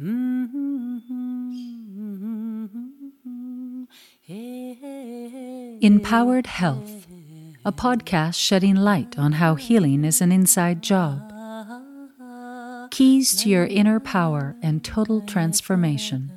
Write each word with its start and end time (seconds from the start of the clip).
Mm-hmm. 0.00 0.94
Empowered 5.80 6.46
Health, 6.48 7.06
a 7.64 7.70
podcast 7.70 8.34
shedding 8.34 8.74
light 8.74 9.16
on 9.16 9.32
how 9.32 9.54
healing 9.54 10.04
is 10.04 10.20
an 10.20 10.32
inside 10.32 10.82
job. 10.82 11.32
Keys 12.90 13.40
to 13.42 13.48
your 13.48 13.66
inner 13.66 14.00
power 14.00 14.56
and 14.62 14.84
total 14.84 15.20
transformation. 15.20 16.32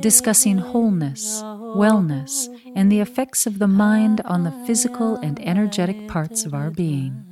Discussing 0.00 0.56
wholeness, 0.56 1.42
wellness, 1.42 2.48
and 2.74 2.90
the 2.90 3.00
effects 3.00 3.46
of 3.46 3.58
the 3.58 3.68
mind 3.68 4.22
on 4.24 4.44
the 4.44 4.52
physical 4.66 5.16
and 5.16 5.38
energetic 5.46 6.08
parts 6.08 6.46
of 6.46 6.54
our 6.54 6.70
being. 6.70 7.26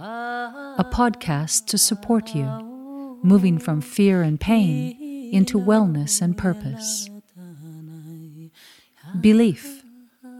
A 0.00 0.86
podcast 0.90 1.66
to 1.66 1.76
support 1.76 2.34
you, 2.34 2.67
moving 3.22 3.58
from 3.58 3.80
fear 3.80 4.22
and 4.22 4.40
pain 4.40 4.96
into 5.32 5.58
wellness 5.58 6.22
and 6.22 6.36
purpose. 6.36 7.08
Belief, 9.20 9.82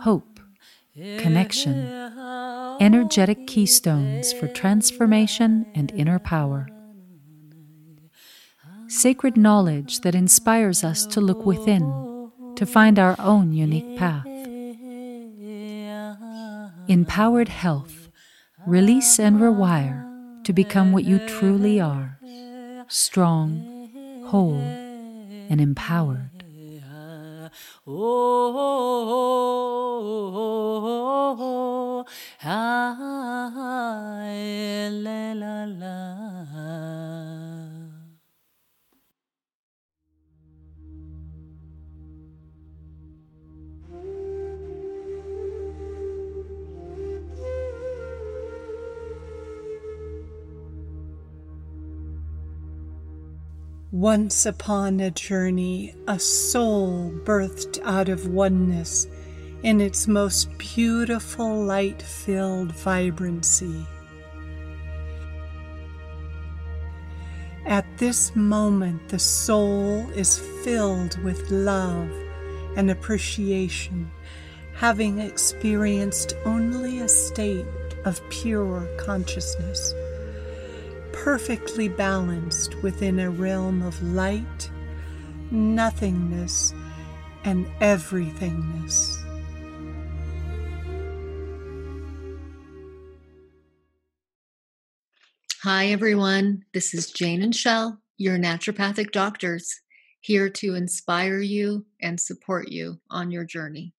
hope, 0.00 0.40
connection, 0.94 1.86
energetic 2.80 3.46
keystones 3.46 4.32
for 4.32 4.48
transformation 4.48 5.66
and 5.74 5.90
inner 5.92 6.18
power. 6.18 6.68
Sacred 8.88 9.36
knowledge 9.36 10.00
that 10.00 10.14
inspires 10.14 10.82
us 10.82 11.06
to 11.06 11.20
look 11.20 11.44
within, 11.44 12.30
to 12.56 12.64
find 12.66 12.98
our 12.98 13.16
own 13.18 13.52
unique 13.52 13.96
path. 13.98 14.26
Empowered 16.88 17.48
health, 17.48 18.08
release 18.66 19.18
and 19.18 19.38
rewire 19.38 20.04
to 20.44 20.52
become 20.52 20.92
what 20.92 21.04
you 21.04 21.18
truly 21.26 21.78
are 21.78 22.17
strong, 22.88 24.24
whole, 24.26 24.56
and 24.56 25.60
empowered. 25.60 26.30
Once 53.98 54.46
upon 54.46 55.00
a 55.00 55.10
journey, 55.10 55.92
a 56.06 56.16
soul 56.16 57.10
birthed 57.24 57.80
out 57.82 58.08
of 58.08 58.28
oneness 58.28 59.08
in 59.64 59.80
its 59.80 60.06
most 60.06 60.56
beautiful 60.56 61.64
light 61.64 62.00
filled 62.00 62.70
vibrancy. 62.70 63.84
At 67.66 67.84
this 67.98 68.36
moment, 68.36 69.08
the 69.08 69.18
soul 69.18 70.08
is 70.10 70.38
filled 70.62 71.20
with 71.24 71.50
love 71.50 72.08
and 72.76 72.92
appreciation, 72.92 74.08
having 74.76 75.18
experienced 75.18 76.36
only 76.44 77.00
a 77.00 77.08
state 77.08 77.66
of 78.04 78.22
pure 78.30 78.88
consciousness 78.96 79.92
perfectly 81.24 81.88
balanced 81.88 82.80
within 82.82 83.18
a 83.18 83.28
realm 83.28 83.82
of 83.82 84.00
light, 84.02 84.70
nothingness, 85.50 86.72
and 87.44 87.66
everythingness. 87.80 89.24
Hi, 95.64 95.86
everyone. 95.86 96.64
This 96.72 96.94
is 96.94 97.10
Jane 97.10 97.42
and 97.42 97.54
Shell, 97.54 98.00
your 98.16 98.38
naturopathic 98.38 99.10
doctors, 99.10 99.80
here 100.20 100.48
to 100.50 100.76
inspire 100.76 101.40
you 101.40 101.84
and 102.00 102.20
support 102.20 102.68
you 102.68 103.00
on 103.10 103.32
your 103.32 103.44
journey. 103.44 103.92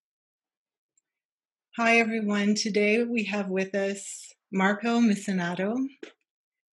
Hi, 1.75 1.99
everyone. 1.99 2.55
Today 2.55 3.03
we 3.03 3.25
have 3.25 3.49
with 3.49 3.75
us 3.75 4.33
Marco 4.53 4.99
Misinato. 5.01 5.85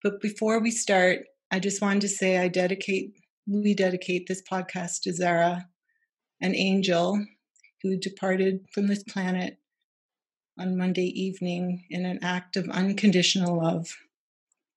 But 0.06 0.20
before 0.20 0.60
we 0.60 0.70
start, 0.70 1.24
I 1.50 1.58
just 1.58 1.82
wanted 1.82 2.02
to 2.02 2.08
say 2.08 2.38
I 2.38 2.46
dedicate, 2.46 3.14
we 3.48 3.74
dedicate 3.74 4.28
this 4.28 4.40
podcast 4.40 5.00
to 5.02 5.12
Zara, 5.12 5.66
an 6.40 6.54
angel 6.54 7.26
who 7.82 7.98
departed 7.98 8.60
from 8.72 8.86
this 8.86 9.02
planet 9.02 9.58
on 10.60 10.78
Monday 10.78 11.06
evening 11.06 11.86
in 11.90 12.06
an 12.06 12.20
act 12.22 12.56
of 12.56 12.68
unconditional 12.68 13.60
love, 13.60 13.88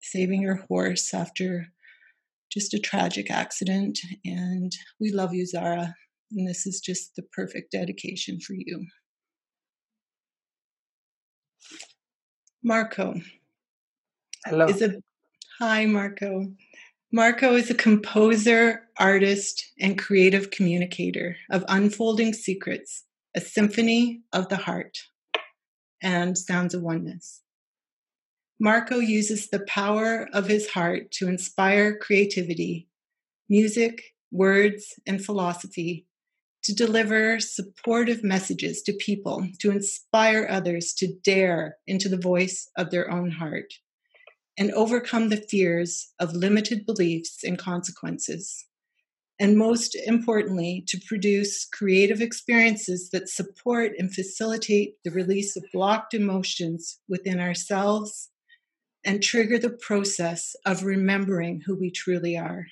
saving 0.01 0.41
her 0.41 0.65
horse 0.67 1.13
after 1.13 1.67
just 2.51 2.73
a 2.73 2.79
tragic 2.79 3.29
accident. 3.29 3.99
And 4.25 4.71
we 4.99 5.11
love 5.11 5.35
you, 5.35 5.45
Zara. 5.45 5.93
And 6.31 6.49
this 6.49 6.65
is 6.65 6.81
just 6.81 7.15
the 7.15 7.21
perfect 7.21 7.71
dedication 7.71 8.39
for 8.39 8.53
you. 8.53 8.83
Marco 12.63 13.13
Hello. 14.47 14.65
is 14.65 14.81
a 14.81 14.95
Hi, 15.61 15.85
Marco. 15.85 16.53
Marco 17.11 17.53
is 17.53 17.69
a 17.69 17.73
composer, 17.73 18.87
artist, 18.97 19.73
and 19.77 19.99
creative 19.99 20.51
communicator 20.51 21.35
of 21.51 21.65
Unfolding 21.67 22.31
Secrets, 22.31 23.03
a 23.35 23.41
symphony 23.41 24.21
of 24.31 24.47
the 24.47 24.55
heart, 24.55 24.99
and 26.01 26.37
Sounds 26.37 26.73
of 26.73 26.81
Oneness. 26.81 27.41
Marco 28.57 28.99
uses 28.99 29.49
the 29.49 29.59
power 29.67 30.29
of 30.31 30.47
his 30.47 30.69
heart 30.69 31.11
to 31.11 31.27
inspire 31.27 31.97
creativity, 31.97 32.87
music, 33.49 34.15
words, 34.31 34.97
and 35.05 35.25
philosophy 35.25 36.05
to 36.63 36.73
deliver 36.73 37.37
supportive 37.41 38.23
messages 38.23 38.81
to 38.83 38.93
people, 38.93 39.45
to 39.59 39.71
inspire 39.71 40.47
others 40.49 40.93
to 40.93 41.13
dare 41.21 41.75
into 41.85 42.07
the 42.07 42.15
voice 42.15 42.69
of 42.77 42.91
their 42.91 43.11
own 43.11 43.29
heart 43.29 43.73
and 44.59 44.71
overcome 44.71 45.29
the 45.29 45.37
fears 45.37 46.11
of 46.19 46.33
limited 46.33 46.85
beliefs 46.85 47.43
and 47.45 47.57
consequences. 47.57 48.65
And 49.39 49.57
most 49.57 49.95
importantly, 50.05 50.83
to 50.89 50.99
produce 51.07 51.65
creative 51.65 52.19
experiences 52.19 53.09
that 53.11 53.29
support 53.29 53.93
and 53.97 54.13
facilitate 54.13 54.95
the 55.05 55.11
release 55.11 55.55
of 55.55 55.63
blocked 55.71 56.13
emotions 56.13 56.99
within 57.07 57.39
ourselves 57.39 58.29
and 59.05 59.23
trigger 59.23 59.57
the 59.57 59.69
process 59.69 60.57
of 60.65 60.83
remembering 60.83 61.61
who 61.65 61.79
we 61.79 61.89
truly 61.89 62.37
are. 62.37 62.67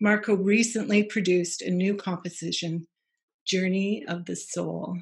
Marco 0.00 0.34
recently 0.34 1.04
produced 1.04 1.62
a 1.62 1.70
new 1.70 1.94
composition, 1.94 2.88
Journey 3.46 4.04
of 4.08 4.24
the 4.24 4.34
Soul. 4.34 4.98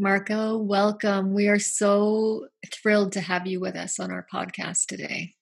Marco, 0.00 0.56
welcome. 0.56 1.34
We 1.34 1.48
are 1.48 1.58
so 1.58 2.46
thrilled 2.72 3.12
to 3.12 3.20
have 3.20 3.48
you 3.48 3.58
with 3.58 3.74
us 3.74 3.98
on 3.98 4.12
our 4.12 4.24
podcast 4.32 4.86
today. 4.86 5.34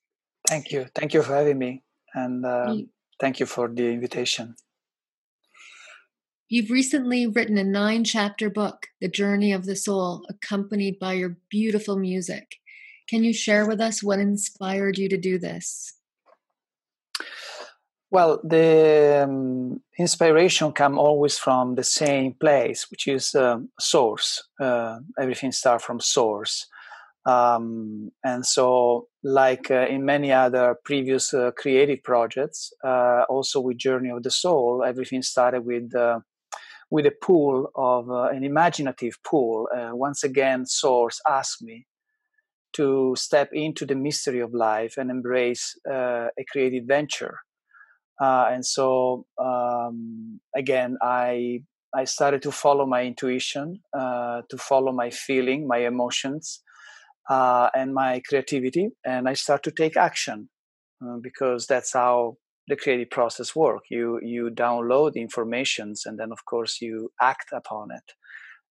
Thank 0.49 0.73
you. 0.73 0.87
Thank 0.95 1.13
you 1.13 1.23
for 1.23 1.35
having 1.35 1.59
me. 1.59 1.83
And 2.15 2.47
um, 2.47 2.89
thank 3.21 3.39
you 3.39 3.45
for 3.45 3.69
the 3.69 3.91
invitation. 3.91 4.57
You've 6.49 6.71
recently 6.71 7.27
written 7.27 7.59
a 7.59 7.65
nine 7.65 8.05
chapter 8.05 8.49
book, 8.49 8.87
The 9.01 9.09
Journey 9.09 9.53
of 9.53 9.67
the 9.67 9.77
Soul, 9.77 10.25
accompanied 10.31 10.99
by 10.99 11.15
your 11.15 11.37
beautiful 11.51 11.99
music. 11.99 12.57
Can 13.11 13.25
you 13.25 13.35
share 13.35 13.69
with 13.69 13.81
us 13.81 14.03
what 14.03 14.21
inspired 14.21 14.97
you 14.97 15.11
to 15.11 15.19
do 15.19 15.39
this? 15.39 15.93
Well, 18.17 18.41
the 18.43 19.25
um, 19.25 19.83
inspiration 19.99 20.73
come 20.73 20.99
always 20.99 21.37
from 21.37 21.75
the 21.75 21.85
same 21.85 22.33
place, 22.33 22.91
which 22.91 23.07
is 23.09 23.35
um, 23.35 23.69
source. 23.79 24.43
Uh, 24.59 25.01
everything 25.21 25.53
starts 25.53 25.85
from 25.85 26.01
source. 26.01 26.67
Um, 27.27 28.13
and 28.25 28.47
so, 28.47 29.09
like 29.23 29.71
uh, 29.71 29.87
in 29.91 30.07
many 30.07 30.33
other 30.33 30.77
previous 30.83 31.35
uh, 31.35 31.51
creative 31.59 32.03
projects, 32.05 32.73
uh, 32.83 33.25
also 33.29 33.61
with 33.61 33.77
Journey 33.77 34.09
of 34.09 34.23
the 34.23 34.31
Soul, 34.31 34.83
everything 34.83 35.21
started 35.21 35.67
with 35.67 35.95
uh, 35.95 36.21
with 36.89 37.05
a 37.05 37.15
pool 37.23 37.71
of 37.75 38.11
uh, 38.11 38.29
an 38.29 38.45
imaginative 38.45 39.19
pool. 39.27 39.69
once 39.93 40.25
again, 40.25 40.65
Source 40.65 41.21
asked 41.29 41.61
me 41.61 41.87
to 42.73 43.15
step 43.19 43.51
into 43.53 43.85
the 43.85 43.95
mystery 43.95 44.41
of 44.41 44.55
life 44.55 44.97
and 44.97 45.11
embrace 45.11 45.79
a 45.87 46.45
creative 46.51 46.85
venture 46.87 47.41
uh, 48.21 48.47
and 48.51 48.65
so 48.65 49.27
um, 49.43 50.41
again 50.57 50.97
i 51.03 51.61
i 51.95 52.05
started 52.05 52.43
to 52.43 52.53
follow 52.53 52.87
my 52.87 53.03
intuition 53.05 53.81
uh, 53.99 54.43
to 54.51 54.57
follow 54.57 54.93
my 54.93 55.11
feeling 55.11 55.67
my 55.67 55.79
emotions 55.79 56.63
uh, 57.31 57.69
and 57.75 57.95
my 57.95 58.21
creativity 58.29 58.89
and 59.05 59.29
i 59.29 59.35
start 59.35 59.63
to 59.63 59.71
take 59.71 59.97
action 59.97 60.49
uh, 61.05 61.17
because 61.23 61.67
that's 61.67 61.93
how 61.93 62.37
the 62.69 62.77
creative 62.77 63.11
process 63.11 63.55
work. 63.55 63.83
You 63.91 64.19
you 64.23 64.51
download 64.51 65.15
informations 65.15 66.03
and 66.07 66.19
then 66.19 66.33
of 66.33 66.45
course 66.45 66.81
you 66.81 67.11
act 67.21 67.49
upon 67.53 67.89
it. 67.91 68.13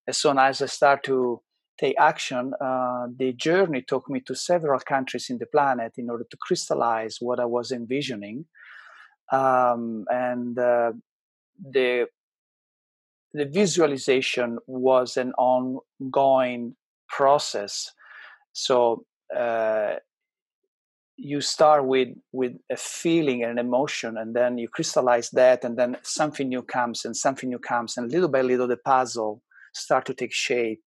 As 0.08 0.18
soon 0.18 0.38
as 0.38 0.62
I 0.62 0.68
start 0.68 1.04
to 1.06 1.42
take 1.80 1.96
action, 2.00 2.54
uh, 2.62 3.08
the 3.18 3.34
journey 3.34 3.84
took 3.88 4.10
me 4.10 4.22
to 4.28 4.36
several 4.36 4.80
countries 4.80 5.28
in 5.30 5.38
the 5.40 5.46
planet 5.46 5.94
in 5.98 6.10
order 6.10 6.26
to 6.30 6.38
crystallize 6.42 7.18
what 7.20 7.40
I 7.40 7.46
was 7.46 7.72
envisioning. 7.72 8.46
Um, 9.32 10.06
and 10.10 10.58
uh, 10.58 10.94
the 11.60 12.08
the 13.34 13.46
visualization 13.46 14.60
was 14.66 15.18
an 15.18 15.34
ongoing 15.34 16.76
process. 17.10 17.92
So 18.54 19.06
uh, 19.36 19.96
you 21.18 21.42
start 21.42 21.86
with 21.86 22.10
with 22.32 22.54
a 22.72 22.78
feeling 22.78 23.44
and 23.44 23.54
an 23.54 23.66
emotion, 23.66 24.18
and 24.18 24.36
then 24.36 24.58
you 24.58 24.70
crystallize 24.70 25.30
that, 25.32 25.64
and 25.64 25.78
then 25.78 25.98
something 26.04 26.50
new 26.50 26.62
comes, 26.62 27.06
and 27.06 27.16
something 27.16 27.50
new 27.50 27.60
comes, 27.60 27.98
and 27.98 28.12
little 28.12 28.30
by 28.30 28.42
little 28.42 28.68
the 28.68 28.78
puzzle 28.78 29.42
start 29.74 30.06
to 30.06 30.14
take 30.14 30.34
shape 30.34 30.82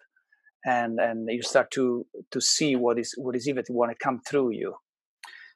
and 0.64 0.99
and 0.99 1.29
you 1.31 1.43
start 1.43 1.70
to 1.70 2.06
to 2.31 2.40
see 2.40 2.76
what 2.76 2.99
is 2.99 3.14
what 3.17 3.37
is 3.37 3.49
even 3.49 3.64
want 3.70 3.90
to 3.90 4.05
come 4.05 4.20
through 4.26 4.50
you 4.50 4.75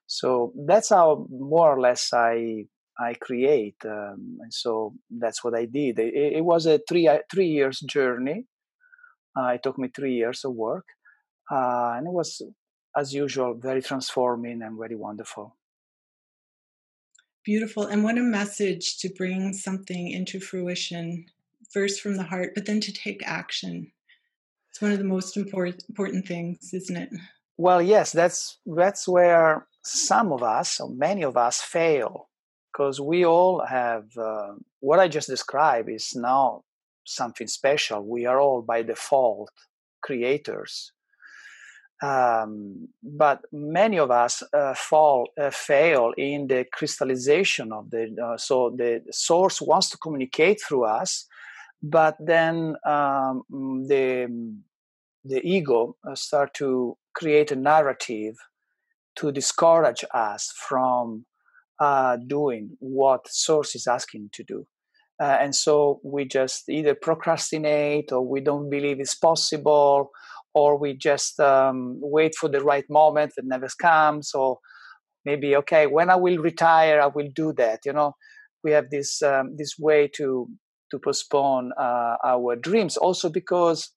so 0.07 0.53
that's 0.67 0.91
how 0.91 1.27
more 1.31 1.75
or 1.75 1.81
less 1.81 2.13
i 2.13 2.65
i 2.99 3.15
create 3.15 3.77
um, 3.85 4.39
and 4.41 4.53
so 4.53 4.95
that's 5.11 5.43
what 5.43 5.55
i 5.55 5.65
did. 5.65 5.99
It, 5.99 6.15
it 6.15 6.45
was 6.45 6.67
a 6.67 6.81
three 6.89 7.09
uh, 7.09 7.21
three 7.31 7.49
years 7.49 7.81
journey. 7.81 8.47
Uh, 9.37 9.49
it 9.55 9.63
took 9.63 9.79
me 9.79 9.89
three 9.89 10.15
years 10.15 10.45
of 10.45 10.53
work 10.53 10.87
uh, 11.51 11.95
and 11.97 12.07
it 12.07 12.13
was 12.13 12.43
as 12.97 13.15
usual 13.15 13.55
very 13.55 13.83
transforming 13.83 14.63
and 14.63 14.79
very 14.79 14.97
wonderful. 14.97 15.57
Beautiful 17.45 17.87
and 17.87 18.05
what 18.05 18.19
a 18.19 18.23
message 18.23 18.99
to 18.99 19.09
bring 19.09 19.53
something 19.53 20.11
into 20.11 20.39
fruition 20.39 21.27
first 21.73 22.01
from 22.01 22.17
the 22.17 22.23
heart 22.23 22.53
but 22.55 22.67
then 22.67 22.81
to 22.81 22.93
take 22.93 23.23
action. 23.27 23.91
It's 24.71 24.81
one 24.81 24.93
of 24.93 24.99
the 24.99 25.05
most 25.05 25.37
important 25.37 25.83
important 25.89 26.27
things, 26.27 26.73
isn't 26.73 26.97
it? 26.97 27.11
Well, 27.57 27.83
yes, 27.83 28.13
that's 28.13 28.59
that's 28.67 29.07
where 29.07 29.67
some 29.85 30.33
of 30.33 30.43
us, 30.43 30.81
or 30.81 30.91
many 30.91 31.23
of 31.23 31.37
us, 31.37 31.61
fail 31.61 32.29
because 32.73 33.01
we 33.01 33.25
all 33.25 33.65
have 33.67 34.05
uh, 34.17 34.53
what 34.81 34.99
I 34.99 35.09
just 35.09 35.29
described 35.29 35.89
is 35.89 36.15
now 36.15 36.65
something 37.05 37.47
special. 37.47 38.05
We 38.05 38.27
are 38.27 38.41
all 38.41 38.63
by 38.63 38.83
default 38.83 39.51
creators. 40.01 40.93
Um, 42.03 42.89
but 43.03 43.43
many 43.53 43.99
of 43.99 44.11
us 44.11 44.43
uh, 44.53 44.75
fall 44.75 45.29
uh, 45.41 45.51
fail 45.51 46.13
in 46.17 46.49
the 46.49 46.65
crystallization 46.73 47.73
of 47.73 47.91
the 47.91 48.17
uh, 48.21 48.37
so 48.37 48.71
the 48.77 49.03
source 49.13 49.63
wants 49.63 49.89
to 49.91 49.99
communicate 49.99 50.61
through 50.61 50.85
us 50.85 51.29
but 51.81 52.17
then 52.19 52.75
um, 52.85 53.45
the 53.87 54.27
the 55.25 55.41
ego 55.45 55.95
uh, 56.05 56.17
start 56.17 56.55
to 56.55 56.97
create 57.15 57.53
a 57.53 57.57
narrative 57.57 58.37
to 59.15 59.31
discourage 59.31 60.05
us 60.13 60.53
from 60.57 61.25
uh, 61.83 62.17
doing 62.29 62.77
what 62.79 63.27
source 63.29 63.75
is 63.75 63.89
asking 63.89 64.31
to 64.33 64.45
do. 64.45 64.65
Uh, 65.21 65.37
and 65.41 65.55
so 65.55 66.01
we 66.05 66.25
just 66.25 66.69
either 66.69 66.95
procrastinate 66.95 68.13
or 68.13 68.23
we 68.27 68.41
don't 68.41 68.71
believe 68.71 69.01
it's 69.01 69.17
possible 69.17 70.11
or 70.55 70.79
we 70.79 70.97
just 70.97 71.41
um, 71.41 71.99
wait 72.01 72.35
for 72.39 72.49
the 72.49 72.63
right 72.63 72.85
moment 72.89 73.33
that 73.37 73.45
never 73.45 73.69
comes 73.81 74.31
or 74.35 74.59
maybe 75.25 75.55
okay 75.55 75.87
when 75.87 76.11
i 76.11 76.17
will 76.17 76.39
retire 76.39 77.01
i 77.01 77.07
will 77.07 77.29
do 77.35 77.53
that 77.53 77.81
you 77.87 77.93
know? 77.93 78.13
We 78.65 78.71
have 78.73 78.91
this 78.91 79.23
um, 79.23 79.57
this 79.57 79.75
way 79.77 80.09
to 80.17 80.49
to 80.93 80.99
postpone 80.99 81.73
uh, 81.77 82.17
our 82.25 82.55
dreams. 82.55 82.97
Also 82.97 83.29
because 83.29 83.91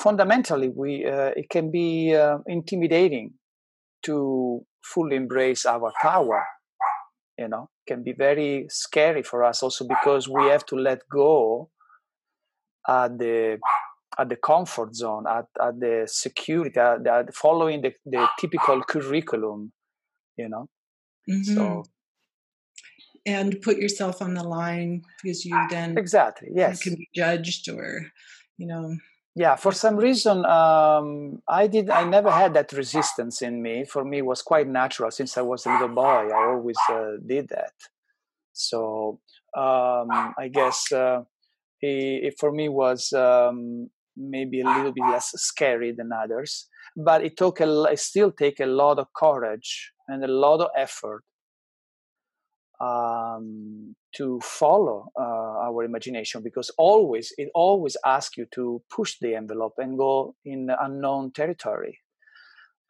fundamentally 0.00 0.70
we 0.74 1.06
uh, 1.06 1.30
it 1.36 1.48
can 1.50 1.70
be 1.70 2.14
uh, 2.14 2.38
intimidating 2.46 3.34
to 4.06 4.62
fully 4.82 5.14
embrace 5.14 5.64
our 5.64 5.92
power 6.02 6.44
you 7.38 7.48
know 7.48 7.68
can 7.86 8.02
be 8.02 8.12
very 8.12 8.66
scary 8.68 9.22
for 9.22 9.44
us 9.44 9.62
also 9.62 9.86
because 9.86 10.28
we 10.28 10.44
have 10.44 10.64
to 10.66 10.76
let 10.76 11.00
go 11.10 11.70
at 12.88 13.18
the 13.18 13.58
at 14.18 14.28
the 14.28 14.36
comfort 14.36 14.94
zone 14.94 15.24
at, 15.26 15.46
at 15.60 15.80
the 15.80 16.04
security 16.06 16.78
at, 16.78 17.06
at 17.06 17.34
following 17.34 17.80
the, 17.80 17.92
the 18.04 18.26
typical 18.38 18.82
curriculum 18.82 19.72
you 20.36 20.48
know 20.48 20.68
mm-hmm. 21.28 21.54
so 21.54 21.84
and 23.24 23.60
put 23.62 23.76
yourself 23.78 24.20
on 24.20 24.34
the 24.34 24.42
line 24.42 25.02
because 25.22 25.44
you 25.44 25.56
then 25.70 25.96
exactly 25.96 26.48
yes 26.54 26.82
can 26.82 26.94
be 26.94 27.08
judged 27.14 27.68
or 27.68 28.06
you 28.58 28.66
know 28.66 28.96
yeah 29.34 29.56
for 29.56 29.72
some 29.72 29.96
reason 29.96 30.44
um, 30.46 31.42
i 31.48 31.66
did 31.66 31.90
i 31.90 32.04
never 32.04 32.30
had 32.30 32.54
that 32.54 32.72
resistance 32.72 33.42
in 33.42 33.62
me. 33.62 33.84
For 33.84 34.04
me 34.04 34.18
it 34.18 34.26
was 34.26 34.42
quite 34.42 34.68
natural. 34.68 35.10
Since 35.10 35.38
i 35.38 35.42
was 35.42 35.66
a 35.66 35.72
little 35.72 35.88
boy 35.88 36.28
i 36.28 36.44
always 36.50 36.76
uh, 36.88 37.12
did 37.26 37.48
that. 37.48 37.72
So 38.52 39.20
um, 39.56 40.08
i 40.38 40.48
guess 40.52 40.92
uh, 40.92 41.22
it, 41.80 42.26
it, 42.26 42.34
for 42.38 42.52
me 42.52 42.68
was 42.68 43.12
um, 43.12 43.90
maybe 44.16 44.60
a 44.60 44.66
little 44.66 44.92
bit 44.92 45.04
less 45.04 45.32
scary 45.36 45.92
than 45.92 46.10
others. 46.12 46.68
But 46.96 47.24
it 47.24 47.36
took 47.36 47.60
a 47.60 47.84
it 47.84 47.98
still 47.98 48.30
take 48.30 48.60
a 48.60 48.66
lot 48.66 48.98
of 48.98 49.06
courage 49.16 49.92
and 50.08 50.22
a 50.24 50.28
lot 50.28 50.60
of 50.60 50.68
effort 50.76 51.24
um, 52.82 53.94
to 54.16 54.40
follow 54.40 55.06
uh, 55.18 55.66
our 55.66 55.84
imagination 55.84 56.42
because 56.42 56.70
always 56.76 57.32
it 57.38 57.48
always 57.54 57.96
asks 58.04 58.36
you 58.36 58.46
to 58.52 58.82
push 58.90 59.18
the 59.20 59.34
envelope 59.34 59.74
and 59.78 59.96
go 59.96 60.34
in 60.44 60.70
unknown 60.80 61.30
territory. 61.32 61.98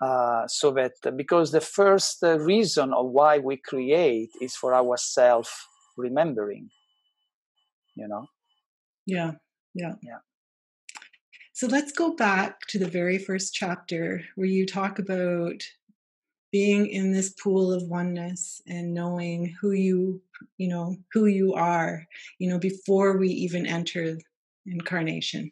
Uh, 0.01 0.49
so 0.49 0.73
that 0.73 0.93
because 1.17 1.53
the 1.53 1.61
first 1.61 2.25
uh, 2.25 2.39
reason 2.41 2.93
of 2.93 3.07
why 3.11 3.39
we 3.39 3.57
create 3.57 4.31
is 4.41 4.57
for 4.57 4.75
our 4.75 4.97
self 4.97 5.69
remembering 5.97 6.69
you 7.95 8.09
know? 8.09 8.27
Yeah 9.07 9.33
yeah. 9.75 9.95
Yeah. 10.03 10.19
So 11.53 11.67
let's 11.67 11.93
go 11.93 12.15
back 12.15 12.61
to 12.69 12.79
the 12.79 12.89
very 12.89 13.19
first 13.19 13.55
chapter 13.55 14.23
where 14.37 14.49
you 14.49 14.67
talk 14.67 14.99
about 14.99 15.63
being 16.53 16.87
in 16.87 17.13
this 17.13 17.31
pool 17.31 17.73
of 17.73 17.83
oneness 17.89 18.61
and 18.69 18.95
knowing 18.95 19.57
who 19.61 19.73
you 19.73 20.21
you 20.59 20.69
know 20.69 20.97
who 21.13 21.27
you 21.27 21.55
are 21.55 22.07
you 22.39 22.49
know 22.49 22.59
before 22.59 23.17
we 23.17 23.29
even 23.29 23.67
enter 23.67 24.19
incarnation. 24.67 25.51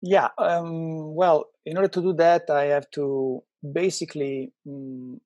Yeah 0.00 0.28
um, 0.38 1.14
well 1.14 1.46
in 1.66 1.76
order 1.76 1.88
to 1.88 2.02
do 2.02 2.12
that 2.14 2.50
i 2.50 2.64
have 2.64 2.90
to 2.90 3.42
basically 3.72 4.52
um, 4.68 5.20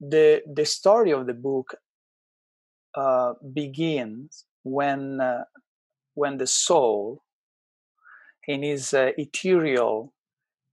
the 0.00 0.42
the 0.54 0.64
story 0.64 1.12
of 1.12 1.26
the 1.26 1.34
book 1.34 1.74
uh, 2.94 3.32
begins 3.52 4.44
when 4.62 5.20
uh, 5.20 5.44
when 6.14 6.36
the 6.36 6.46
soul 6.46 7.22
in 8.46 8.62
his 8.62 8.92
uh, 8.92 9.10
ethereal 9.16 10.12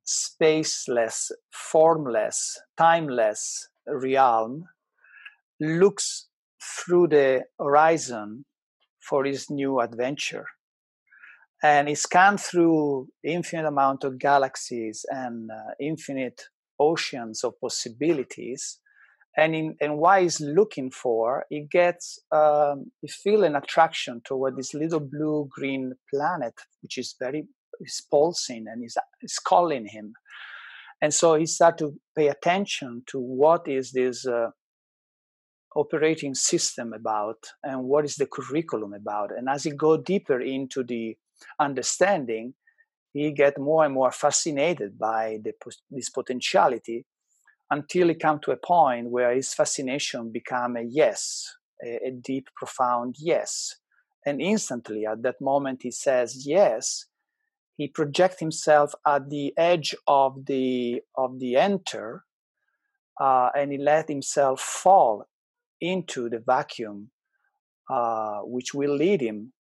spaceless, 0.06 1.32
formless, 1.52 2.60
timeless 2.78 3.70
realm 3.88 4.66
looks 5.60 6.28
through 6.62 7.08
the 7.08 7.44
horizon 7.60 8.46
for 9.00 9.26
his 9.26 9.50
new 9.50 9.80
adventure. 9.80 10.46
And 11.64 11.88
he 11.88 11.96
scans 11.96 12.44
through 12.44 13.08
infinite 13.24 13.68
amount 13.68 14.04
of 14.04 14.20
galaxies 14.20 15.06
and 15.10 15.50
uh, 15.50 15.74
infinite 15.80 16.44
oceans 16.80 17.44
of 17.44 17.60
possibilities. 17.60 18.80
And, 19.38 19.56
in, 19.56 19.76
and 19.82 19.98
what 19.98 20.22
he's 20.22 20.40
looking 20.40 20.92
for, 20.92 21.46
he 21.50 21.68
gets, 21.70 22.20
um, 22.32 22.92
he 23.02 23.08
feel 23.08 23.44
an 23.44 23.56
attraction 23.56 24.22
toward 24.24 24.56
this 24.56 24.74
little 24.74 25.00
blue-green 25.00 25.94
planet, 26.14 26.54
which 26.82 26.98
is 26.98 27.16
very 27.20 27.48
is 27.80 28.06
pulsing 28.10 28.66
and 28.68 28.84
is, 28.84 28.98
is 29.22 29.40
calling 29.40 29.88
him. 29.88 30.14
And 31.02 31.14
so 31.14 31.36
he 31.36 31.46
started 31.46 31.78
to 31.80 31.94
pay 32.16 32.28
attention 32.28 33.04
to 33.08 33.20
what 33.20 33.68
is 33.68 33.92
this 33.92 34.26
uh, 34.26 34.50
operating 35.76 36.34
system 36.34 36.94
about 36.94 37.38
and 37.64 37.84
what 37.84 38.06
is 38.06 38.16
the 38.16 38.26
curriculum 38.26 38.94
about. 38.94 39.32
And 39.38 39.50
as 39.50 39.66
he 39.66 39.72
go 39.72 39.98
deeper 39.98 40.40
into 40.40 40.84
the 40.84 41.18
understanding, 41.60 42.54
he 43.12 43.32
get 43.32 43.60
more 43.60 43.86
and 43.86 43.94
more 43.94 44.12
fascinated 44.12 44.98
by 44.98 45.38
the, 45.44 45.54
this 45.90 46.10
potentiality 46.10 47.06
until 47.72 48.08
he 48.08 48.16
come 48.16 48.40
to 48.44 48.52
a 48.52 48.58
point 48.58 49.10
where 49.10 49.34
his 49.34 49.54
fascination 49.54 50.32
become 50.32 50.78
a 50.78 50.84
yes, 50.84 51.46
a, 51.84 52.08
a 52.08 52.12
deep, 52.12 52.48
profound 52.56 53.16
yes. 53.20 53.76
And 54.26 54.42
instantly 54.42 55.06
at 55.06 55.24
that 55.24 55.42
moment 55.42 55.82
he 55.84 55.92
says 55.92 56.46
yes, 56.48 57.06
he 57.78 57.88
projects 57.88 58.40
himself 58.40 58.94
at 59.06 59.30
the 59.30 59.54
edge 59.58 59.96
of 60.08 60.46
the 60.46 61.02
of 61.16 61.40
the 61.40 61.58
enter 61.58 62.24
uh, 63.20 63.50
and 63.56 63.72
he 63.72 63.78
let 63.78 64.10
himself 64.10 64.62
fall 64.62 65.26
into 65.82 66.30
the 66.30 66.40
vacuum, 66.40 67.12
uh, 67.90 68.40
which 68.40 68.74
will 68.74 68.96
lead 68.96 69.22
him 69.22 69.54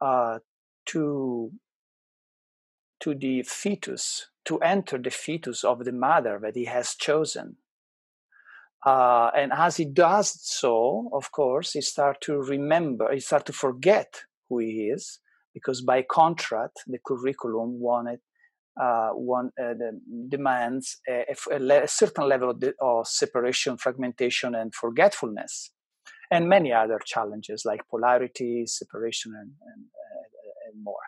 uh, 0.00 0.38
to 0.86 1.52
to 3.00 3.14
the 3.14 3.42
fetus, 3.42 4.28
to 4.44 4.58
enter 4.58 4.96
the 4.96 5.10
fetus 5.10 5.64
of 5.64 5.84
the 5.84 5.92
mother 5.92 6.38
that 6.40 6.54
he 6.54 6.66
has 6.66 6.94
chosen. 6.94 7.56
Uh, 8.86 9.30
and 9.34 9.52
as 9.52 9.76
he 9.76 9.84
does 9.84 10.40
so, 10.40 11.10
of 11.12 11.32
course, 11.32 11.72
he 11.72 11.80
start 11.80 12.20
to 12.20 12.40
remember, 12.40 13.12
he 13.12 13.18
start 13.18 13.44
to 13.46 13.52
forget 13.52 14.22
who 14.48 14.58
he 14.58 14.88
is, 14.88 15.18
because 15.54 15.82
by 15.82 16.02
contract, 16.02 16.78
the 16.86 16.98
curriculum 17.04 17.80
wanted 17.80 18.20
uh, 18.80 19.10
one 19.10 19.50
uh, 19.62 19.74
demands 20.28 20.98
a, 21.06 21.26
a, 21.50 21.82
a, 21.82 21.88
certain 21.88 22.26
level 22.26 22.50
of, 22.50 22.60
the, 22.60 22.72
of, 22.80 23.06
separation, 23.06 23.76
fragmentation, 23.76 24.54
and 24.54 24.74
forgetfulness, 24.74 25.72
and 26.30 26.48
many 26.48 26.72
other 26.72 26.98
challenges 27.04 27.64
like 27.66 27.82
polarity, 27.90 28.64
separation, 28.66 29.32
and, 29.34 29.50
and, 29.74 29.84
uh, 29.84 30.70
and 30.72 30.82
more. 30.82 31.02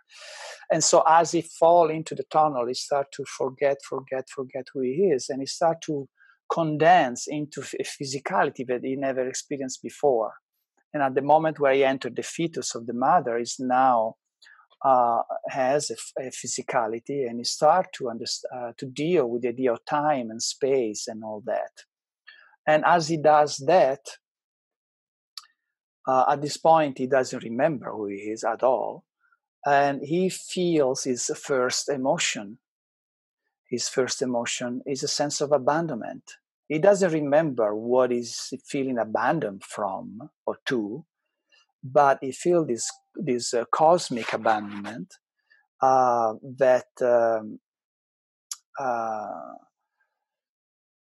And 0.70 0.84
so, 0.84 1.02
as 1.08 1.32
he 1.32 1.40
fall 1.40 1.88
into 1.88 2.14
the 2.14 2.24
tunnel, 2.30 2.66
he 2.66 2.74
start 2.74 3.06
to 3.12 3.24
forget, 3.24 3.78
forget, 3.88 4.28
forget 4.28 4.66
who 4.74 4.82
he 4.82 5.10
is, 5.14 5.30
and 5.30 5.40
he 5.40 5.46
start 5.46 5.80
to 5.86 6.06
condense 6.52 7.26
into 7.26 7.62
a 7.80 7.84
physicality 7.84 8.66
that 8.66 8.80
he 8.82 8.96
never 8.96 9.26
experienced 9.26 9.82
before. 9.82 10.34
And 10.92 11.02
at 11.02 11.14
the 11.14 11.22
moment 11.22 11.58
where 11.58 11.72
he 11.72 11.82
entered 11.82 12.16
the 12.16 12.22
fetus 12.22 12.74
of 12.74 12.86
the 12.86 12.92
mother, 12.92 13.38
is 13.38 13.56
now 13.58 14.16
uh, 14.84 15.22
has 15.48 15.90
a, 15.90 16.22
a, 16.22 16.26
physicality 16.30 17.28
and 17.28 17.38
you 17.38 17.44
start 17.44 17.86
to 17.94 18.10
understand 18.10 18.52
uh, 18.54 18.72
to 18.76 18.86
deal 18.86 19.26
with 19.26 19.42
the 19.42 19.48
idea 19.48 19.72
of 19.72 19.84
time 19.86 20.30
and 20.30 20.42
space 20.42 21.08
and 21.08 21.24
all 21.24 21.42
that. 21.46 21.70
And 22.66 22.84
as 22.84 23.08
he 23.08 23.16
does 23.16 23.56
that 23.66 24.00
uh, 26.06 26.26
at 26.28 26.42
this 26.42 26.58
point 26.58 26.98
he 26.98 27.06
doesn't 27.06 27.42
remember 27.42 27.90
who 27.92 28.08
he 28.08 28.16
is 28.16 28.44
at 28.44 28.62
all 28.62 29.04
and 29.64 30.02
he 30.02 30.28
feels 30.28 31.04
his 31.04 31.30
first 31.42 31.88
emotion. 31.88 32.58
His 33.70 33.88
first 33.88 34.20
emotion 34.20 34.82
is 34.86 35.02
a 35.02 35.08
sense 35.08 35.40
of 35.40 35.50
abandonment. 35.50 36.32
He 36.68 36.78
doesn't 36.78 37.12
remember 37.12 37.74
what 37.74 38.10
he's 38.10 38.52
feeling 38.66 38.98
abandoned 38.98 39.64
from 39.64 40.30
or 40.46 40.58
to 40.66 41.06
but 41.84 42.18
he 42.22 42.32
feels 42.32 42.66
this 42.66 42.90
this 43.16 43.54
uh, 43.54 43.64
cosmic 43.72 44.32
abandonment 44.32 45.14
uh, 45.82 46.34
that 46.42 46.86
um, 47.02 47.58
uh, 48.78 49.54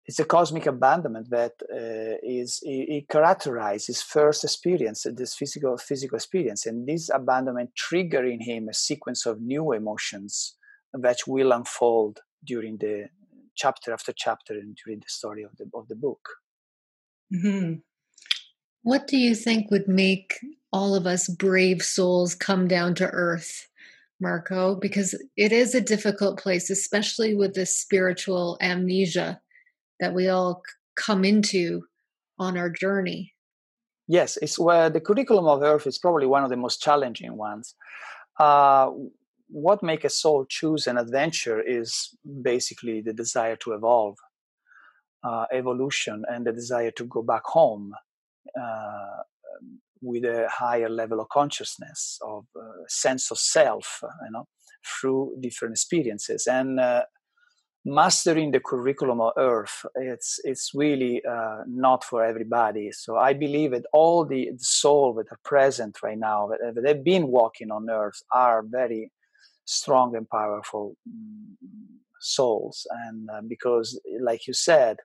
it's 0.07 0.19
a 0.19 0.25
cosmic 0.25 0.67
abandonment 0.67 1.31
that 1.31 1.52
uh, 1.73 2.19
is 2.23 2.61
it, 2.62 3.09
characterizes 3.09 4.02
first 4.02 4.43
experience, 4.43 5.07
this 5.14 5.35
physical 5.35 5.76
physical 5.76 6.17
experience, 6.17 6.67
and 6.67 6.87
this 6.87 7.11
abandonment 7.11 7.71
trigger 7.76 8.25
in 8.25 8.40
him 8.40 8.69
a 8.69 8.75
sequence 8.75 9.26
of 9.26 9.40
new 9.40 9.73
emotions 9.73 10.57
that 10.93 11.19
will 11.29 11.52
unfold 11.52 12.19
during 12.45 12.76
the 12.79 13.07
chapter 13.55 13.93
after 13.93 14.12
chapter 14.17 14.55
and 14.55 14.76
during 14.85 14.99
the 14.99 15.09
story 15.09 15.43
of 15.43 15.57
the 15.59 15.71
of 15.75 15.87
the 15.88 15.97
book. 15.97 16.29
Mm-hmm. 17.33 17.75
What 18.83 19.07
do 19.07 19.19
you 19.19 19.35
think 19.35 19.71
would 19.71 19.89
make 19.89 20.39
all 20.73 20.95
of 20.95 21.07
us 21.07 21.29
brave 21.29 21.83
souls 21.83 22.35
come 22.35 22.67
down 22.67 22.95
to 22.97 23.11
earth, 23.11 23.69
Marco? 24.21 24.75
Because 24.75 25.15
it 25.37 25.53
is 25.53 25.75
a 25.75 25.81
difficult 25.83 26.39
place, 26.41 26.71
especially 26.71 27.35
with 27.35 27.55
this 27.55 27.77
spiritual 27.77 28.57
amnesia 28.61 29.41
that 29.99 30.15
we 30.15 30.29
all 30.29 30.63
come 30.97 31.25
into 31.25 31.85
on 32.39 32.57
our 32.57 32.71
journey. 32.71 33.35
Yes, 34.09 34.39
it's 34.41 34.59
where 34.59 34.89
the 34.89 35.01
curriculum 35.01 35.47
of 35.47 35.63
Earth 35.63 35.87
is 35.87 35.99
probably 35.99 36.27
one 36.27 36.43
of 36.43 36.51
the 36.51 36.57
most 36.57 36.81
challenging 36.81 37.37
ones. 37.37 37.75
Uh, 38.39 38.91
what 39.49 39.83
makes 39.83 40.05
a 40.05 40.09
soul 40.09 40.47
choose 40.49 40.87
an 40.87 40.97
adventure 40.97 41.61
is 41.61 42.17
basically 42.43 43.03
the 43.03 43.13
desire 43.13 43.57
to 43.57 43.73
evolve, 43.73 44.17
uh, 45.23 45.45
evolution, 45.53 46.25
and 46.29 46.47
the 46.47 46.53
desire 46.53 46.91
to 46.93 47.05
go 47.05 47.23
back 47.23 47.45
home 47.45 47.93
uh, 48.61 49.23
with 50.03 50.25
a 50.25 50.49
higher 50.49 50.89
level 50.89 51.21
of 51.21 51.29
consciousness, 51.29 52.19
of 52.23 52.45
uh, 52.57 52.85
sense 52.89 53.31
of 53.31 53.39
self, 53.39 54.01
you 54.03 54.31
know, 54.33 54.47
through 54.87 55.37
different 55.41 55.73
experiences. 55.75 56.47
And 56.47 56.81
uh, 56.81 57.05
mastering 57.85 58.51
the 58.51 58.61
curriculum 58.61 59.21
of 59.21 59.33
Earth, 59.37 59.85
it's 59.97 60.41
it's 60.45 60.73
really 60.75 61.23
uh, 61.25 61.59
not 61.67 62.05
for 62.05 62.25
everybody. 62.25 62.93
So 62.93 63.17
I 63.17 63.33
believe 63.35 63.73
that 63.73 63.87
all 63.93 64.25
the, 64.25 64.51
the 64.53 64.65
souls 64.65 65.17
that 65.17 65.33
are 65.33 65.41
present 65.45 66.03
right 66.03 66.19
now, 66.19 66.49
that, 66.49 66.75
that 66.75 66.87
have 66.87 67.05
been 67.05 67.29
walking 67.29 67.71
on 67.71 67.91
Earth, 67.91 68.23
are 68.33 68.63
very 68.63 69.13
strong 69.65 70.17
and 70.17 70.29
powerful 70.29 70.97
mm, 71.09 71.55
souls. 72.21 72.87
And 73.07 73.29
uh, 73.31 73.43
because, 73.47 74.01
like 74.21 74.47
you 74.47 74.55
said, 74.55 74.97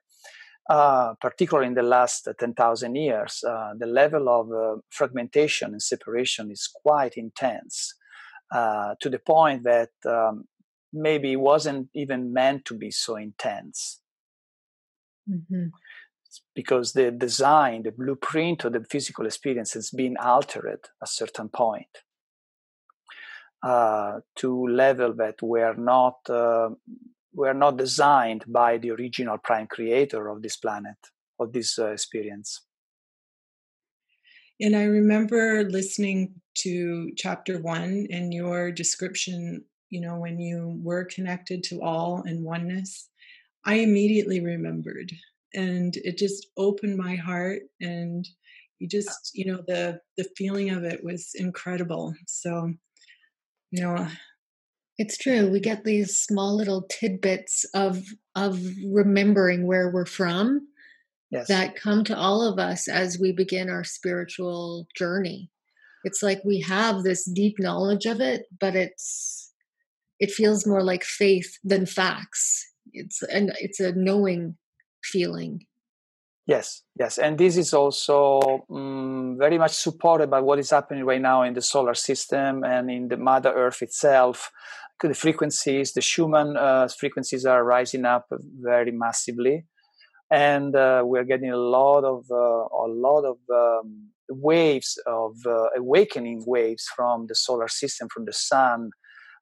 uh, 0.68 1.14
particularly 1.20 1.68
in 1.68 1.74
the 1.74 1.82
last 1.82 2.28
10,000 2.38 2.94
years, 2.96 3.44
uh, 3.46 3.72
the 3.78 3.86
level 3.86 4.28
of 4.28 4.52
uh, 4.52 4.80
fragmentation 4.90 5.72
and 5.72 5.82
separation 5.82 6.50
is 6.50 6.68
quite 6.82 7.16
intense 7.16 7.94
uh, 8.52 8.94
to 9.00 9.08
the 9.08 9.18
point 9.18 9.62
that 9.64 9.90
um, 10.06 10.44
maybe 10.92 11.32
it 11.32 11.40
wasn't 11.40 11.88
even 11.94 12.32
meant 12.32 12.64
to 12.64 12.74
be 12.74 12.90
so 12.90 13.16
intense. 13.16 14.00
Mm-hmm. 15.30 15.66
Because 16.54 16.92
the 16.92 17.10
design, 17.10 17.82
the 17.82 17.92
blueprint 17.92 18.64
of 18.64 18.72
the 18.72 18.84
physical 18.84 19.26
experience 19.26 19.72
has 19.74 19.90
been 19.90 20.16
altered 20.16 20.66
at 20.66 20.88
a 21.02 21.06
certain 21.06 21.48
point. 21.48 21.86
Uh, 23.62 24.20
to 24.36 24.66
level 24.68 25.14
that 25.14 25.40
were 25.42 25.74
not 25.74 26.18
uh, 26.28 26.68
were 27.36 27.54
not 27.54 27.76
designed 27.76 28.44
by 28.48 28.78
the 28.78 28.90
original 28.90 29.38
prime 29.38 29.66
creator 29.66 30.28
of 30.28 30.42
this 30.42 30.56
planet, 30.56 30.96
of 31.38 31.52
this 31.52 31.78
uh, 31.78 31.92
experience. 31.92 32.62
And 34.60 34.74
I 34.74 34.84
remember 34.84 35.64
listening 35.64 36.40
to 36.62 37.12
chapter 37.16 37.60
one 37.60 38.06
and 38.10 38.32
your 38.32 38.72
description, 38.72 39.64
you 39.90 40.00
know, 40.00 40.18
when 40.18 40.40
you 40.40 40.80
were 40.82 41.04
connected 41.04 41.62
to 41.64 41.82
all 41.82 42.22
and 42.26 42.42
oneness. 42.42 43.10
I 43.66 43.74
immediately 43.74 44.40
remembered 44.40 45.12
and 45.54 45.96
it 45.96 46.18
just 46.18 46.48
opened 46.56 46.96
my 46.96 47.16
heart 47.16 47.62
and 47.80 48.28
you 48.78 48.86
just 48.86 49.32
you 49.34 49.46
know 49.46 49.62
the 49.66 49.98
the 50.16 50.28
feeling 50.36 50.70
of 50.70 50.84
it 50.84 51.02
was 51.02 51.30
incredible 51.34 52.14
so 52.26 52.72
you 53.70 53.82
know 53.82 54.06
it's 54.98 55.18
true. 55.18 55.50
We 55.50 55.60
get 55.60 55.84
these 55.84 56.18
small 56.18 56.56
little 56.56 56.82
tidbits 56.82 57.64
of 57.74 58.02
of 58.34 58.60
remembering 58.90 59.66
where 59.66 59.90
we're 59.90 60.06
from 60.06 60.68
yes. 61.30 61.48
that 61.48 61.76
come 61.76 62.04
to 62.04 62.16
all 62.16 62.42
of 62.42 62.58
us 62.58 62.88
as 62.88 63.18
we 63.18 63.32
begin 63.32 63.68
our 63.68 63.84
spiritual 63.84 64.86
journey. 64.96 65.50
It's 66.04 66.22
like 66.22 66.40
we 66.44 66.60
have 66.60 67.02
this 67.02 67.24
deep 67.24 67.56
knowledge 67.58 68.06
of 68.06 68.20
it, 68.20 68.44
but 68.58 68.74
it's 68.74 69.52
it 70.18 70.30
feels 70.30 70.66
more 70.66 70.82
like 70.82 71.04
faith 71.04 71.58
than 71.62 71.84
facts. 71.84 72.64
It's 72.92 73.22
and 73.22 73.52
it's 73.60 73.80
a 73.80 73.92
knowing 73.92 74.56
feeling. 75.04 75.66
Yes, 76.46 76.82
yes, 76.98 77.18
and 77.18 77.36
this 77.36 77.56
is 77.56 77.74
also 77.74 78.64
um, 78.70 79.36
very 79.36 79.58
much 79.58 79.72
supported 79.72 80.30
by 80.30 80.38
what 80.38 80.60
is 80.60 80.70
happening 80.70 81.04
right 81.04 81.20
now 81.20 81.42
in 81.42 81.54
the 81.54 81.60
solar 81.60 81.94
system 81.94 82.62
and 82.62 82.88
in 82.88 83.08
the 83.08 83.16
Mother 83.16 83.52
Earth 83.52 83.82
itself 83.82 84.52
the 85.02 85.14
frequencies, 85.14 85.92
the 85.92 86.00
Schumann 86.00 86.56
uh, 86.56 86.88
frequencies 86.88 87.44
are 87.44 87.64
rising 87.64 88.04
up 88.04 88.26
very 88.60 88.92
massively, 88.92 89.66
and 90.30 90.74
uh, 90.74 91.02
we're 91.04 91.24
getting 91.24 91.50
a 91.50 91.56
lot 91.56 92.04
of 92.04 92.24
uh, 92.30 92.34
a 92.34 92.88
lot 92.88 93.24
of 93.24 93.38
um, 93.52 94.10
waves 94.28 94.98
of 95.06 95.36
uh, 95.46 95.68
awakening 95.76 96.44
waves 96.46 96.86
from 96.94 97.26
the 97.26 97.34
solar 97.34 97.68
system, 97.68 98.08
from 98.12 98.24
the 98.24 98.32
sun. 98.32 98.90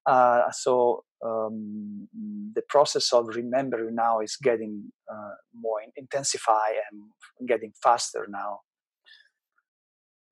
Uh, 0.06 0.50
so 0.50 1.04
um, 1.24 2.08
the 2.54 2.62
process 2.68 3.12
of 3.12 3.28
remembering 3.28 3.94
now 3.94 4.20
is 4.20 4.36
getting 4.42 4.92
uh, 5.10 5.34
more 5.58 5.78
intensified 5.96 6.74
and 6.90 7.48
getting 7.48 7.72
faster 7.82 8.26
now. 8.28 8.60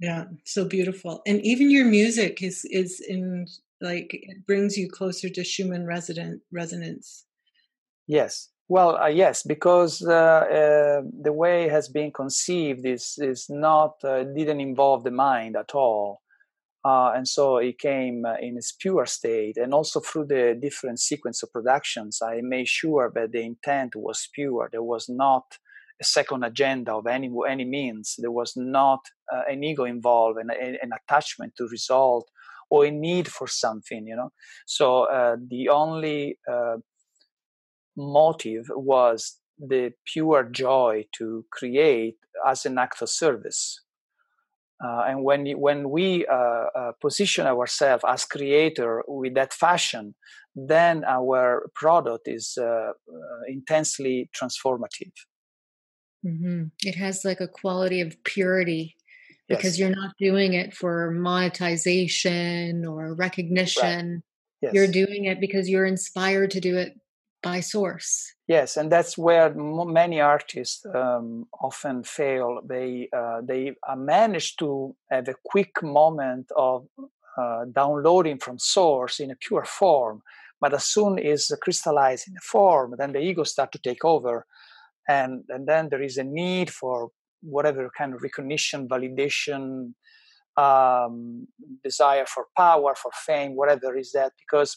Yeah, 0.01 0.25
so 0.45 0.65
beautiful. 0.65 1.23
And 1.27 1.41
even 1.43 1.71
your 1.71 1.85
music 1.85 2.43
is 2.43 2.65
is 2.65 3.01
in 3.01 3.47
like 3.83 4.11
it 4.13 4.47
brings 4.47 4.77
you 4.77 4.89
closer 4.89 5.29
to 5.29 5.45
Schumann 5.45 5.87
resident 5.87 6.43
resonance. 6.53 7.27
Yes. 8.07 8.49
Well, 8.69 8.97
uh, 8.97 9.09
yes, 9.09 9.43
because 9.43 10.03
uh, 10.03 10.13
uh, 10.13 11.03
the 11.21 11.33
way 11.33 11.65
it 11.65 11.73
has 11.73 11.89
been 11.89 12.11
conceived 12.11 12.87
is 12.87 13.19
is 13.19 13.47
not 13.51 13.93
uh, 14.05 14.25
didn't 14.25 14.61
involve 14.61 15.05
the 15.05 15.11
mind 15.11 15.57
at 15.57 15.75
all. 15.75 16.23
Uh, 16.85 17.13
and 17.15 17.29
so 17.29 17.59
it 17.59 17.79
came 17.79 18.25
uh, 18.25 18.35
in 18.41 18.57
its 18.57 18.73
pure 18.73 19.07
state. 19.07 19.57
And 19.57 19.73
also 19.73 20.01
through 20.01 20.27
the 20.27 20.59
different 20.61 20.99
sequence 20.99 21.43
of 21.43 21.53
productions, 21.53 22.21
I 22.21 22.41
made 22.43 22.67
sure 22.67 23.13
that 23.15 23.31
the 23.31 23.43
intent 23.43 23.95
was 23.95 24.29
pure. 24.35 24.69
There 24.73 24.83
was 24.83 25.07
not 25.09 25.45
a 26.01 26.05
second 26.05 26.43
agenda 26.43 26.93
of 26.93 27.07
any 27.07 27.31
any 27.49 27.65
means. 27.65 28.15
There 28.19 28.33
was 28.33 28.55
not 28.57 29.01
an 29.49 29.63
ego 29.63 29.85
involved 29.85 30.39
and 30.41 30.51
an 30.51 30.93
attachment 31.01 31.53
to 31.57 31.69
result 31.69 32.29
or 32.73 32.87
a 32.87 32.91
need 32.91 33.29
for 33.29 33.47
something. 33.47 34.07
You 34.07 34.17
know, 34.17 34.31
so 34.67 35.05
uh, 35.05 35.37
the 35.55 35.69
only 35.69 36.39
uh, 36.51 36.79
motive 37.97 38.67
was 38.71 39.39
the 39.59 39.93
pure 40.07 40.45
joy 40.45 41.05
to 41.19 41.45
create 41.51 42.17
as 42.47 42.65
an 42.65 42.79
act 42.79 43.03
of 43.03 43.11
service. 43.11 43.81
Uh, 44.85 45.03
and 45.09 45.23
when 45.23 45.47
when 45.67 45.91
we 45.91 46.27
uh, 46.27 46.67
uh, 46.81 46.93
position 47.01 47.47
ourselves 47.47 48.05
as 48.09 48.25
creator 48.25 49.03
with 49.07 49.35
that 49.35 49.53
fashion, 49.53 50.15
then 50.57 51.05
our 51.05 51.71
product 51.75 52.27
is 52.27 52.59
uh, 52.59 52.93
intensely 53.47 54.29
transformative. 54.37 55.15
Mm-hmm. 56.27 56.63
It 56.83 56.97
has 56.97 57.25
like 57.25 57.41
a 57.41 57.49
quality 57.49 58.01
of 58.01 58.17
purity 58.25 58.97
because 59.57 59.79
yes. 59.79 59.79
you're 59.79 59.97
not 60.03 60.13
doing 60.19 60.55
it 60.55 60.75
for 60.75 61.11
monetization 61.11 62.87
or 62.87 63.15
recognition. 63.15 64.07
Right. 64.13 64.23
Yes. 64.63 64.75
You're 64.75 64.89
doing 65.05 65.25
it 65.25 65.41
because 65.41 65.69
you're 65.69 65.87
inspired 65.87 66.51
to 66.53 66.61
do 66.61 66.77
it 66.77 66.95
by 67.43 67.61
source. 67.61 68.35
Yes, 68.47 68.77
and 68.77 68.91
that's 68.91 69.19
where 69.19 69.53
many 69.55 70.21
artists 70.21 70.87
um, 70.95 71.47
often 71.61 72.05
fail. 72.05 72.61
They 72.65 73.09
uh, 73.13 73.41
they 73.43 73.73
uh, 73.89 73.97
manage 73.97 74.57
to 74.57 74.95
have 75.11 75.29
a 75.29 75.35
quick 75.45 75.83
moment 75.83 76.51
of 76.57 76.87
uh, 77.37 77.65
downloading 77.73 78.39
from 78.39 78.59
source 78.59 79.19
in 79.21 79.31
a 79.31 79.37
pure 79.37 79.65
form, 79.65 80.23
but 80.61 80.73
as 80.75 80.85
soon 80.85 81.19
as 81.19 81.51
crystallized 81.61 82.29
in 82.29 82.37
a 82.37 82.41
form, 82.41 82.95
then 82.99 83.13
the 83.13 83.21
ego 83.21 83.43
start 83.45 83.73
to 83.73 83.79
take 83.79 84.05
over, 84.05 84.47
and 85.09 85.45
and 85.49 85.67
then 85.67 85.89
there 85.89 86.03
is 86.03 86.19
a 86.19 86.25
need 86.25 86.71
for 86.71 87.11
whatever 87.43 87.91
kind 87.97 88.15
of 88.15 88.23
recognition, 88.23 88.89
validation, 88.89 89.93
um, 90.57 91.47
desire 91.83 92.27
for 92.27 92.47
power, 92.57 92.95
for 92.95 93.11
fame, 93.27 93.57
whatever 93.57 93.97
is 93.97 94.13
that, 94.13 94.33
because 94.39 94.77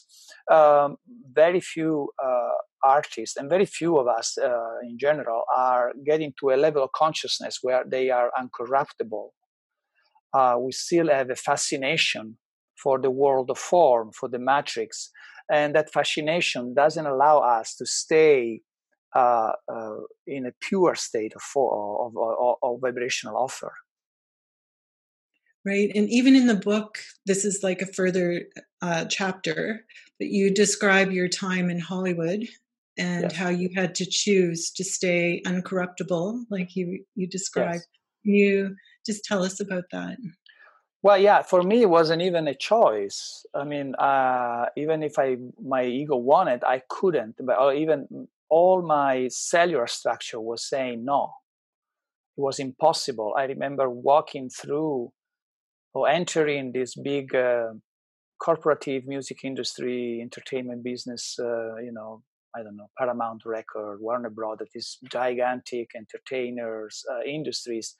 um, 0.50 0.96
very 1.32 1.60
few 1.60 2.10
uh, 2.24 2.54
artists 2.84 3.36
and 3.36 3.50
very 3.50 3.66
few 3.66 3.98
of 3.98 4.06
us 4.06 4.38
uh, 4.38 4.78
in 4.82 4.96
general 4.98 5.42
are 5.54 5.92
getting 6.04 6.32
to 6.40 6.50
a 6.50 6.56
level 6.56 6.82
of 6.82 6.90
consciousness 6.92 7.58
where 7.62 7.84
they 7.86 8.10
are 8.10 8.30
uncorruptible. 8.38 9.28
Uh, 10.32 10.56
we 10.58 10.72
still 10.72 11.08
have 11.08 11.30
a 11.30 11.36
fascination 11.36 12.36
for 12.82 12.98
the 12.98 13.10
world 13.10 13.50
of 13.50 13.58
form, 13.58 14.10
for 14.12 14.28
the 14.28 14.38
matrix, 14.38 15.10
and 15.50 15.74
that 15.74 15.92
fascination 15.92 16.74
doesn't 16.74 17.06
allow 17.06 17.38
us 17.38 17.74
to 17.76 17.86
stay 17.86 18.60
uh, 19.16 19.52
uh, 19.72 19.96
in 20.26 20.44
a 20.44 20.52
pure 20.60 20.94
state 20.94 21.32
of, 21.34 21.42
of, 21.56 22.14
of, 22.18 22.56
of 22.62 22.80
vibrational 22.80 23.36
offer 23.36 23.72
right 25.64 25.90
and 25.94 26.08
even 26.10 26.36
in 26.36 26.46
the 26.46 26.54
book 26.54 26.98
this 27.24 27.44
is 27.44 27.62
like 27.62 27.80
a 27.80 27.86
further 27.86 28.42
uh, 28.82 29.06
chapter 29.06 29.86
that 30.20 30.26
you 30.26 30.52
describe 30.52 31.10
your 31.10 31.28
time 31.28 31.70
in 31.70 31.78
hollywood 31.78 32.46
and 32.98 33.22
yes. 33.22 33.36
how 33.36 33.48
you 33.48 33.70
had 33.74 33.94
to 33.94 34.04
choose 34.04 34.70
to 34.70 34.84
stay 34.84 35.40
uncorruptible 35.46 36.44
like 36.50 36.76
you 36.76 37.02
you 37.14 37.26
described 37.26 37.86
yes. 38.22 38.34
you 38.36 38.76
just 39.06 39.24
tell 39.24 39.42
us 39.42 39.60
about 39.60 39.84
that 39.92 40.18
well 41.02 41.16
yeah 41.16 41.40
for 41.40 41.62
me 41.62 41.80
it 41.80 41.90
wasn't 41.90 42.20
even 42.20 42.48
a 42.48 42.54
choice 42.54 43.46
i 43.54 43.64
mean 43.64 43.94
uh, 43.94 44.66
even 44.76 45.02
if 45.02 45.18
i 45.18 45.36
my 45.62 45.84
ego 45.84 46.16
wanted 46.16 46.62
i 46.64 46.82
couldn't 46.90 47.34
but 47.40 47.58
or 47.58 47.72
even 47.72 48.28
all 48.48 48.82
my 48.82 49.28
cellular 49.28 49.86
structure 49.86 50.40
was 50.40 50.68
saying 50.68 51.04
no 51.04 51.32
it 52.36 52.40
was 52.40 52.58
impossible 52.58 53.34
i 53.36 53.44
remember 53.44 53.88
walking 53.88 54.48
through 54.48 55.10
or 55.94 56.08
entering 56.08 56.72
this 56.72 56.94
big 56.94 57.34
uh, 57.34 57.68
corporative 58.40 59.06
music 59.06 59.38
industry, 59.44 60.20
entertainment 60.20 60.84
business, 60.84 61.36
uh, 61.38 61.76
you 61.76 61.92
know, 61.92 62.22
I 62.54 62.62
don't 62.62 62.76
know, 62.76 62.88
Paramount 62.98 63.42
Record, 63.44 64.00
Warner 64.00 64.30
Brothers, 64.30 64.68
these 64.74 64.98
gigantic 65.10 65.90
entertainers 65.94 67.02
uh, 67.10 67.22
industries, 67.22 67.94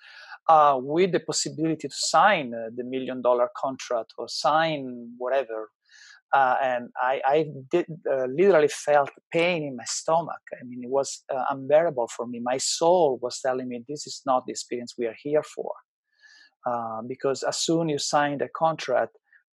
uh, 0.49 0.79
with 0.81 1.13
the 1.13 1.21
possibility 1.21 1.89
to 1.89 1.95
sign 1.95 2.55
uh, 2.55 2.71
the 2.75 2.85
million 2.85 3.23
dollar 3.23 3.49
contract 3.57 4.13
or 4.19 4.29
sign 4.29 5.15
whatever. 5.19 5.71
Uh, 6.37 6.57
and 6.71 6.83
I, 7.13 7.15
I 7.37 7.39
did 7.75 7.87
uh, 8.13 8.27
literally 8.41 8.73
felt 8.89 9.11
pain 9.33 9.61
in 9.69 9.75
my 9.83 9.89
stomach. 10.01 10.45
I 10.61 10.63
mean, 10.69 10.81
it 10.87 10.91
was 10.99 11.11
unbearable 11.55 12.09
for 12.15 12.25
me. 12.27 12.39
My 12.53 12.59
soul 12.59 13.19
was 13.25 13.41
telling 13.47 13.69
me, 13.71 13.85
this 13.89 14.07
is 14.11 14.17
not 14.31 14.45
the 14.45 14.53
experience 14.57 14.93
we 14.99 15.07
are 15.07 15.21
here 15.27 15.45
for. 15.55 15.73
Uh, 16.71 17.01
because 17.07 17.41
as 17.51 17.59
soon 17.67 17.89
you 17.89 17.99
sign 17.99 18.39
the 18.39 18.49
contract, 18.65 19.15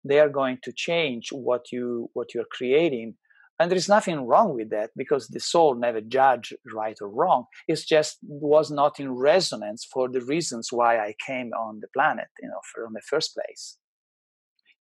they 0.09 0.19
are 0.23 0.29
going 0.41 0.57
to 0.63 0.71
change 0.87 1.25
what 1.47 1.63
you 1.73 2.09
what 2.13 2.33
you're 2.33 2.51
creating, 2.57 3.09
and 3.57 3.69
there 3.69 3.77
is 3.83 3.89
nothing 3.89 4.25
wrong 4.25 4.49
with 4.55 4.69
that 4.71 4.89
because 4.95 5.27
the 5.27 5.39
soul 5.39 5.75
never 5.75 6.01
judge 6.19 6.47
right 6.73 6.97
or 7.01 7.09
wrong. 7.09 7.41
It's 7.67 7.85
just 7.95 8.17
was 8.23 8.71
not 8.71 8.93
in 8.99 9.09
resonance 9.11 9.81
for 9.93 10.09
the 10.09 10.21
reasons 10.33 10.69
why 10.71 10.91
I 10.97 11.13
came 11.27 11.49
on 11.53 11.81
the 11.81 11.89
planet, 11.95 12.29
you 12.41 12.49
know, 12.51 12.61
from 12.73 12.93
the 12.93 13.05
first 13.11 13.29
place. 13.35 13.77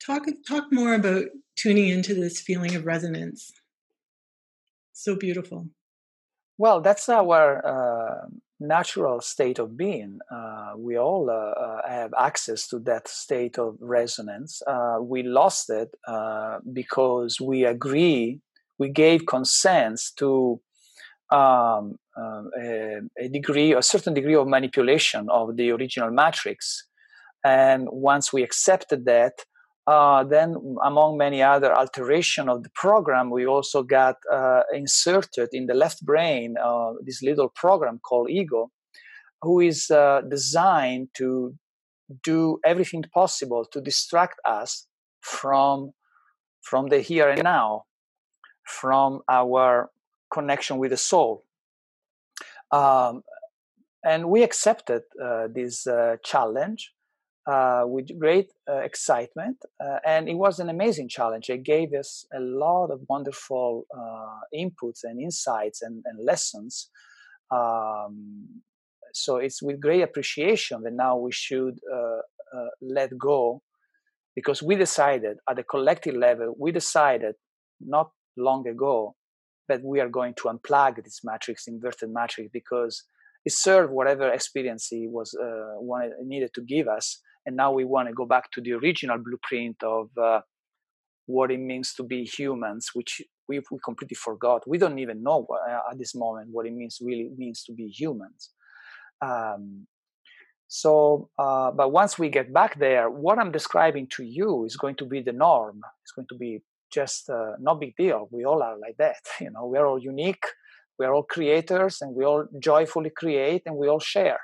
Talk 0.05 0.25
talk 0.47 0.71
more 0.71 0.93
about 0.93 1.25
tuning 1.55 1.89
into 1.89 2.13
this 2.13 2.39
feeling 2.39 2.75
of 2.75 2.85
resonance. 2.85 3.51
So 4.93 5.15
beautiful. 5.15 5.67
Well, 6.57 6.81
that's 6.81 7.07
our 7.09 7.65
uh, 7.65 8.27
natural 8.59 9.21
state 9.21 9.59
of 9.59 9.77
being. 9.77 10.19
Uh, 10.29 10.73
we 10.77 10.97
all 10.97 11.29
uh, 11.29 11.33
uh, 11.33 11.87
have 11.87 12.13
access 12.19 12.67
to 12.67 12.79
that 12.79 13.07
state 13.07 13.57
of 13.57 13.77
resonance. 13.79 14.61
Uh, 14.67 14.97
we 15.01 15.23
lost 15.23 15.69
it 15.69 15.89
uh, 16.07 16.59
because 16.73 17.39
we 17.39 17.65
agree, 17.65 18.41
we 18.77 18.89
gave 18.89 19.25
consent 19.25 20.01
to 20.17 20.59
um, 21.31 21.97
um, 22.17 22.49
a, 22.59 22.99
a, 23.17 23.29
degree, 23.29 23.73
a 23.73 23.81
certain 23.81 24.13
degree 24.13 24.35
of 24.35 24.47
manipulation 24.47 25.29
of 25.29 25.55
the 25.55 25.71
original 25.71 26.11
matrix. 26.11 26.85
And 27.43 27.87
once 27.89 28.33
we 28.33 28.43
accepted 28.43 29.05
that, 29.05 29.45
uh, 29.89 30.23
then, 30.23 30.55
among 30.83 31.17
many 31.17 31.41
other 31.41 31.73
alteration 31.73 32.47
of 32.47 32.61
the 32.61 32.69
program, 32.75 33.31
we 33.31 33.47
also 33.47 33.81
got 33.81 34.17
uh, 34.31 34.61
inserted 34.71 35.49
in 35.51 35.65
the 35.65 35.73
left 35.73 36.05
brain 36.05 36.53
uh, 36.63 36.91
this 37.03 37.23
little 37.23 37.49
program 37.49 37.99
called 38.07 38.29
Ego, 38.29 38.69
who 39.41 39.59
is 39.59 39.89
uh, 39.89 40.21
designed 40.29 41.07
to 41.17 41.55
do 42.23 42.59
everything 42.63 43.03
possible 43.11 43.65
to 43.65 43.81
distract 43.81 44.39
us 44.45 44.85
from 45.21 45.91
from 46.61 46.89
the 46.89 46.99
here 46.99 47.29
and 47.29 47.41
now, 47.41 47.85
from 48.67 49.21
our 49.27 49.89
connection 50.31 50.77
with 50.77 50.91
the 50.91 50.97
soul. 50.97 51.45
Um, 52.71 53.23
and 54.05 54.29
we 54.29 54.43
accepted 54.43 55.01
uh, 55.19 55.47
this 55.51 55.87
challenge 56.23 56.93
uh, 57.49 57.83
with 57.85 58.07
great 58.19 58.51
uh, 58.69 58.77
excitement. 58.89 59.57
Uh, 59.83 59.97
and 60.05 60.29
it 60.29 60.35
was 60.35 60.59
an 60.59 60.69
amazing 60.69 61.09
challenge. 61.09 61.49
It 61.49 61.63
gave 61.63 61.93
us 61.93 62.25
a 62.31 62.39
lot 62.39 62.91
of 62.91 62.99
wonderful 63.09 63.85
uh, 63.97 64.41
inputs 64.53 64.99
and 65.03 65.19
insights 65.19 65.81
and, 65.81 66.03
and 66.05 66.23
lessons. 66.23 66.91
Um, 67.49 68.61
so 69.13 69.37
it's 69.37 69.63
with 69.63 69.79
great 69.79 70.03
appreciation 70.03 70.83
that 70.83 70.93
now 70.93 71.17
we 71.17 71.31
should 71.31 71.79
uh, 71.91 72.19
let 72.81 73.17
go 73.17 73.63
because 74.35 74.61
we 74.61 74.75
decided 74.75 75.37
at 75.49 75.55
the 75.55 75.63
collective 75.63 76.15
level, 76.15 76.53
we 76.59 76.71
decided 76.71 77.33
not 77.81 78.11
long 78.37 78.67
ago 78.67 79.15
that 79.69 79.81
we 79.83 79.99
are 79.99 80.09
going 80.09 80.35
to 80.35 80.43
unplug 80.43 81.03
this 81.03 81.21
matrix, 81.23 81.67
inverted 81.67 82.11
matrix, 82.11 82.51
because 82.53 83.03
it 83.43 83.53
served 83.53 83.91
whatever 83.91 84.29
experience 84.31 84.89
it 84.91 85.09
was 85.09 85.35
wanted, 85.79 86.11
needed 86.23 86.51
to 86.53 86.61
give 86.61 86.87
us 86.87 87.19
and 87.45 87.55
now 87.55 87.71
we 87.71 87.85
want 87.85 88.07
to 88.07 88.13
go 88.13 88.25
back 88.25 88.51
to 88.51 88.61
the 88.61 88.73
original 88.73 89.17
blueprint 89.17 89.81
of 89.83 90.09
uh, 90.21 90.41
what 91.25 91.51
it 91.51 91.59
means 91.59 91.93
to 91.93 92.03
be 92.03 92.23
humans 92.23 92.89
which 92.93 93.21
we, 93.47 93.59
we 93.71 93.79
completely 93.83 94.15
forgot. 94.15 94.67
We 94.67 94.77
don't 94.77 94.99
even 94.99 95.23
know 95.23 95.43
what, 95.47 95.61
uh, 95.69 95.91
at 95.91 95.97
this 95.97 96.13
moment 96.15 96.49
what 96.51 96.65
it 96.65 96.73
means 96.73 96.99
really 97.01 97.29
means 97.37 97.63
to 97.63 97.73
be 97.73 97.87
humans. 97.87 98.51
Um, 99.21 99.87
so 100.67 101.29
uh, 101.39 101.71
but 101.71 101.91
once 101.91 102.19
we 102.19 102.29
get 102.29 102.53
back 102.53 102.77
there 102.77 103.09
what 103.09 103.39
i'm 103.39 103.51
describing 103.51 104.07
to 104.15 104.23
you 104.23 104.65
is 104.65 104.75
going 104.75 104.95
to 104.95 105.05
be 105.05 105.21
the 105.21 105.33
norm. 105.33 105.81
It's 106.03 106.11
going 106.11 106.27
to 106.29 106.35
be 106.35 106.61
just 106.91 107.29
uh, 107.29 107.53
no 107.59 107.75
big 107.75 107.95
deal. 107.95 108.27
We 108.31 108.45
all 108.45 108.61
are 108.61 108.77
like 108.77 108.97
that 108.97 109.21
you 109.41 109.51
know? 109.51 109.65
We're 109.65 109.87
all 109.87 109.99
unique. 109.99 110.45
We're 110.97 111.13
all 111.13 111.23
creators 111.23 112.01
and 112.01 112.13
we 112.13 112.25
all 112.25 112.45
joyfully 112.59 113.09
create 113.09 113.63
and 113.65 113.75
we 113.77 113.87
all 113.87 114.01
share 114.01 114.41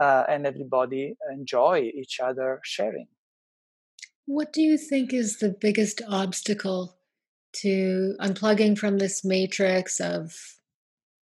uh, 0.00 0.24
and 0.28 0.46
everybody 0.46 1.14
enjoy 1.30 1.90
each 1.94 2.18
other 2.20 2.60
sharing. 2.64 3.06
What 4.26 4.52
do 4.52 4.62
you 4.62 4.78
think 4.78 5.12
is 5.12 5.38
the 5.38 5.54
biggest 5.60 6.02
obstacle 6.08 6.96
to 7.56 8.14
unplugging 8.20 8.78
from 8.78 8.98
this 8.98 9.24
matrix 9.24 10.00
of, 10.00 10.32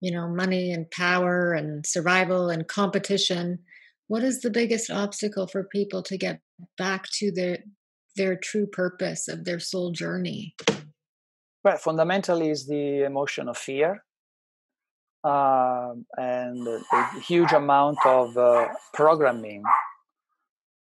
you 0.00 0.12
know, 0.12 0.28
money 0.28 0.72
and 0.72 0.90
power 0.90 1.52
and 1.52 1.84
survival 1.84 2.50
and 2.50 2.68
competition? 2.68 3.60
What 4.06 4.22
is 4.22 4.40
the 4.40 4.50
biggest 4.50 4.90
obstacle 4.90 5.46
for 5.46 5.64
people 5.64 6.02
to 6.04 6.16
get 6.16 6.40
back 6.76 7.08
to 7.18 7.32
their 7.32 7.58
their 8.16 8.36
true 8.36 8.66
purpose 8.66 9.28
of 9.28 9.44
their 9.44 9.60
soul 9.60 9.92
journey? 9.92 10.54
Well, 11.64 11.76
fundamentally 11.76 12.50
is 12.50 12.66
the 12.66 13.04
emotion 13.04 13.48
of 13.48 13.56
fear 13.56 14.04
uh, 15.28 15.92
and 16.16 16.66
a 16.66 17.20
huge 17.20 17.52
amount 17.52 17.98
of 18.06 18.36
uh, 18.36 18.68
programming 18.94 19.62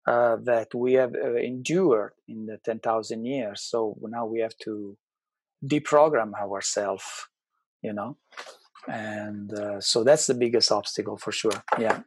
uh, 0.08 0.38
that 0.44 0.74
we 0.74 0.94
have 0.94 1.14
uh, 1.14 1.36
endured 1.36 2.14
in 2.28 2.48
the 2.48 2.58
10,000 2.66 3.26
years. 3.26 3.62
So 3.62 3.98
now 4.02 4.26
we 4.26 4.40
have 4.40 4.58
to 4.64 4.98
deprogram 5.64 6.34
ourselves, 6.34 7.06
you 7.84 7.94
know. 7.94 8.18
And 8.88 9.54
uh, 9.54 9.80
so 9.80 10.04
that's 10.04 10.26
the 10.26 10.34
biggest 10.34 10.72
obstacle 10.72 11.18
for 11.18 11.32
sure. 11.32 11.64
Yeah. 11.78 12.00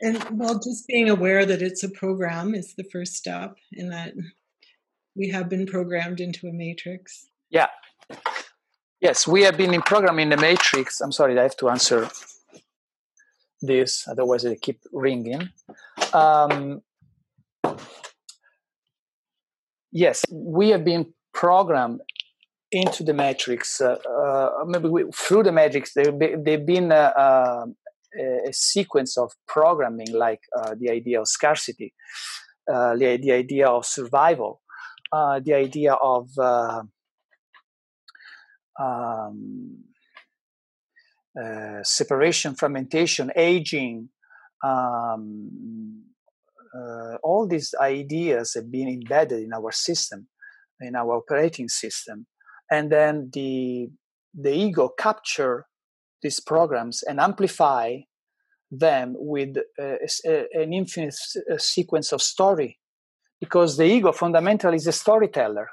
And 0.00 0.24
well, 0.30 0.54
just 0.54 0.86
being 0.86 1.10
aware 1.10 1.44
that 1.44 1.60
it's 1.60 1.82
a 1.82 1.90
program 1.90 2.54
is 2.54 2.74
the 2.74 2.84
first 2.84 3.14
step 3.14 3.56
in 3.72 3.90
that 3.90 4.14
we 5.14 5.28
have 5.28 5.50
been 5.50 5.66
programmed 5.66 6.20
into 6.20 6.46
a 6.46 6.52
matrix. 6.52 7.26
Yeah. 7.50 7.66
Yes, 9.00 9.28
we 9.28 9.42
have 9.42 9.56
been 9.56 9.74
in 9.74 9.82
programming 9.82 10.28
the 10.30 10.36
matrix. 10.36 11.00
I'm 11.00 11.12
sorry, 11.12 11.38
I 11.38 11.44
have 11.44 11.56
to 11.58 11.68
answer 11.68 12.08
this, 13.62 14.04
otherwise 14.08 14.42
they 14.42 14.56
keep 14.56 14.80
ringing. 14.92 15.50
Um, 16.12 16.82
yes, 19.92 20.24
we 20.32 20.70
have 20.70 20.84
been 20.84 21.14
programmed 21.32 22.00
into 22.72 23.04
the 23.04 23.14
matrix. 23.14 23.80
Uh, 23.80 23.98
uh, 24.04 24.64
maybe 24.66 24.88
we, 24.88 25.04
through 25.14 25.44
the 25.44 25.52
matrix, 25.52 25.94
been, 25.94 26.42
they've 26.42 26.66
been 26.66 26.90
uh, 26.90 27.12
uh 27.16 27.66
a, 28.18 28.52
sequence 28.52 29.16
of 29.16 29.30
programming, 29.46 30.12
like 30.12 30.40
uh, 30.58 30.74
the 30.80 30.90
idea 30.90 31.20
of 31.20 31.28
scarcity, 31.28 31.94
the, 32.66 33.18
the 33.22 33.30
idea 33.30 33.68
of 33.68 33.86
survival, 33.86 34.60
the 35.12 35.54
idea 35.54 35.92
of 35.92 36.30
um, 38.78 39.84
uh, 41.40 41.82
separation, 41.82 42.54
fragmentation, 42.54 43.30
aging, 43.36 44.08
um, 44.64 46.02
uh, 46.76 47.16
all 47.22 47.46
these 47.46 47.74
ideas 47.80 48.54
have 48.54 48.70
been 48.70 48.88
embedded 48.88 49.42
in 49.42 49.52
our 49.52 49.72
system, 49.72 50.28
in 50.80 50.96
our 50.96 51.16
operating 51.16 51.68
system, 51.68 52.26
and 52.70 52.90
then 52.90 53.30
the 53.32 53.88
the 54.34 54.52
ego 54.52 54.90
capture 54.98 55.66
these 56.22 56.40
programs 56.40 57.02
and 57.02 57.18
amplify 57.18 57.96
them 58.70 59.14
with 59.16 59.56
uh, 59.80 59.96
an 60.52 60.72
infinite 60.72 61.14
sequence 61.58 62.12
of 62.12 62.20
story, 62.20 62.78
because 63.40 63.76
the 63.76 63.84
ego 63.84 64.12
fundamentally 64.12 64.76
is 64.76 64.86
a 64.86 64.92
storyteller 64.92 65.70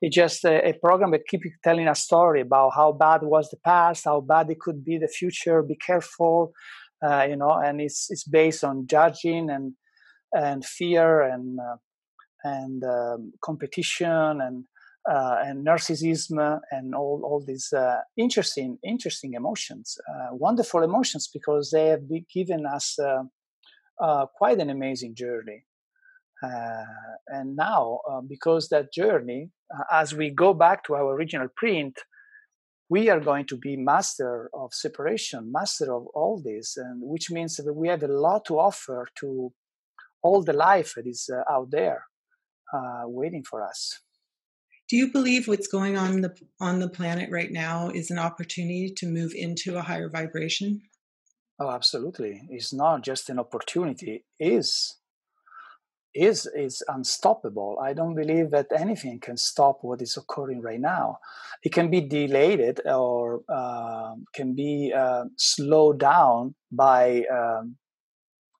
it's 0.00 0.14
just 0.14 0.44
a, 0.44 0.68
a, 0.68 0.72
program 0.74 1.10
that 1.12 1.26
keeps 1.26 1.46
telling 1.64 1.88
a 1.88 1.94
story 1.94 2.42
about 2.42 2.72
how 2.74 2.92
bad 2.92 3.22
was 3.22 3.48
the 3.50 3.56
past, 3.64 4.04
how 4.04 4.20
bad 4.20 4.50
it 4.50 4.60
could 4.60 4.84
be 4.84 4.98
the 4.98 5.08
future. 5.08 5.62
Be 5.62 5.76
careful, 5.76 6.52
uh, 7.02 7.26
you 7.28 7.36
know. 7.36 7.52
And 7.52 7.80
it's 7.80 8.08
it's 8.10 8.24
based 8.24 8.62
on 8.62 8.86
judging 8.86 9.50
and 9.50 9.72
and 10.32 10.64
fear 10.64 11.22
and 11.22 11.58
uh, 11.58 11.76
and 12.44 12.84
um, 12.84 13.32
competition 13.42 14.40
and 14.40 14.64
uh, 15.10 15.36
and 15.44 15.66
narcissism 15.66 16.60
and 16.70 16.94
all 16.94 17.22
all 17.24 17.42
these 17.46 17.72
uh, 17.72 18.00
interesting 18.16 18.78
interesting 18.84 19.34
emotions, 19.34 19.96
uh, 20.10 20.28
wonderful 20.32 20.82
emotions 20.82 21.28
because 21.32 21.70
they 21.70 21.86
have 21.86 22.02
given 22.32 22.66
us 22.66 22.98
uh, 22.98 24.26
quite 24.34 24.58
an 24.58 24.70
amazing 24.70 25.14
journey. 25.14 25.64
Uh, 26.42 26.84
and 27.28 27.56
now, 27.56 28.00
uh, 28.10 28.20
because 28.20 28.68
that 28.68 28.92
journey, 28.92 29.50
uh, 29.74 29.84
as 29.90 30.14
we 30.14 30.30
go 30.30 30.52
back 30.52 30.84
to 30.84 30.94
our 30.94 31.14
original 31.14 31.48
print, 31.56 31.98
we 32.88 33.08
are 33.08 33.20
going 33.20 33.46
to 33.46 33.56
be 33.56 33.76
master 33.76 34.48
of 34.54 34.72
separation, 34.72 35.50
master 35.50 35.92
of 35.92 36.06
all 36.14 36.40
this, 36.44 36.76
and 36.76 37.00
which 37.02 37.30
means 37.30 37.56
that 37.56 37.72
we 37.72 37.88
have 37.88 38.02
a 38.02 38.08
lot 38.08 38.44
to 38.44 38.58
offer 38.58 39.08
to 39.18 39.52
all 40.22 40.42
the 40.42 40.52
life 40.52 40.94
that 40.96 41.06
is 41.06 41.28
uh, 41.32 41.42
out 41.52 41.70
there 41.70 42.04
uh, 42.72 43.02
waiting 43.06 43.42
for 43.42 43.62
us. 43.62 44.00
Do 44.88 44.96
you 44.96 45.10
believe 45.10 45.48
what's 45.48 45.66
going 45.66 45.96
on 45.96 46.20
the 46.20 46.32
on 46.60 46.78
the 46.78 46.88
planet 46.88 47.28
right 47.32 47.50
now 47.50 47.88
is 47.88 48.10
an 48.10 48.20
opportunity 48.20 48.92
to 48.98 49.06
move 49.06 49.32
into 49.34 49.76
a 49.76 49.82
higher 49.82 50.08
vibration? 50.08 50.80
Oh, 51.58 51.70
absolutely! 51.70 52.42
It's 52.50 52.72
not 52.72 53.02
just 53.02 53.28
an 53.28 53.40
opportunity; 53.40 54.24
is 54.38 54.94
is 56.16 56.48
is 56.54 56.82
unstoppable. 56.88 57.78
I 57.82 57.92
don't 57.92 58.14
believe 58.14 58.50
that 58.50 58.66
anything 58.76 59.20
can 59.20 59.36
stop 59.36 59.78
what 59.82 60.02
is 60.02 60.16
occurring 60.16 60.62
right 60.62 60.80
now. 60.80 61.18
It 61.62 61.72
can 61.72 61.90
be 61.90 62.00
delayed 62.00 62.80
or 62.84 63.42
uh, 63.48 64.14
can 64.34 64.54
be 64.54 64.92
uh, 64.96 65.24
slowed 65.36 66.00
down 66.00 66.54
by 66.72 67.24
um, 67.32 67.76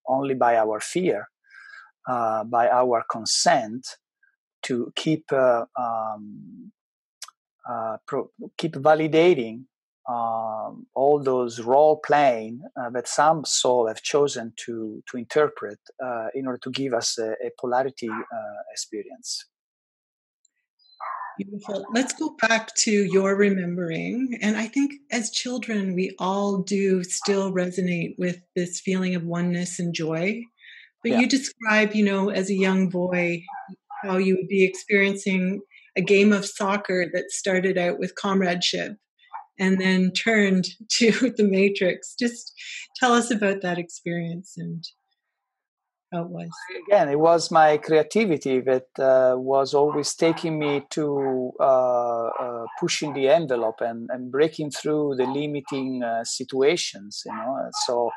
only 0.06 0.34
by 0.34 0.56
our 0.56 0.80
fear, 0.80 1.28
uh, 2.08 2.44
by 2.44 2.68
our 2.68 3.04
consent 3.10 3.86
to 4.62 4.92
keep 4.94 5.32
uh, 5.32 5.64
um, 5.78 6.72
uh, 7.68 7.96
pro- 8.06 8.30
keep 8.56 8.74
validating 8.74 9.64
um, 10.08 10.86
all 10.94 11.20
those 11.22 11.60
role 11.60 12.00
playing 12.04 12.60
uh, 12.80 12.90
that 12.90 13.08
some 13.08 13.44
soul 13.44 13.88
have 13.88 14.02
chosen 14.02 14.52
to 14.56 15.02
to 15.10 15.16
interpret 15.16 15.78
uh, 16.04 16.28
in 16.34 16.46
order 16.46 16.58
to 16.58 16.70
give 16.70 16.92
us 16.92 17.18
a, 17.18 17.32
a 17.44 17.50
polarity 17.58 18.08
uh, 18.08 18.60
experience. 18.70 19.46
Beautiful. 21.38 21.84
Let's 21.92 22.14
go 22.14 22.34
back 22.40 22.74
to 22.76 22.90
your 22.90 23.36
remembering. 23.36 24.38
And 24.40 24.56
I 24.56 24.68
think 24.68 24.92
as 25.12 25.30
children, 25.30 25.94
we 25.94 26.14
all 26.18 26.58
do 26.58 27.04
still 27.04 27.52
resonate 27.52 28.14
with 28.16 28.40
this 28.54 28.80
feeling 28.80 29.14
of 29.14 29.22
oneness 29.22 29.78
and 29.78 29.94
joy. 29.94 30.40
But 31.02 31.12
yeah. 31.12 31.20
you 31.20 31.28
describe, 31.28 31.94
you 31.94 32.04
know, 32.04 32.30
as 32.30 32.48
a 32.48 32.54
young 32.54 32.88
boy, 32.88 33.42
how 34.02 34.16
you 34.16 34.36
would 34.36 34.48
be 34.48 34.64
experiencing 34.64 35.60
a 35.94 36.00
game 36.00 36.32
of 36.32 36.46
soccer 36.46 37.10
that 37.12 37.30
started 37.30 37.76
out 37.76 37.98
with 37.98 38.14
comradeship 38.14 38.96
and 39.58 39.80
then 39.80 40.12
turned 40.12 40.66
to 40.90 41.30
the 41.36 41.44
matrix. 41.44 42.14
Just 42.14 42.52
tell 42.96 43.12
us 43.12 43.30
about 43.30 43.62
that 43.62 43.78
experience 43.78 44.54
and 44.56 44.84
how 46.12 46.22
it 46.22 46.30
was. 46.30 46.48
Again 46.86 47.08
it 47.08 47.18
was 47.18 47.50
my 47.50 47.76
creativity 47.78 48.60
that 48.60 48.88
uh, 48.98 49.36
was 49.36 49.74
always 49.74 50.14
taking 50.14 50.58
me 50.58 50.84
to 50.90 51.52
uh, 51.60 52.26
uh, 52.26 52.64
pushing 52.78 53.12
the 53.14 53.28
envelope 53.28 53.80
and, 53.80 54.08
and 54.12 54.30
breaking 54.30 54.70
through 54.70 55.16
the 55.16 55.26
limiting 55.26 56.02
uh, 56.02 56.24
situations 56.24 57.22
you 57.26 57.32
know? 57.32 57.70
So 57.86 58.10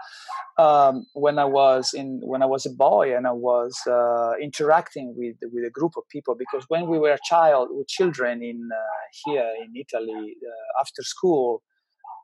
um, 0.58 1.06
when 1.14 1.40
I 1.40 1.46
was 1.46 1.94
in 1.94 2.20
when 2.24 2.44
I 2.44 2.46
was 2.46 2.66
a 2.66 2.72
boy 2.72 3.16
and 3.16 3.26
I 3.26 3.32
was 3.32 3.78
uh, 3.88 4.34
interacting 4.42 5.14
with 5.16 5.38
with 5.52 5.66
a 5.66 5.72
group 5.72 5.94
of 5.98 6.04
people 6.10 6.36
because 6.38 6.66
when 6.68 6.88
we 6.88 7.00
were 7.00 7.14
a 7.14 7.20
child 7.28 7.70
with 7.72 7.88
children 7.88 8.44
in 8.44 8.70
uh, 8.72 9.06
here 9.26 9.52
in 9.64 9.74
Italy 9.76 10.36
after 10.80 11.02
school 11.02 11.64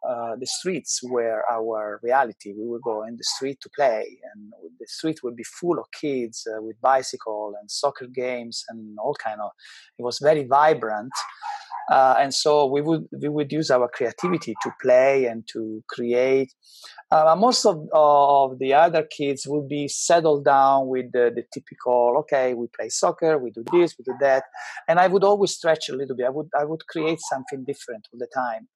uh, 0.07 0.35
the 0.39 0.45
streets 0.45 0.99
were 1.03 1.41
our 1.51 1.99
reality. 2.03 2.53
We 2.57 2.67
would 2.67 2.81
go 2.81 3.03
in 3.03 3.15
the 3.17 3.23
street 3.23 3.59
to 3.61 3.69
play 3.75 4.05
and 4.33 4.51
the 4.79 4.87
street 4.87 5.19
would 5.23 5.35
be 5.35 5.43
full 5.43 5.79
of 5.79 5.85
kids 5.99 6.47
uh, 6.47 6.61
with 6.61 6.79
bicycle 6.81 7.53
and 7.59 7.69
soccer 7.69 8.07
games 8.13 8.63
and 8.69 8.97
all 8.99 9.15
kind 9.15 9.39
of 9.41 9.51
it 9.97 10.03
was 10.03 10.19
very 10.21 10.45
vibrant. 10.45 11.11
Uh, 11.91 12.15
and 12.19 12.33
so 12.33 12.65
we 12.65 12.81
would 12.81 13.05
we 13.21 13.29
would 13.29 13.51
use 13.51 13.69
our 13.69 13.87
creativity 13.87 14.55
to 14.63 14.71
play 14.81 15.25
and 15.25 15.47
to 15.53 15.83
create. 15.87 16.51
Uh, 17.11 17.35
most 17.37 17.63
of, 17.65 17.87
of 17.93 18.57
the 18.57 18.73
other 18.73 19.03
kids 19.03 19.45
would 19.47 19.67
be 19.69 19.87
settled 19.87 20.43
down 20.43 20.87
with 20.87 21.05
the, 21.13 21.31
the, 21.35 21.43
typical 21.53 22.15
okay 22.17 22.55
we 22.55 22.65
play 22.75 22.89
soccer 22.89 23.37
we 23.37 23.51
do 23.51 23.63
this 23.71 23.95
we 23.99 24.03
do 24.03 24.15
that. 24.19 24.43
And 24.87 24.99
i 24.99 25.07
would 25.07 25.23
always 25.23 25.51
stretch 25.51 25.89
a 25.89 25.95
little 25.95 26.15
bit. 26.15 26.25
I 26.25 26.31
would 26.31 26.49
i 26.59 26.65
would 26.65 26.85
create 26.87 27.19
something 27.21 27.63
different 27.65 28.07
all 28.11 28.19
the 28.19 28.29
time 28.33 28.67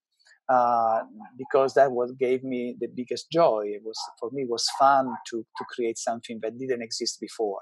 uh, 0.48 1.02
because 1.38 1.74
that 1.74 1.92
what 1.92 2.18
gave 2.18 2.42
me 2.42 2.76
the 2.80 2.88
biggest 2.88 3.30
joy. 3.30 3.64
It 3.66 3.82
was 3.84 3.98
for 4.18 4.30
me 4.32 4.44
was 4.48 4.68
fun 4.78 5.14
to 5.30 5.44
to 5.58 5.64
create 5.74 5.98
something 5.98 6.40
that 6.42 6.58
didn't 6.58 6.82
exist 6.82 7.20
before. 7.20 7.60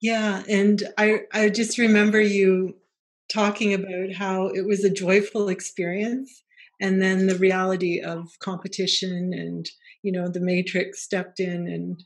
Yeah 0.00 0.42
and 0.48 0.82
i 0.96 1.20
i 1.32 1.50
just 1.50 1.76
remember 1.76 2.20
you 2.20 2.76
talking 3.30 3.74
about 3.74 4.14
how 4.14 4.48
it 4.48 4.66
was 4.66 4.82
a 4.82 4.90
joyful 4.90 5.48
experience 5.48 6.42
and 6.80 7.00
then 7.00 7.26
the 7.26 7.36
reality 7.36 8.00
of 8.00 8.26
competition 8.40 9.32
and 9.34 9.70
you 10.02 10.10
know 10.10 10.28
the 10.28 10.40
matrix 10.40 11.02
stepped 11.02 11.38
in 11.38 11.68
and 11.68 12.02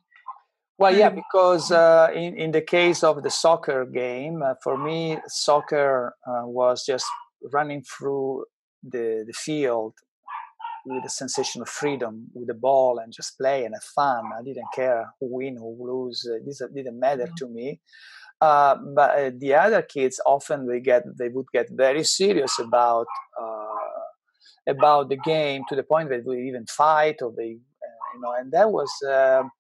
Well, 0.77 0.95
yeah, 0.97 1.11
because 1.11 1.71
uh, 1.71 2.11
in 2.13 2.37
in 2.37 2.51
the 2.51 2.61
case 2.61 3.05
of 3.05 3.23
the 3.23 3.31
soccer 3.31 3.87
game, 3.87 4.43
uh, 4.43 4.55
for 4.61 4.77
me, 4.77 5.19
soccer 5.29 6.15
uh, 6.27 6.47
was 6.47 6.85
just 6.85 7.07
running 7.53 7.83
through 7.83 8.45
the 8.83 9.25
the 9.27 9.33
field 9.33 9.95
with 10.87 11.05
a 11.05 11.09
sensation 11.09 11.63
of 11.63 11.69
freedom 11.69 12.27
with 12.35 12.49
the 12.49 12.55
ball 12.55 12.99
and 12.99 13.13
just 13.13 13.39
play 13.39 13.65
and 13.65 13.75
have 13.75 13.83
fun. 13.83 14.25
I 14.39 14.43
didn't 14.43 14.69
care 14.75 15.07
who 15.19 15.37
win 15.37 15.59
or 15.59 15.75
lose; 15.79 16.27
uh, 16.31 16.39
this 16.45 16.63
didn't 16.75 16.99
matter 17.01 17.29
to 17.39 17.49
me. 17.49 17.81
Uh, 18.41 18.77
but 18.95 19.11
uh, 19.19 19.31
the 19.39 19.55
other 19.55 19.81
kids 19.81 20.21
often 20.27 20.67
they 20.67 20.81
get 20.81 21.03
they 21.19 21.29
would 21.29 21.47
get 21.53 21.69
very 21.71 22.05
serious 22.05 22.59
about 22.59 23.07
about 24.69 25.09
the 25.09 25.17
game 25.17 25.63
to 25.69 25.77
the 25.77 25.83
point 25.83 26.09
that 26.11 26.25
they 26.27 26.41
even 26.43 26.67
fight 26.67 27.17
or 27.23 27.33
they 27.37 27.57
you 28.15 28.21
know 28.21 28.33
and 28.39 28.53
that 28.53 28.71
was 28.71 28.91
um, 29.09 29.51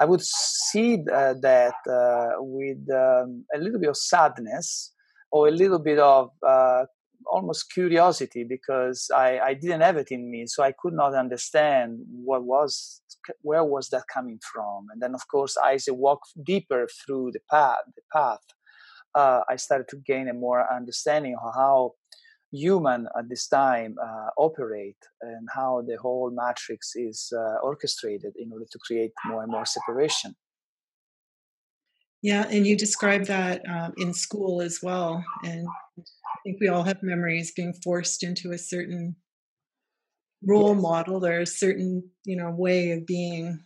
I 0.00 0.04
would 0.04 0.22
see 0.22 0.98
uh, 1.12 1.34
that 1.40 1.74
uh, 1.88 2.36
with 2.38 2.88
um, 2.90 3.44
a 3.54 3.58
little 3.58 3.80
bit 3.80 3.88
of 3.88 3.96
sadness 3.96 4.92
or 5.36 5.48
a 5.48 5.58
little 5.62 5.78
bit 5.78 5.98
of 5.98 6.30
uh, 6.46 6.84
almost 7.26 7.72
curiosity 7.72 8.42
because 8.48 9.10
I, 9.14 9.38
I, 9.48 9.54
didn't 9.54 9.82
have 9.82 9.98
it 9.98 10.10
in 10.10 10.30
me, 10.30 10.46
so 10.46 10.62
I 10.62 10.72
could 10.80 10.94
not 10.94 11.12
understand 11.14 11.98
what 12.28 12.42
was 12.44 13.02
where 13.42 13.64
was 13.64 13.88
that 13.90 14.04
coming 14.12 14.38
from. 14.50 14.86
And 14.90 15.02
then, 15.02 15.14
of 15.14 15.24
course, 15.28 15.54
as 15.62 15.86
I 15.88 15.92
walked 15.92 16.30
deeper 16.42 16.88
through 16.98 17.32
the 17.32 17.40
path, 17.50 17.84
the 17.96 18.06
path, 18.12 18.44
uh, 19.14 19.40
I 19.52 19.56
started 19.56 19.88
to 19.88 19.98
gain 20.06 20.28
a 20.28 20.34
more 20.34 20.62
understanding 20.72 21.34
of 21.42 21.52
how 21.54 21.92
human 22.52 23.08
at 23.18 23.28
this 23.28 23.46
time 23.48 23.96
uh, 24.02 24.28
operate 24.38 25.02
and 25.20 25.48
how 25.54 25.82
the 25.86 25.96
whole 26.04 26.30
matrix 26.32 26.92
is 26.94 27.32
uh, 27.36 27.56
orchestrated 27.62 28.32
in 28.38 28.52
order 28.52 28.66
to 28.70 28.78
create 28.86 29.12
more 29.26 29.42
and 29.42 29.52
more 29.52 29.66
separation. 29.66 30.34
Yeah, 32.26 32.44
and 32.50 32.66
you 32.66 32.76
described 32.76 33.26
that 33.26 33.62
um, 33.68 33.92
in 33.98 34.12
school 34.12 34.60
as 34.60 34.80
well. 34.82 35.22
And 35.44 35.64
I 35.96 36.38
think 36.42 36.58
we 36.60 36.66
all 36.66 36.82
have 36.82 37.00
memories 37.00 37.52
being 37.54 37.72
forced 37.84 38.24
into 38.24 38.50
a 38.50 38.58
certain 38.58 39.14
role 40.44 40.74
yes. 40.74 40.82
model 40.82 41.24
or 41.24 41.38
a 41.38 41.46
certain, 41.46 42.02
you 42.24 42.36
know, 42.36 42.50
way 42.50 42.90
of 42.90 43.06
being 43.06 43.60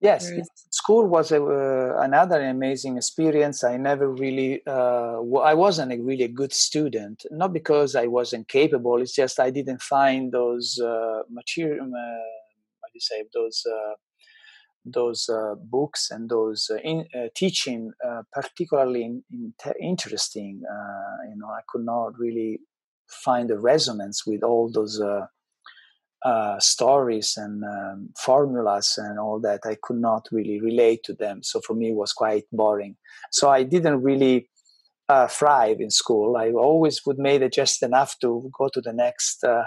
Yes, 0.00 0.30
school 0.70 1.08
was 1.08 1.32
a, 1.32 1.42
uh, 1.42 2.00
another 2.02 2.40
amazing 2.40 2.98
experience. 2.98 3.64
I 3.64 3.78
never 3.78 4.08
really, 4.12 4.62
uh, 4.64 5.18
I 5.42 5.54
wasn't 5.54 5.90
a 5.90 5.98
really 5.98 6.22
a 6.22 6.28
good 6.28 6.52
student, 6.52 7.26
not 7.32 7.52
because 7.52 7.96
I 7.96 8.06
wasn't 8.06 8.46
capable. 8.46 9.02
It's 9.02 9.14
just 9.14 9.40
I 9.40 9.50
didn't 9.50 9.82
find 9.82 10.30
those 10.30 10.78
uh, 10.78 11.22
material, 11.28 11.86
uh, 11.86 12.26
how 12.80 12.86
do 12.86 12.94
you 12.94 13.00
say, 13.00 13.24
those 13.34 13.66
uh, 13.68 13.94
those 14.86 15.28
uh, 15.28 15.54
books 15.56 16.10
and 16.10 16.28
those 16.30 16.70
in, 16.82 17.06
teaching 17.34 17.92
particularly 18.32 19.04
in, 19.04 19.24
in 19.32 19.52
te- 19.62 19.80
interesting. 19.80 20.62
you 21.28 21.36
know, 21.36 21.48
I 21.48 21.60
could 21.68 21.84
not 21.84 22.18
really 22.18 22.60
find 23.08 23.50
a 23.50 23.58
resonance 23.58 24.26
with 24.26 24.42
all 24.42 24.70
those 24.72 25.00
uh, 26.26 26.58
stories 26.58 27.36
and 27.36 27.62
um, 27.64 28.08
formulas 28.18 28.98
and 28.98 29.18
all 29.18 29.38
that, 29.40 29.60
I 29.64 29.76
could 29.80 29.98
not 30.00 30.26
really 30.32 30.60
relate 30.60 31.04
to 31.04 31.14
them. 31.14 31.42
So 31.42 31.60
for 31.60 31.74
me, 31.74 31.90
it 31.90 31.94
was 31.94 32.12
quite 32.12 32.44
boring. 32.50 32.96
So 33.30 33.48
I 33.48 33.62
didn't 33.62 34.02
really 34.02 34.48
uh, 35.08 35.28
thrive 35.28 35.80
in 35.80 35.90
school. 35.90 36.36
I 36.36 36.50
always 36.50 37.02
would 37.06 37.18
make 37.18 37.42
it 37.42 37.52
just 37.52 37.82
enough 37.82 38.18
to 38.22 38.50
go 38.58 38.68
to 38.72 38.80
the 38.80 38.92
next 38.92 39.44
uh, 39.44 39.64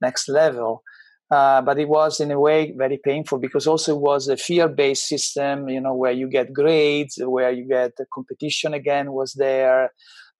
next 0.00 0.28
level. 0.28 0.82
Uh, 1.30 1.60
but 1.60 1.78
it 1.78 1.88
was 1.88 2.20
in 2.20 2.30
a 2.30 2.40
way 2.40 2.72
very 2.76 2.98
painful 3.04 3.38
because 3.38 3.66
also 3.66 3.94
it 3.94 4.00
was 4.00 4.28
a 4.28 4.36
fear-based 4.36 5.06
system, 5.06 5.68
you 5.68 5.80
know, 5.80 5.94
where 5.94 6.12
you 6.12 6.26
get 6.26 6.54
grades, 6.54 7.18
where 7.22 7.50
you 7.50 7.68
get 7.68 7.92
competition 8.14 8.72
again 8.72 9.12
was 9.12 9.34
there 9.34 9.90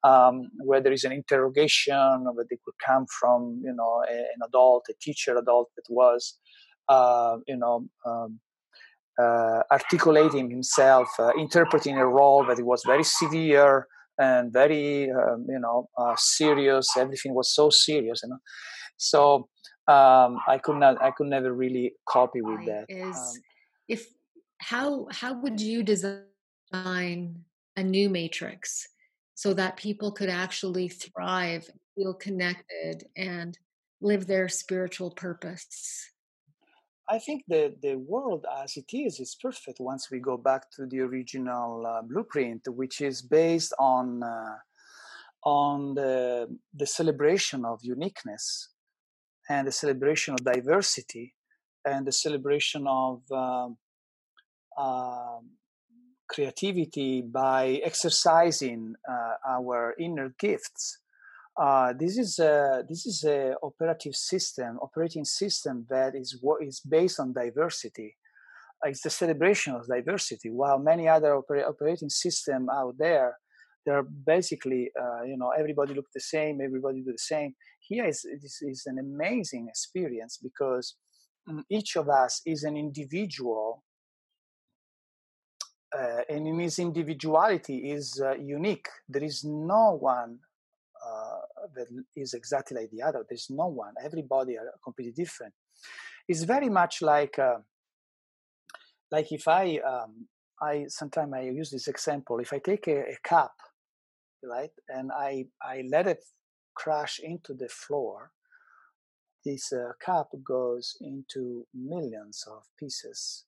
um, 0.05 0.51
where 0.59 0.81
there 0.81 0.92
is 0.92 1.05
an 1.05 1.12
interrogation, 1.12 2.24
where 2.35 2.46
they 2.48 2.59
could 2.64 2.74
come 2.85 3.07
from, 3.20 3.61
you 3.64 3.72
know, 3.74 4.03
a, 4.09 4.12
an 4.12 4.40
adult, 4.46 4.87
a 4.90 4.94
teacher 5.01 5.37
adult 5.37 5.70
that 5.77 5.85
was, 5.88 6.38
uh, 6.88 7.38
you 7.46 7.57
know, 7.57 7.87
um, 8.07 8.40
uh, 9.20 9.62
articulating 9.72 10.51
himself, 10.51 11.09
uh, 11.18 11.33
interpreting 11.37 11.98
a 11.98 12.07
role 12.07 12.44
that 12.46 12.59
it 12.59 12.66
was 12.66 12.83
very 12.87 13.03
severe 13.03 13.88
and 14.18 14.53
very, 14.53 15.11
um, 15.11 15.46
you 15.48 15.59
know, 15.59 15.88
uh, 15.98 16.14
serious. 16.16 16.88
Everything 16.96 17.35
was 17.35 17.53
so 17.53 17.68
serious, 17.70 18.20
you 18.22 18.31
know. 18.31 18.38
So 18.96 19.48
um, 19.88 20.38
I 20.46 20.59
could 20.62 20.77
not, 20.77 21.01
I 21.03 21.11
could 21.11 21.27
never 21.27 21.53
really 21.53 21.94
copy 22.07 22.40
with 22.40 22.66
that. 22.66 22.87
Is 22.88 23.16
um, 23.16 23.42
if 23.88 24.07
how 24.59 25.09
how 25.11 25.35
would 25.35 25.61
you 25.61 25.83
design 25.83 27.44
a 27.77 27.83
new 27.83 28.09
matrix? 28.11 28.88
so 29.38 29.55
that 29.55 29.77
people 29.77 30.11
could 30.11 30.29
actually 30.29 30.88
thrive, 30.88 31.70
feel 31.94 32.12
connected, 32.12 33.05
and 33.16 33.57
live 34.01 34.27
their 34.27 34.48
spiritual 34.48 35.12
purpose? 35.12 36.11
I 37.09 37.20
think 37.20 37.44
the, 37.46 37.72
the 37.81 37.94
world 37.94 38.46
as 38.61 38.77
it 38.77 38.92
is 38.92 39.20
is 39.20 39.37
perfect 39.40 39.79
once 39.79 40.11
we 40.11 40.18
go 40.18 40.37
back 40.37 40.68
to 40.72 40.87
the 40.87 40.98
original 41.03 41.87
uh, 41.87 42.03
blueprint, 42.03 42.66
which 42.66 43.01
is 43.01 43.22
based 43.22 43.72
on 43.79 44.24
uh, 44.24 44.57
on 45.44 45.94
the, 45.94 46.48
the 46.74 46.87
celebration 46.87 47.64
of 47.64 47.79
uniqueness 47.85 48.70
and 49.49 49.67
the 49.67 49.73
celebration 49.73 50.35
of 50.35 50.45
diversity 50.45 51.35
and 51.85 52.07
the 52.07 52.13
celebration 52.13 52.87
of 52.87 53.23
uh, 53.33 53.69
creativity 56.29 57.23
by 57.23 57.81
exercising 57.83 58.95
uh, 59.09 59.35
our 59.49 59.95
inner 59.99 60.35
gifts. 60.39 61.01
Uh, 61.61 61.93
this 61.99 62.19
is 62.19 62.39
a 62.39 62.85
this 62.89 63.07
is 63.07 63.25
a 63.25 63.55
operative 63.63 64.15
system, 64.15 64.79
operating 64.81 65.25
system 65.25 65.87
that 65.91 66.15
is 66.15 66.39
what 66.41 66.63
is 66.63 66.81
based 66.81 67.19
on 67.19 67.33
diversity. 67.33 68.17
It's 68.85 69.03
the 69.03 69.11
celebration 69.11 69.75
of 69.75 69.89
diversity. 69.89 70.51
While 70.51 70.79
many 70.79 71.09
other 71.09 71.33
oper- 71.33 71.67
operating 71.67 72.11
system 72.11 72.69
out 72.71 72.95
there, 72.97 73.39
they're 73.85 74.05
basically 74.05 74.93
uh, 75.01 75.25
you 75.25 75.37
know 75.37 75.51
everybody 75.59 75.95
look 75.95 76.07
the 76.15 76.21
same, 76.21 76.61
everybody 76.61 77.03
do 77.03 77.11
the 77.11 77.19
same. 77.19 77.55
Here 77.88 78.07
is 78.07 78.27
this 78.42 78.61
is 78.62 78.83
an 78.87 78.98
amazing 78.98 79.66
experience 79.68 80.38
because 80.42 80.96
mm, 81.48 81.62
each 81.70 81.96
of 81.96 82.09
us 82.09 82.42
is 82.44 82.64
an 82.64 82.77
individual 82.77 83.83
uh, 85.96 86.20
and 86.29 86.46
in 86.46 86.59
his 86.59 86.79
individuality 86.79 87.90
is 87.90 88.20
uh, 88.22 88.35
unique. 88.35 88.88
There 89.09 89.24
is 89.24 89.44
no 89.44 89.96
one 89.98 90.38
uh, 91.07 91.40
that 91.74 91.87
is 92.14 92.35
exactly 92.35 92.77
like 92.77 92.90
the 92.90 93.03
other. 93.03 93.24
There's 93.27 93.48
no 93.48 93.68
one. 93.68 93.94
Everybody 94.05 94.59
are 94.59 94.74
completely 94.85 95.12
different. 95.12 95.55
It's 96.29 96.42
very 96.42 96.68
much 96.68 97.01
like 97.01 97.38
uh, 97.38 97.59
like 99.11 99.33
if 99.33 99.48
I 99.48 99.79
um, 99.79 100.27
I 100.61 100.87
sometimes 100.88 101.33
I 101.35 101.42
use 101.42 101.70
this 101.70 101.88
example. 101.88 102.38
If 102.40 102.53
I 102.53 102.59
take 102.59 102.87
a, 102.88 103.12
a 103.12 103.16
cup, 103.24 103.55
right, 104.42 104.72
and 104.88 105.11
I 105.11 105.46
I 105.62 105.85
let 105.88 106.07
it 106.07 106.22
crash 106.79 107.21
into 107.23 107.53
the 107.55 107.69
floor, 107.69 108.31
this 109.45 109.73
uh, 109.73 109.93
cup 109.99 110.31
goes 110.45 110.97
into 111.01 111.67
millions 111.75 112.45
of 112.47 112.62
pieces. 112.79 113.45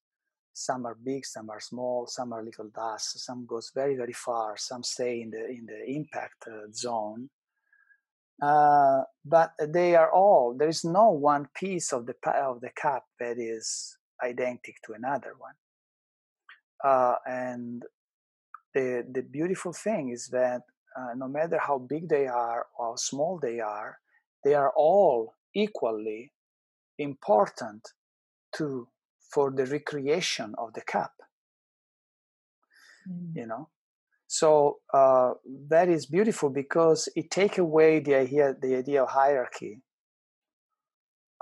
Some 0.53 0.85
are 0.85 0.97
big 1.11 1.25
some 1.25 1.49
are 1.49 1.61
small 1.61 2.07
some 2.07 2.33
are 2.33 2.45
little 2.45 2.71
dust 2.75 3.19
some 3.21 3.47
goes 3.47 3.71
very 3.75 3.95
very 3.97 4.13
far 4.13 4.57
some 4.57 4.83
stay 4.83 5.23
in 5.23 5.31
the 5.31 5.45
in 5.49 5.65
the 5.67 5.81
impact 5.99 6.45
uh, 6.47 6.67
zone. 6.73 7.31
Uh, 8.43 9.03
but 9.25 9.53
they 9.69 9.95
are 9.95 10.13
all 10.13 10.55
there 10.59 10.69
is 10.69 10.85
no 10.85 11.11
one 11.11 11.49
piece 11.55 11.93
of 11.93 12.07
the 12.07 12.17
of 12.51 12.61
the 12.61 12.71
cap 12.85 13.05
that 13.21 13.37
is 13.39 13.97
identical 14.23 14.81
to 14.85 14.93
another 14.93 15.35
one. 15.39 15.57
Uh, 16.83 17.17
and 17.27 17.85
the 18.75 19.07
the 19.15 19.23
beautiful 19.23 19.73
thing 19.73 20.11
is 20.11 20.29
that 20.29 20.63
uh, 20.97 21.15
no 21.17 21.29
matter 21.29 21.59
how 21.59 21.79
big 21.79 22.09
they 22.09 22.27
are 22.27 22.67
or 22.79 22.91
how 22.91 22.97
small 22.97 23.39
they 23.41 23.61
are 23.61 23.99
they 24.45 24.55
are 24.55 24.73
all 24.77 25.35
equally 25.55 26.33
important 26.99 27.89
to 28.53 28.89
for 29.33 29.51
the 29.51 29.67
recreation 29.67 30.55
of 30.59 30.73
the 30.75 30.81
cup 30.81 31.13
mm. 33.09 33.35
you 33.35 33.47
know? 33.47 33.69
So 34.27 34.79
uh, 34.95 35.33
that 35.69 35.89
is 35.89 36.07
beautiful 36.07 36.51
because 36.51 37.09
it 37.17 37.31
take 37.31 37.59
away 37.59 37.99
the 37.99 38.15
idea 38.15 38.55
the 38.61 38.77
idea 38.77 39.03
of 39.03 39.11
hierarchy 39.11 39.81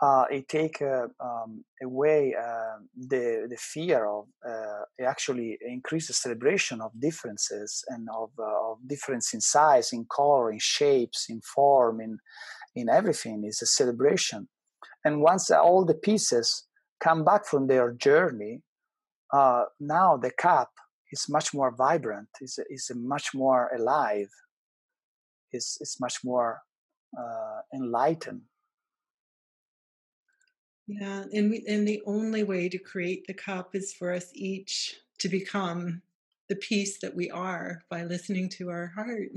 uh, 0.00 0.24
it 0.30 0.48
take 0.48 0.80
uh, 0.80 1.08
um, 1.20 1.64
away 1.82 2.34
uh, 2.38 2.78
the 2.96 3.46
the 3.50 3.56
fear 3.56 4.06
of 4.06 4.26
uh, 4.48 4.82
actually 5.04 5.58
increase 5.66 6.06
the 6.06 6.12
celebration 6.12 6.80
of 6.80 6.92
differences 7.00 7.84
and 7.88 8.08
of, 8.14 8.30
uh, 8.38 8.70
of 8.70 8.78
difference 8.86 9.34
in 9.34 9.40
size, 9.40 9.92
in 9.92 10.06
color, 10.08 10.52
in 10.52 10.58
shapes, 10.60 11.26
in 11.28 11.40
form, 11.40 12.00
in 12.00 12.18
in 12.76 12.88
everything 12.88 13.44
is 13.44 13.60
a 13.62 13.66
celebration. 13.66 14.48
And 15.04 15.20
once 15.20 15.50
all 15.50 15.84
the 15.84 15.94
pieces 15.94 16.66
come 17.00 17.24
back 17.24 17.46
from 17.46 17.66
their 17.66 17.92
journey 17.92 18.62
uh, 19.32 19.64
now 19.80 20.16
the 20.16 20.30
cup 20.30 20.70
is 21.12 21.26
much 21.28 21.52
more 21.52 21.74
vibrant, 21.74 22.28
is 22.40 22.58
is 22.70 22.90
much 22.94 23.34
more 23.34 23.70
alive, 23.76 24.30
is 25.52 25.76
is 25.80 25.96
much 26.00 26.18
more 26.24 26.62
enlightened. 27.74 28.42
Yeah, 30.88 31.24
and 31.34 31.50
we, 31.50 31.64
and 31.68 31.86
the 31.86 32.00
only 32.06 32.44
way 32.44 32.70
to 32.70 32.78
create 32.78 33.26
the 33.26 33.34
cup 33.34 33.74
is 33.74 33.92
for 33.92 34.10
us 34.10 34.30
each 34.34 34.96
to 35.18 35.28
become 35.28 36.00
the 36.48 36.56
piece 36.56 36.98
that 37.00 37.14
we 37.14 37.30
are 37.30 37.82
by 37.90 38.04
listening 38.04 38.48
to 38.48 38.70
our 38.70 38.86
heart. 38.86 39.28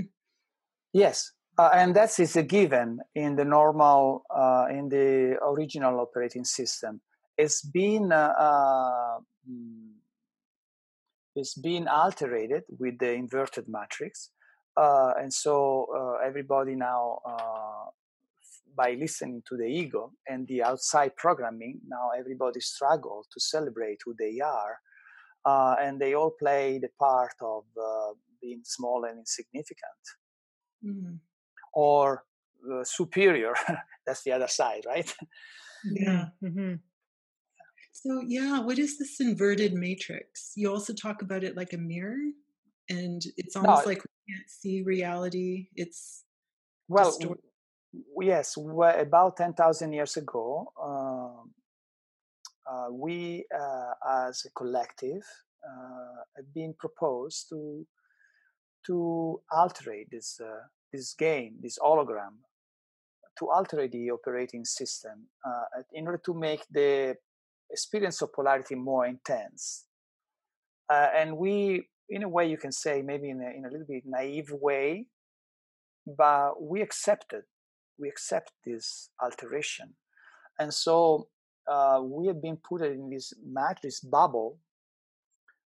Yes, 0.94 1.34
uh, 1.58 1.70
and 1.74 1.94
that 1.98 2.18
is 2.22 2.38
a 2.38 2.44
given 2.44 3.00
in 3.16 3.36
the 3.36 3.44
normal, 3.44 4.24
uh, 4.34 4.68
in 4.70 4.88
the 4.88 5.38
original 5.44 6.00
operating 6.00 6.46
system. 6.46 7.02
It's 7.38 7.62
been 7.62 8.14
uh, 8.14 8.34
uh 8.38 9.20
mm, 9.50 9.92
it's 11.36 11.56
been 11.56 11.90
altered 11.90 12.64
with 12.80 12.98
the 13.00 13.12
inverted 13.12 13.66
matrix, 13.68 14.30
uh, 14.78 15.14
and 15.20 15.34
so 15.34 15.88
uh, 15.94 16.26
everybody 16.26 16.76
now, 16.76 17.20
by 18.76 18.92
listening 19.00 19.42
to 19.50 19.58
the 19.58 19.66
ego 19.66 20.12
and 20.28 20.48
the 20.48 20.64
outside 20.64 21.16
programming, 21.16 21.80
now 21.88 22.10
everybody 22.18 22.60
struggles 22.60 23.28
to 23.34 23.40
celebrate 23.40 24.00
who 24.06 24.16
they 24.18 24.40
are 24.40 24.80
uh, 25.46 25.76
and 25.80 26.00
they 26.00 26.14
all 26.14 26.32
play 26.32 26.80
the 26.80 26.90
part 27.00 27.34
of 27.42 27.64
uh, 27.80 28.14
being 28.42 28.62
small 28.64 29.06
and 29.06 29.20
insignificant 29.20 30.04
mm. 30.86 31.18
or 31.74 32.24
uh, 32.72 32.84
superior 32.84 33.54
that's 34.06 34.24
the 34.24 34.32
other 34.32 34.48
side 34.48 34.84
right 34.86 35.14
yeah 35.86 36.26
mm-hmm. 36.44 36.76
so 37.92 38.24
yeah 38.28 38.60
what 38.60 38.78
is 38.78 39.00
this 39.00 39.20
inverted 39.20 39.74
matrix 39.74 40.52
you 40.56 40.72
also 40.72 40.94
talk 40.94 41.22
about 41.22 41.44
it 41.44 41.58
like 41.58 41.74
a 41.74 41.78
mirror 41.78 42.18
and 42.90 43.24
it's 43.38 43.56
almost 43.56 43.86
no, 43.86 43.90
like 43.90 44.04
we 44.04 44.34
can't 44.34 44.50
see 44.50 44.82
reality 44.84 45.68
it's 45.76 46.24
well 46.88 47.06
distorted. 47.06 47.44
Yes 48.22 48.58
about 48.58 49.38
10000 49.38 49.94
years 49.94 50.18
ago 50.18 50.72
um, 50.82 51.52
uh, 52.70 52.88
we 52.92 53.46
uh, 53.54 54.28
as 54.28 54.46
a 54.46 54.50
collective 54.52 55.24
uh, 55.68 56.24
have 56.36 56.54
been 56.54 56.74
proposed 56.80 57.50
to 57.50 57.86
to 58.86 59.40
alter 59.52 59.94
this 60.12 60.40
this 60.92 61.14
game, 61.14 61.56
this 61.62 61.78
hologram, 61.80 62.36
to 63.40 63.50
alter 63.50 63.88
the 63.88 64.12
operating 64.12 64.66
system 64.66 65.28
in 65.94 66.08
order 66.08 66.22
to 66.26 66.34
make 66.34 66.64
the 66.72 67.16
experience 67.72 68.22
of 68.22 68.34
polarity 68.34 68.76
more 68.76 69.06
intense. 69.06 69.86
Uh, 70.90 71.08
and 71.16 71.38
we, 71.38 71.88
in 72.10 72.24
a 72.24 72.30
way, 72.30 72.50
you 72.50 72.58
can 72.58 72.72
say 72.72 73.02
maybe 73.02 73.30
in 73.30 73.42
a, 73.42 73.58
in 73.58 73.66
a 73.66 73.70
little 73.70 73.88
bit 73.88 74.04
naive 74.06 74.52
way, 74.52 75.06
but 76.06 76.62
we 76.62 76.82
accepted, 76.82 77.44
we 78.02 78.10
accept 78.10 78.52
this 78.66 79.10
alteration. 79.22 79.94
And 80.60 80.74
so 80.74 81.28
uh, 81.68 82.02
we 82.04 82.28
have 82.28 82.42
been 82.42 82.58
put 82.58 82.82
in 82.82 83.10
this 83.10 83.34
matrix 83.46 84.00
bubble 84.00 84.58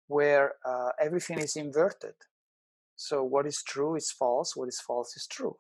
where 0.08 0.54
uh, 0.66 0.90
everything 1.02 1.40
is 1.40 1.56
inverted. 1.56 2.14
So 2.96 3.24
what 3.24 3.48
is 3.48 3.64
true 3.64 3.96
is 3.96 4.12
false, 4.12 4.56
what 4.56 4.68
is 4.68 4.80
false 4.80 5.16
is 5.16 5.28
true. 5.28 5.56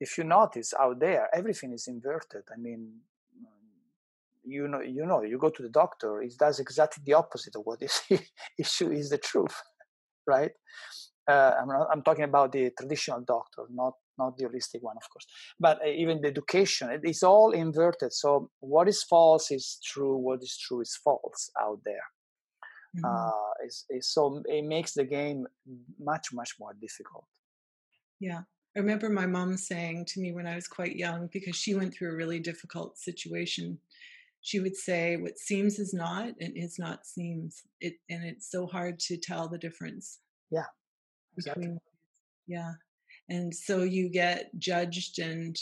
If 0.00 0.18
you 0.18 0.24
notice 0.24 0.74
out 0.78 1.00
there, 1.00 1.28
everything 1.32 1.72
is 1.72 1.88
inverted. 1.88 2.42
I 2.52 2.58
mean, 2.58 3.00
you 4.44 4.66
know, 4.66 4.80
you 4.80 5.04
know, 5.04 5.22
you 5.22 5.38
go 5.38 5.50
to 5.50 5.62
the 5.62 5.68
doctor, 5.68 6.22
it 6.22 6.38
does 6.38 6.58
exactly 6.58 7.02
the 7.04 7.14
opposite 7.14 7.54
of 7.56 7.62
what 7.64 7.82
is 7.82 8.00
issue 8.58 8.90
is 8.90 9.10
the 9.10 9.18
truth, 9.18 9.60
right? 10.26 10.52
Uh, 11.28 11.52
I'm, 11.60 11.68
not, 11.68 11.88
I'm 11.92 12.02
talking 12.02 12.24
about 12.24 12.52
the 12.52 12.70
traditional 12.78 13.20
doctor, 13.20 13.64
not 13.70 13.94
not 14.18 14.36
the 14.36 14.44
holistic 14.44 14.82
one, 14.82 14.96
of 14.96 15.08
course. 15.10 15.26
But 15.58 15.80
uh, 15.82 15.90
even 15.90 16.20
the 16.20 16.28
education, 16.28 16.90
it 16.90 17.00
is 17.04 17.22
all 17.22 17.52
inverted. 17.52 18.12
So 18.12 18.50
what 18.60 18.88
is 18.88 19.02
false 19.02 19.50
is 19.50 19.78
true. 19.84 20.16
What 20.16 20.42
is 20.42 20.56
true 20.56 20.80
is 20.80 20.98
false 21.02 21.50
out 21.60 21.80
there. 21.84 22.06
Mm-hmm. 22.96 23.04
Uh, 23.04 23.66
is, 23.66 23.84
is 23.90 24.12
so 24.12 24.42
it 24.46 24.64
makes 24.64 24.94
the 24.94 25.04
game 25.04 25.46
much 26.00 26.28
much 26.32 26.54
more 26.58 26.74
difficult. 26.80 27.26
Yeah. 28.18 28.42
I 28.76 28.80
remember 28.80 29.08
my 29.08 29.26
mom 29.26 29.56
saying 29.56 30.06
to 30.08 30.20
me 30.20 30.32
when 30.32 30.46
I 30.46 30.54
was 30.54 30.68
quite 30.68 30.96
young, 30.96 31.28
because 31.32 31.56
she 31.56 31.74
went 31.74 31.94
through 31.94 32.12
a 32.12 32.16
really 32.16 32.38
difficult 32.38 32.96
situation. 32.98 33.78
She 34.40 34.60
would 34.60 34.76
say, 34.76 35.16
"What 35.16 35.38
seems 35.38 35.78
is 35.78 35.92
not, 35.92 36.34
and 36.40 36.56
is 36.56 36.78
not 36.78 37.04
seems." 37.04 37.62
It 37.80 37.94
and 38.08 38.24
it's 38.24 38.50
so 38.50 38.66
hard 38.66 39.00
to 39.00 39.16
tell 39.16 39.48
the 39.48 39.58
difference. 39.58 40.20
Yeah, 40.50 40.66
exactly. 41.36 41.62
Between, 41.62 41.78
yeah, 42.46 42.72
and 43.28 43.54
so 43.54 43.82
you 43.82 44.08
get 44.08 44.50
judged 44.58 45.18
and 45.18 45.56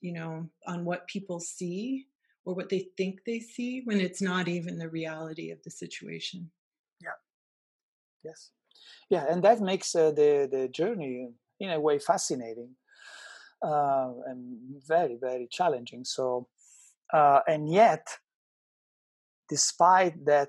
you 0.00 0.12
know 0.12 0.48
on 0.66 0.84
what 0.84 1.06
people 1.06 1.40
see 1.40 2.06
or 2.44 2.54
what 2.54 2.68
they 2.68 2.88
think 2.96 3.20
they 3.24 3.38
see 3.38 3.82
when 3.84 4.00
it's 4.00 4.22
not 4.22 4.48
even 4.48 4.78
the 4.78 4.88
reality 4.88 5.50
of 5.50 5.62
the 5.62 5.70
situation. 5.70 6.50
Yeah. 7.00 7.18
Yes. 8.24 8.50
Yeah 9.08 9.26
and 9.28 9.42
that 9.44 9.60
makes 9.60 9.94
uh, 9.94 10.10
the 10.10 10.48
the 10.50 10.68
journey 10.68 11.28
in 11.58 11.70
a 11.70 11.80
way 11.80 11.98
fascinating 11.98 12.70
uh, 13.62 14.12
and 14.26 14.58
very 14.86 15.18
very 15.20 15.46
challenging 15.50 16.04
so 16.04 16.48
uh, 17.12 17.40
and 17.46 17.70
yet 17.70 18.06
despite 19.48 20.24
that 20.24 20.48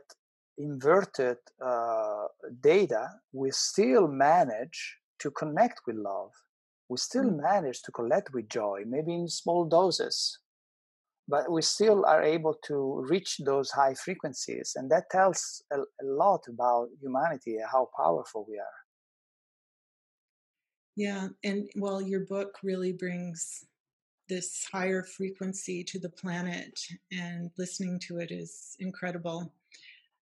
inverted 0.58 1.38
uh, 1.64 2.26
data 2.62 3.10
we 3.34 3.52
still 3.52 4.08
manage 4.08 5.01
to 5.22 5.32
connect 5.32 5.82
with 5.88 5.96
love. 5.96 6.32
We 6.90 6.98
still 6.98 7.26
mm. 7.26 7.42
manage 7.42 7.82
to 7.84 7.92
connect 7.92 8.34
with 8.34 8.50
joy, 8.50 8.84
maybe 8.86 9.14
in 9.14 9.28
small 9.28 9.66
doses, 9.66 10.40
but 11.28 11.50
we 11.50 11.62
still 11.62 12.06
are 12.06 12.24
able 12.24 12.56
to 12.66 13.06
reach 13.10 13.38
those 13.46 13.72
high 13.72 13.94
frequencies. 13.94 14.74
And 14.76 14.92
that 14.92 15.10
tells 15.10 15.64
a, 15.72 15.80
a 15.80 16.06
lot 16.06 16.42
about 16.50 16.90
humanity, 17.02 17.58
and 17.58 17.70
how 17.72 17.90
powerful 17.96 18.46
we 18.50 18.58
are. 18.58 18.80
Yeah. 20.98 21.30
And 21.44 21.70
well, 21.76 22.02
your 22.02 22.26
book 22.26 22.58
really 22.64 22.92
brings 22.92 23.64
this 24.28 24.68
higher 24.72 25.04
frequency 25.04 25.84
to 25.86 26.00
the 26.00 26.10
planet, 26.10 26.80
and 27.12 27.52
listening 27.58 28.00
to 28.08 28.20
it 28.20 28.32
is 28.32 28.76
incredible. 28.80 29.54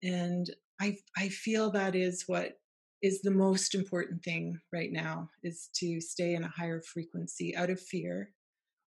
And 0.02 0.50
I, 0.80 0.98
I 1.16 1.28
feel 1.28 1.70
that 1.70 1.94
is 1.94 2.24
what 2.26 2.58
is 3.02 3.22
the 3.22 3.30
most 3.30 3.74
important 3.74 4.22
thing 4.22 4.58
right 4.72 4.90
now 4.90 5.28
is 5.42 5.68
to 5.74 6.00
stay 6.00 6.34
in 6.34 6.44
a 6.44 6.48
higher 6.56 6.80
frequency 6.82 7.54
out 7.56 7.70
of 7.70 7.80
fear. 7.80 8.30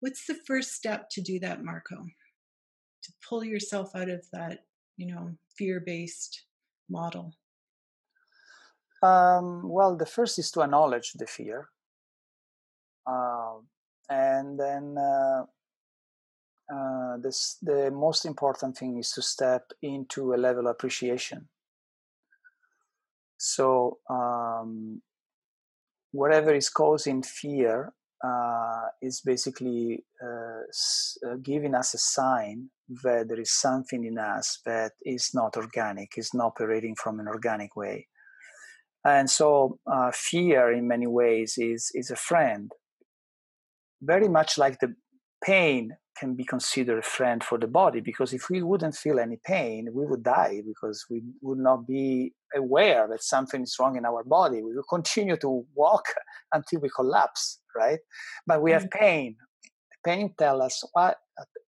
What's 0.00 0.26
the 0.26 0.38
first 0.46 0.72
step 0.72 1.08
to 1.10 1.20
do 1.20 1.40
that 1.40 1.64
marco? 1.64 1.96
To 1.96 3.12
pull 3.28 3.44
yourself 3.44 3.94
out 3.94 4.08
of 4.08 4.24
that 4.32 4.60
you 4.96 5.06
know 5.06 5.36
fear-based 5.56 6.44
model. 6.88 7.34
Um, 9.02 9.68
well 9.68 9.96
the 9.96 10.06
first 10.06 10.38
is 10.38 10.50
to 10.52 10.62
acknowledge 10.62 11.12
the 11.12 11.26
fear. 11.26 11.68
Uh, 13.06 13.58
and 14.08 14.58
then 14.58 14.96
uh, 14.98 15.44
uh, 16.72 17.16
this, 17.18 17.58
the 17.62 17.90
most 17.90 18.24
important 18.24 18.76
thing 18.76 18.98
is 18.98 19.12
to 19.12 19.22
step 19.22 19.72
into 19.82 20.34
a 20.34 20.36
level 20.36 20.66
of 20.66 20.72
appreciation 20.72 21.48
so 23.38 23.98
um, 24.08 25.02
whatever 26.12 26.54
is 26.54 26.68
causing 26.68 27.22
fear 27.22 27.92
uh, 28.24 28.86
is 29.02 29.20
basically 29.20 30.04
uh, 30.22 31.28
uh, 31.28 31.36
giving 31.42 31.74
us 31.74 31.94
a 31.94 31.98
sign 31.98 32.70
that 33.02 33.28
there 33.28 33.40
is 33.40 33.52
something 33.52 34.04
in 34.04 34.18
us 34.18 34.60
that 34.64 34.92
is 35.04 35.30
not 35.34 35.56
organic, 35.56 36.12
is 36.16 36.32
not 36.32 36.46
operating 36.46 36.94
from 36.94 37.20
an 37.20 37.28
organic 37.28 37.76
way. 37.76 38.08
And 39.04 39.30
so 39.30 39.78
uh, 39.86 40.10
fear, 40.12 40.72
in 40.72 40.88
many 40.88 41.06
ways, 41.06 41.54
is 41.58 41.92
is 41.94 42.10
a 42.10 42.16
friend. 42.16 42.72
Very 44.02 44.28
much 44.28 44.58
like 44.58 44.80
the 44.80 44.94
pain 45.44 45.96
can 46.18 46.34
be 46.34 46.44
considered 46.44 46.98
a 46.98 47.02
friend 47.02 47.42
for 47.42 47.58
the 47.58 47.66
body 47.66 48.00
because 48.00 48.32
if 48.32 48.48
we 48.50 48.62
wouldn't 48.62 48.94
feel 48.94 49.18
any 49.18 49.38
pain, 49.44 49.88
we 49.92 50.06
would 50.06 50.22
die 50.22 50.62
because 50.66 51.06
we 51.10 51.22
would 51.42 51.58
not 51.58 51.86
be 51.86 52.32
aware 52.54 53.06
that 53.08 53.22
something 53.22 53.62
is 53.62 53.76
wrong 53.78 53.96
in 53.96 54.04
our 54.04 54.24
body. 54.24 54.62
We 54.62 54.74
will 54.74 54.84
continue 54.88 55.36
to 55.38 55.64
walk 55.74 56.04
until 56.52 56.80
we 56.80 56.88
collapse, 56.94 57.60
right? 57.76 57.98
But 58.46 58.62
we 58.62 58.72
have 58.72 58.84
mm. 58.84 58.92
pain. 58.92 59.36
Pain 60.04 60.34
tells 60.38 60.62
us, 60.62 60.84
what, 60.92 61.16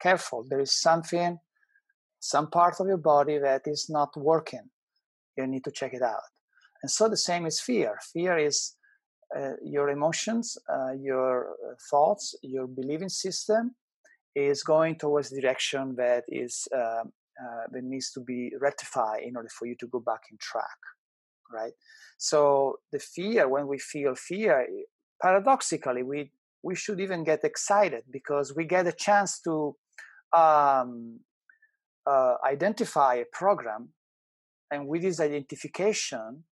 careful, 0.00 0.44
there 0.48 0.60
is 0.60 0.80
something, 0.80 1.38
some 2.20 2.50
part 2.50 2.80
of 2.80 2.86
your 2.86 2.98
body 2.98 3.38
that 3.38 3.62
is 3.66 3.86
not 3.88 4.10
working. 4.16 4.68
You 5.36 5.46
need 5.46 5.64
to 5.64 5.70
check 5.70 5.94
it 5.94 6.02
out. 6.02 6.22
And 6.82 6.90
so 6.90 7.08
the 7.08 7.16
same 7.16 7.46
is 7.46 7.60
fear. 7.60 7.98
Fear 8.12 8.38
is 8.38 8.76
uh, 9.36 9.52
your 9.62 9.88
emotions, 9.88 10.56
uh, 10.72 10.92
your 10.92 11.50
uh, 11.50 11.74
thoughts, 11.90 12.34
your 12.42 12.66
believing 12.66 13.08
system 13.08 13.74
is 14.36 14.62
going 14.62 14.96
towards 14.96 15.30
the 15.30 15.40
direction 15.40 15.94
that 15.96 16.24
is 16.28 16.68
um, 16.74 17.12
uh, 17.42 17.64
that 17.72 17.84
needs 17.84 18.12
to 18.12 18.20
be 18.20 18.52
rectified 18.60 19.22
in 19.22 19.36
order 19.36 19.48
for 19.58 19.66
you 19.66 19.74
to 19.80 19.86
go 19.88 20.00
back 20.00 20.20
in 20.30 20.36
track 20.38 20.78
right? 21.52 21.72
So 22.18 22.76
the 22.92 22.98
fear 22.98 23.48
when 23.48 23.66
we 23.66 23.78
feel 23.78 24.14
fear 24.14 24.66
paradoxically 25.22 26.02
we 26.02 26.30
we 26.62 26.74
should 26.74 27.00
even 27.00 27.24
get 27.24 27.44
excited 27.44 28.02
because 28.10 28.54
we 28.56 28.64
get 28.64 28.86
a 28.86 28.92
chance 28.92 29.40
to 29.42 29.76
um, 30.36 31.20
uh, 32.06 32.34
identify 32.44 33.14
a 33.14 33.24
program 33.32 33.90
and 34.70 34.88
with 34.88 35.02
this 35.02 35.20
identification 35.20 36.44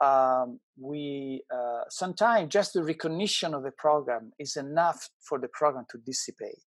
um, 0.00 0.60
we 0.80 1.42
uh, 1.52 1.82
sometimes 1.88 2.52
just 2.52 2.72
the 2.72 2.82
recognition 2.82 3.52
of 3.52 3.64
the 3.64 3.72
program 3.72 4.32
is 4.38 4.56
enough 4.56 5.10
for 5.20 5.38
the 5.40 5.48
program 5.52 5.84
to 5.90 5.98
dissipate 6.06 6.62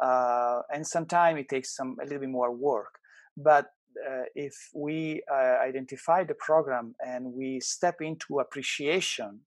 uh, 0.00 0.62
and 0.72 0.86
sometimes 0.86 1.40
it 1.40 1.48
takes 1.48 1.74
some 1.74 1.96
a 2.00 2.04
little 2.04 2.20
bit 2.20 2.28
more 2.28 2.52
work. 2.54 2.98
But 3.36 3.66
uh, 4.06 4.24
if 4.34 4.54
we 4.74 5.22
uh, 5.32 5.56
identify 5.62 6.24
the 6.24 6.34
program 6.34 6.94
and 7.00 7.32
we 7.32 7.60
step 7.60 7.96
into 8.00 8.40
appreciation 8.40 9.40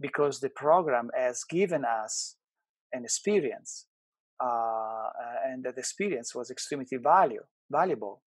because 0.00 0.40
the 0.40 0.48
program 0.50 1.10
has 1.16 1.44
given 1.44 1.84
us 1.84 2.36
an 2.92 3.04
experience 3.04 3.86
uh, 4.42 5.08
and 5.46 5.64
that 5.64 5.78
experience 5.78 6.34
was 6.34 6.50
extremely 6.50 6.86
value, 6.96 7.42
valuable 7.70 8.22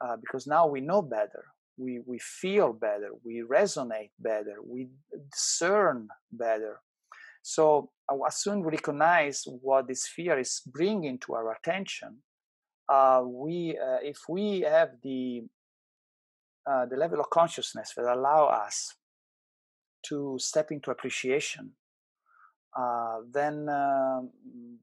uh, 0.00 0.16
because 0.16 0.46
now 0.46 0.66
we 0.66 0.80
know 0.80 1.02
better. 1.02 1.44
We, 1.76 2.00
we 2.06 2.18
feel 2.20 2.72
better. 2.72 3.10
We 3.24 3.42
resonate 3.50 4.10
better. 4.20 4.56
We 4.64 4.88
discern 5.32 6.08
better. 6.30 6.80
So 7.42 7.90
as 8.26 8.36
soon 8.36 8.62
we 8.62 8.72
recognize 8.72 9.44
what 9.62 9.88
this 9.88 10.06
fear 10.06 10.38
is 10.38 10.62
bringing 10.66 11.18
to 11.18 11.34
our 11.34 11.52
attention 11.52 12.18
uh, 12.88 13.22
we 13.24 13.78
uh, 13.78 13.98
if 14.02 14.18
we 14.28 14.60
have 14.60 14.90
the 15.02 15.42
uh, 16.66 16.86
the 16.86 16.96
level 16.96 17.20
of 17.20 17.28
consciousness 17.30 17.92
that 17.96 18.06
allow 18.06 18.46
us 18.46 18.94
to 20.02 20.36
step 20.38 20.70
into 20.70 20.90
appreciation, 20.90 21.72
uh, 22.76 23.18
then 23.32 23.68
uh, 23.68 24.20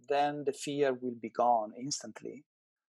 then 0.09 0.43
the 0.45 0.53
fear 0.53 0.93
will 0.93 1.15
be 1.21 1.29
gone 1.29 1.71
instantly 1.79 2.43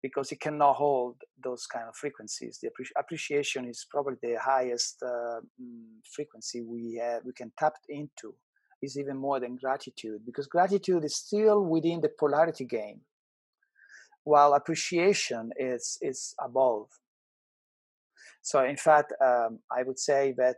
because 0.01 0.33
it 0.33 0.41
cannot 0.41 0.73
hold 0.73 1.15
those 1.41 1.65
kind 1.65 1.87
of 1.87 1.95
frequencies. 1.95 2.59
The 2.61 2.69
appreciation 2.97 3.69
is 3.69 3.85
probably 3.89 4.17
the 4.21 4.37
highest 4.37 5.01
uh, 5.01 5.39
mm, 5.61 5.85
frequency 6.13 6.61
we 6.61 6.99
have, 7.01 7.23
we 7.23 7.31
can 7.31 7.53
tap 7.57 7.75
into. 7.87 8.35
Is 8.83 8.97
even 8.97 9.17
more 9.17 9.39
than 9.39 9.55
gratitude 9.55 10.21
because 10.25 10.47
gratitude 10.47 11.05
is 11.05 11.15
still 11.15 11.63
within 11.63 12.01
the 12.01 12.09
polarity 12.19 12.65
game, 12.65 12.99
while 14.25 14.53
appreciation 14.53 15.51
is 15.57 15.97
is 16.01 16.35
above. 16.39 16.87
So, 18.41 18.63
in 18.65 18.75
fact, 18.75 19.13
um, 19.21 19.59
I 19.71 19.83
would 19.83 19.99
say 19.99 20.33
that 20.37 20.57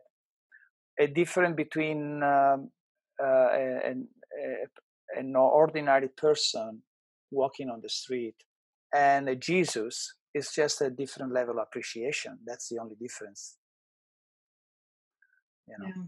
a 1.00 1.08
difference 1.08 1.56
between 1.56 2.24
um, 2.24 2.72
uh, 3.24 3.50
an, 3.54 4.08
an 5.16 5.36
ordinary 5.36 6.10
person 6.10 6.82
walking 7.32 7.70
on 7.70 7.82
the 7.82 7.90
street 7.90 8.36
and 8.94 9.30
a 9.30 9.36
Jesus 9.36 10.16
is 10.34 10.52
just 10.54 10.82
a 10.82 10.90
different 10.90 11.34
level 11.34 11.60
of 11.60 11.64
appreciation. 11.68 12.40
That's 12.46 12.70
the 12.70 12.80
only 12.80 12.96
difference. 12.96 13.58
You 15.68 15.76
know? 15.80 15.88
Yeah. 15.88 16.04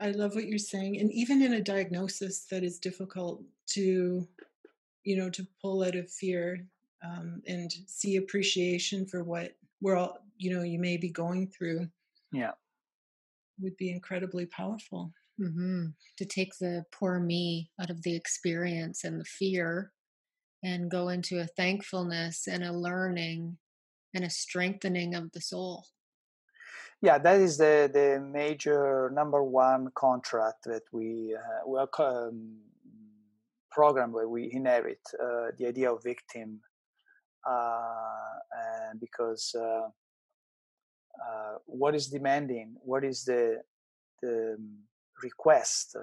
I 0.00 0.10
love 0.10 0.34
what 0.34 0.46
you're 0.46 0.58
saying. 0.58 0.98
And 0.98 1.10
even 1.12 1.42
in 1.42 1.54
a 1.54 1.60
diagnosis 1.60 2.44
that 2.50 2.62
is 2.62 2.78
difficult 2.78 3.42
to, 3.68 4.26
you 5.04 5.16
know, 5.16 5.30
to 5.30 5.46
pull 5.62 5.82
out 5.82 5.94
of 5.94 6.10
fear 6.10 6.66
um, 7.02 7.42
and 7.46 7.72
see 7.86 8.16
appreciation 8.16 9.06
for 9.06 9.24
what 9.24 9.56
we're 9.80 9.96
all, 9.96 10.18
you 10.36 10.54
know, 10.54 10.62
you 10.62 10.78
may 10.78 10.96
be 10.96 11.08
going 11.08 11.46
through. 11.48 11.88
Yeah 12.32 12.52
would 13.60 13.76
be 13.76 13.90
incredibly 13.90 14.46
powerful. 14.46 15.12
Mm-hmm. 15.40 15.86
To 16.16 16.24
take 16.24 16.56
the 16.58 16.84
poor 16.92 17.20
me 17.20 17.70
out 17.80 17.90
of 17.90 18.02
the 18.02 18.16
experience 18.16 19.04
and 19.04 19.20
the 19.20 19.24
fear 19.24 19.92
and 20.62 20.90
go 20.90 21.10
into 21.10 21.40
a 21.40 21.46
thankfulness 21.46 22.46
and 22.46 22.64
a 22.64 22.72
learning 22.72 23.58
and 24.14 24.24
a 24.24 24.30
strengthening 24.30 25.14
of 25.14 25.30
the 25.32 25.40
soul. 25.40 25.84
Yeah, 27.02 27.18
that 27.18 27.40
is 27.40 27.58
the, 27.58 27.90
the 27.92 28.20
major 28.20 29.10
number 29.12 29.42
one 29.44 29.90
contract 29.94 30.64
that 30.64 30.82
we 30.92 31.36
uh, 31.36 31.68
we 31.68 31.78
um, 32.04 32.56
program 33.70 34.12
where 34.12 34.28
we 34.28 34.50
inherit 34.50 35.00
uh, 35.22 35.50
the 35.58 35.66
idea 35.66 35.92
of 35.92 36.02
victim, 36.02 36.60
uh, 37.46 38.94
because 38.98 39.54
uh, 39.54 39.88
uh, 41.22 41.58
what 41.66 41.94
is 41.94 42.08
demanding, 42.08 42.76
what 42.80 43.04
is 43.04 43.24
the 43.24 43.60
the 44.22 44.54
um, 44.58 44.78
request 45.22 45.96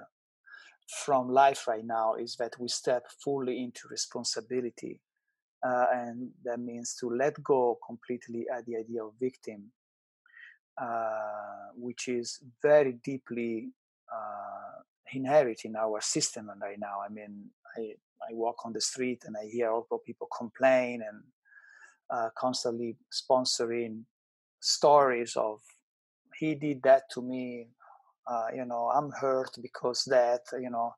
from 1.04 1.28
life 1.28 1.66
right 1.66 1.84
now 1.84 2.14
is 2.14 2.36
that 2.36 2.52
we 2.60 2.68
step 2.68 3.04
fully 3.24 3.64
into 3.64 3.88
responsibility, 3.90 5.00
uh, 5.66 5.86
and 5.92 6.30
that 6.44 6.60
means 6.60 6.94
to 7.00 7.08
let 7.10 7.34
go 7.42 7.78
completely 7.84 8.46
at 8.56 8.64
the 8.66 8.76
idea 8.76 9.02
of 9.02 9.12
victim, 9.20 9.72
which 11.76 12.08
is 12.08 12.40
very 12.62 12.92
deeply 13.04 13.70
uh, 14.12 14.82
inherent 15.12 15.60
in 15.64 15.76
our 15.76 16.00
system 16.00 16.48
and 16.48 16.60
right 16.60 16.78
now. 16.78 17.00
I 17.04 17.12
mean, 17.12 17.50
I 17.76 17.94
I 18.28 18.32
walk 18.32 18.64
on 18.64 18.72
the 18.72 18.80
street 18.80 19.24
and 19.26 19.36
I 19.36 19.46
hear 19.46 19.70
all 19.70 20.00
people 20.06 20.28
complain 20.36 21.02
and 21.02 21.22
uh, 22.10 22.28
constantly 22.36 22.96
sponsoring 23.12 24.04
stories 24.60 25.36
of 25.36 25.60
he 26.38 26.54
did 26.54 26.82
that 26.82 27.02
to 27.10 27.22
me 27.22 27.68
uh, 28.26 28.46
you 28.54 28.64
know 28.64 28.90
i'm 28.94 29.10
hurt 29.10 29.50
because 29.60 30.04
that 30.06 30.40
you 30.60 30.70
know 30.70 30.94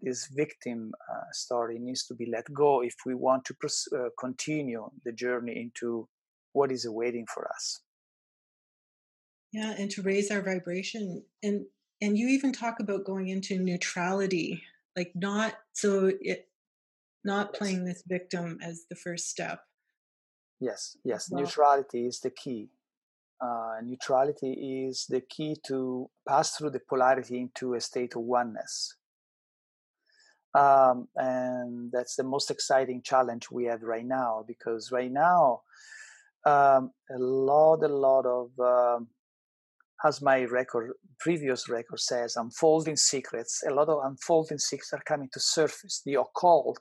this 0.00 0.28
victim 0.28 0.92
uh, 1.12 1.24
story 1.32 1.78
needs 1.80 2.06
to 2.06 2.14
be 2.14 2.26
let 2.26 2.44
go 2.52 2.82
if 2.82 2.94
we 3.04 3.14
want 3.14 3.44
to 3.44 3.54
uh, 3.96 4.08
continue 4.18 4.88
the 5.04 5.12
journey 5.12 5.60
into 5.60 6.08
what 6.52 6.70
is 6.70 6.84
awaiting 6.84 7.26
for 7.32 7.48
us 7.48 7.80
yeah 9.52 9.74
and 9.78 9.90
to 9.90 10.02
raise 10.02 10.30
our 10.30 10.42
vibration 10.42 11.22
and 11.42 11.64
and 12.00 12.16
you 12.16 12.28
even 12.28 12.52
talk 12.52 12.80
about 12.80 13.04
going 13.04 13.28
into 13.28 13.58
neutrality 13.58 14.62
like 14.96 15.12
not 15.14 15.54
so 15.72 16.12
it 16.20 16.48
not 17.24 17.52
playing 17.52 17.84
this 17.84 18.02
victim 18.06 18.58
as 18.62 18.84
the 18.88 18.96
first 18.96 19.28
step. 19.28 19.60
Yes 20.60 20.96
yes 21.04 21.30
neutrality 21.30 22.06
is 22.06 22.20
the 22.20 22.30
key. 22.30 22.70
Uh, 23.40 23.76
neutrality 23.84 24.86
is 24.88 25.06
the 25.08 25.20
key 25.20 25.56
to 25.64 26.10
pass 26.26 26.56
through 26.56 26.70
the 26.70 26.80
polarity 26.80 27.38
into 27.38 27.74
a 27.74 27.80
state 27.80 28.16
of 28.16 28.22
oneness. 28.22 28.96
Um, 30.54 31.06
and 31.14 31.92
that's 31.92 32.16
the 32.16 32.24
most 32.24 32.50
exciting 32.50 33.02
challenge 33.02 33.48
we 33.50 33.66
have 33.66 33.82
right 33.82 34.04
now 34.04 34.44
because 34.48 34.90
right 34.90 35.12
now, 35.12 35.62
um, 36.44 36.90
a 37.14 37.18
lot, 37.18 37.84
a 37.84 37.88
lot 37.88 38.26
of, 38.26 38.50
um, 38.58 39.06
as 40.04 40.22
my 40.22 40.44
record, 40.44 40.92
previous 41.18 41.68
record 41.68 41.98
says, 41.98 42.36
unfolding 42.36 42.96
secrets, 42.96 43.62
a 43.68 43.74
lot 43.74 43.88
of 43.88 44.04
unfolding 44.04 44.58
secrets 44.58 44.92
are 44.92 45.02
coming 45.06 45.28
to 45.32 45.40
surface. 45.40 46.02
The 46.04 46.14
occult 46.14 46.80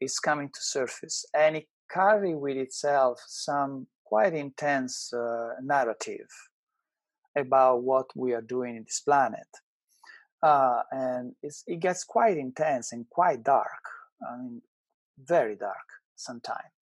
is 0.00 0.18
coming 0.18 0.48
to 0.48 0.60
surface 0.60 1.24
and 1.34 1.56
it 1.56 1.66
carry 1.92 2.34
with 2.34 2.56
itself 2.56 3.20
some 3.26 3.86
quite 4.04 4.34
intense 4.34 5.12
uh, 5.12 5.54
narrative 5.62 6.28
about 7.36 7.82
what 7.82 8.06
we 8.14 8.32
are 8.32 8.42
doing 8.42 8.76
in 8.76 8.84
this 8.84 9.00
planet. 9.00 9.48
Uh, 10.42 10.82
and 10.90 11.34
it 11.66 11.80
gets 11.80 12.04
quite 12.04 12.36
intense 12.36 12.92
and 12.92 13.08
quite 13.10 13.42
dark. 13.42 13.84
I 14.22 14.36
mean, 14.36 14.62
very 15.18 15.56
dark 15.56 15.88
sometimes. 16.16 16.81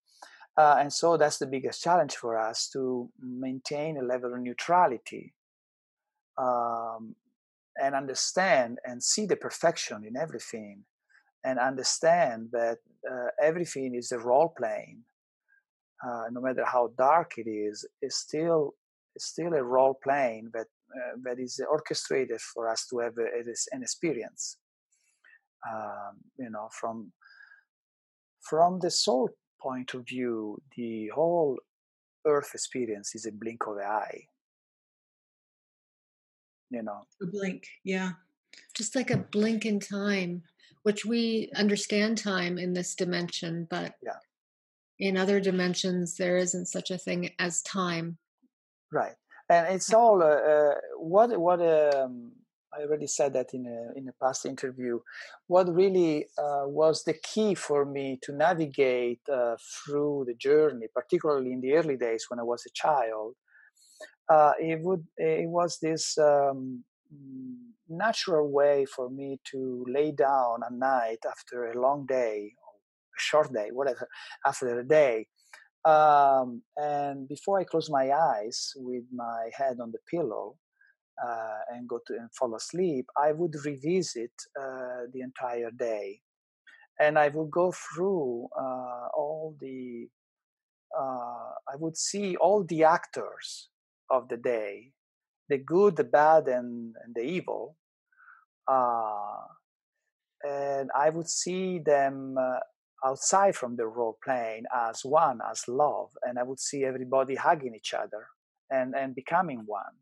Uh, 0.57 0.77
and 0.79 0.91
so 0.91 1.17
that's 1.17 1.37
the 1.37 1.47
biggest 1.47 1.81
challenge 1.81 2.15
for 2.15 2.37
us 2.37 2.69
to 2.73 3.09
maintain 3.19 3.97
a 3.97 4.03
level 4.03 4.33
of 4.33 4.39
neutrality 4.41 5.33
um, 6.37 7.15
and 7.81 7.95
understand 7.95 8.77
and 8.83 9.01
see 9.01 9.25
the 9.25 9.35
perfection 9.35 10.03
in 10.05 10.17
everything 10.17 10.83
and 11.45 11.57
understand 11.57 12.49
that 12.51 12.77
uh, 13.09 13.27
everything 13.41 13.95
is 13.95 14.11
a 14.11 14.19
role 14.19 14.53
playing 14.57 15.03
uh, 16.03 16.23
no 16.31 16.41
matter 16.41 16.65
how 16.65 16.91
dark 16.97 17.33
it 17.37 17.49
is, 17.49 17.87
is 18.01 18.17
still 18.17 18.73
is 19.15 19.25
still 19.25 19.53
a 19.53 19.63
role 19.63 19.97
playing 20.03 20.49
that 20.53 20.67
uh, 20.95 21.15
that 21.23 21.39
is 21.39 21.61
orchestrated 21.69 22.41
for 22.41 22.67
us 22.67 22.87
to 22.87 22.99
have 22.99 23.13
a, 23.17 23.27
an 23.71 23.83
experience. 23.83 24.57
Um, 25.71 26.17
you 26.39 26.49
know, 26.49 26.69
from 26.71 27.11
from 28.49 28.79
the 28.79 28.89
soul 28.89 29.29
point 29.61 29.93
of 29.93 30.05
view, 30.07 30.61
the 30.75 31.09
whole 31.09 31.59
Earth 32.25 32.51
experience 32.53 33.15
is 33.15 33.25
a 33.25 33.31
blink 33.31 33.65
of 33.67 33.75
the 33.75 33.85
eye. 33.85 34.25
You 36.69 36.83
know, 36.83 37.01
a 37.21 37.25
blink, 37.25 37.67
yeah, 37.83 38.11
just 38.75 38.95
like 38.95 39.11
a 39.11 39.17
blink 39.17 39.65
in 39.65 39.79
time, 39.79 40.43
which 40.83 41.05
we 41.05 41.51
understand 41.55 42.17
time 42.17 42.57
in 42.57 42.73
this 42.73 42.95
dimension, 42.95 43.67
but 43.69 43.95
yeah. 44.01 44.19
in 44.99 45.17
other 45.17 45.39
dimensions 45.39 46.15
there 46.15 46.37
isn't 46.37 46.67
such 46.67 46.89
a 46.91 46.97
thing 46.97 47.31
as 47.39 47.61
time. 47.61 48.17
Right. 48.91 49.15
And 49.49 49.75
it's 49.75 49.93
all 49.93 50.23
uh, 50.23 50.27
uh, 50.27 50.75
what 50.97 51.37
what 51.37 51.61
um, 51.61 52.31
I 52.73 52.83
already 52.83 53.07
said 53.07 53.33
that 53.33 53.53
in 53.53 53.65
a 53.65 53.97
in 53.97 54.07
a 54.07 54.13
past 54.23 54.45
interview. 54.45 54.99
What 55.47 55.73
really 55.73 56.27
uh, 56.37 56.65
was 56.67 57.03
the 57.03 57.13
key 57.13 57.53
for 57.55 57.85
me 57.85 58.19
to 58.23 58.31
navigate 58.33 59.21
uh, 59.31 59.55
through 59.73 60.25
the 60.27 60.35
journey, 60.35 60.87
particularly 60.93 61.51
in 61.51 61.61
the 61.61 61.73
early 61.73 61.97
days 61.97 62.25
when 62.29 62.39
I 62.39 62.43
was 62.43 62.63
a 62.65 62.73
child, 62.73 63.35
uh, 64.29 64.53
it 64.59 64.79
would 64.81 65.05
it 65.17 65.49
was 65.49 65.79
this 65.81 66.17
um, 66.17 66.83
natural 67.89 68.49
way 68.49 68.85
for 68.85 69.09
me 69.09 69.39
to 69.51 69.85
lay 69.87 70.11
down 70.11 70.61
at 70.65 70.71
night 70.71 71.19
after 71.29 71.71
a 71.71 71.81
long 71.81 72.05
day, 72.05 72.53
a 73.17 73.21
short 73.21 73.51
day, 73.53 73.69
whatever, 73.73 74.07
after 74.45 74.79
a 74.79 74.87
day, 74.87 75.27
um, 75.83 76.61
and 76.77 77.27
before 77.27 77.59
I 77.59 77.63
close 77.63 77.89
my 77.89 78.11
eyes 78.11 78.71
with 78.75 79.03
my 79.11 79.49
head 79.53 79.79
on 79.81 79.91
the 79.91 79.99
pillow 80.09 80.55
uh, 81.25 81.59
and 81.69 81.87
go 81.87 81.99
to 82.07 82.13
and 82.13 82.29
fall 82.33 82.55
asleep, 82.55 83.05
I 83.17 83.31
would 83.31 83.55
revisit 83.65 84.31
uh, 84.59 85.07
the 85.13 85.21
entire 85.21 85.71
day, 85.71 86.21
and 86.99 87.17
I 87.17 87.29
would 87.29 87.51
go 87.51 87.71
through 87.71 88.47
uh, 88.57 89.07
all 89.15 89.55
the. 89.59 90.07
Uh, 90.97 91.51
I 91.71 91.75
would 91.77 91.95
see 91.95 92.35
all 92.35 92.65
the 92.65 92.83
actors 92.83 93.69
of 94.09 94.27
the 94.27 94.35
day, 94.35 94.91
the 95.47 95.57
good, 95.57 95.95
the 95.95 96.03
bad, 96.03 96.47
and, 96.47 96.95
and 97.01 97.15
the 97.15 97.21
evil, 97.21 97.77
uh, 98.67 99.37
and 100.43 100.89
I 100.93 101.09
would 101.09 101.29
see 101.29 101.79
them 101.79 102.35
uh, 102.37 102.59
outside 103.05 103.55
from 103.55 103.75
the 103.75 103.87
role 103.87 104.17
playing 104.23 104.63
as 104.75 105.05
one, 105.05 105.39
as 105.49 105.63
love, 105.67 106.09
and 106.23 106.37
I 106.37 106.43
would 106.43 106.59
see 106.59 106.83
everybody 106.83 107.35
hugging 107.35 107.75
each 107.75 107.93
other 107.93 108.27
and, 108.69 108.95
and 108.95 109.15
becoming 109.15 109.63
one. 109.65 109.95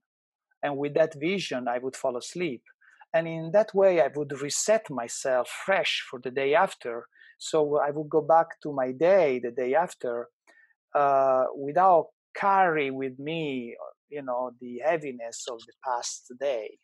And 0.62 0.78
with 0.78 0.94
that 0.96 1.14
vision, 1.20 1.68
I 1.68 1.78
would 1.80 1.96
fall 1.96 2.18
asleep. 2.18 2.64
And 3.14 3.28
in 3.28 3.52
that 3.54 3.74
way, 3.74 4.02
I 4.02 4.10
would 4.16 4.40
reset 4.42 4.90
myself 4.90 5.50
fresh 5.66 6.06
for 6.10 6.20
the 6.20 6.32
day 6.32 6.54
after. 6.54 7.08
So 7.38 7.80
I 7.80 7.92
would 7.92 8.10
go 8.10 8.22
back 8.22 8.60
to 8.64 8.74
my 8.74 8.92
day 8.92 9.40
the 9.40 9.52
day 9.52 9.74
after 9.74 10.28
uh, 10.94 11.46
without 11.56 12.08
carry 12.36 12.92
with 12.92 13.18
me, 13.18 13.76
you 14.10 14.22
know, 14.22 14.52
the 14.60 14.82
heaviness 14.86 15.46
of 15.50 15.60
the 15.60 15.74
past 15.84 16.32
day. 16.40 16.78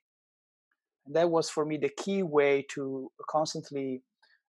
And 1.05 1.15
that 1.15 1.30
was 1.30 1.49
for 1.49 1.65
me 1.65 1.78
the 1.78 1.89
key 1.89 2.23
way 2.23 2.65
to 2.73 3.11
constantly 3.30 4.01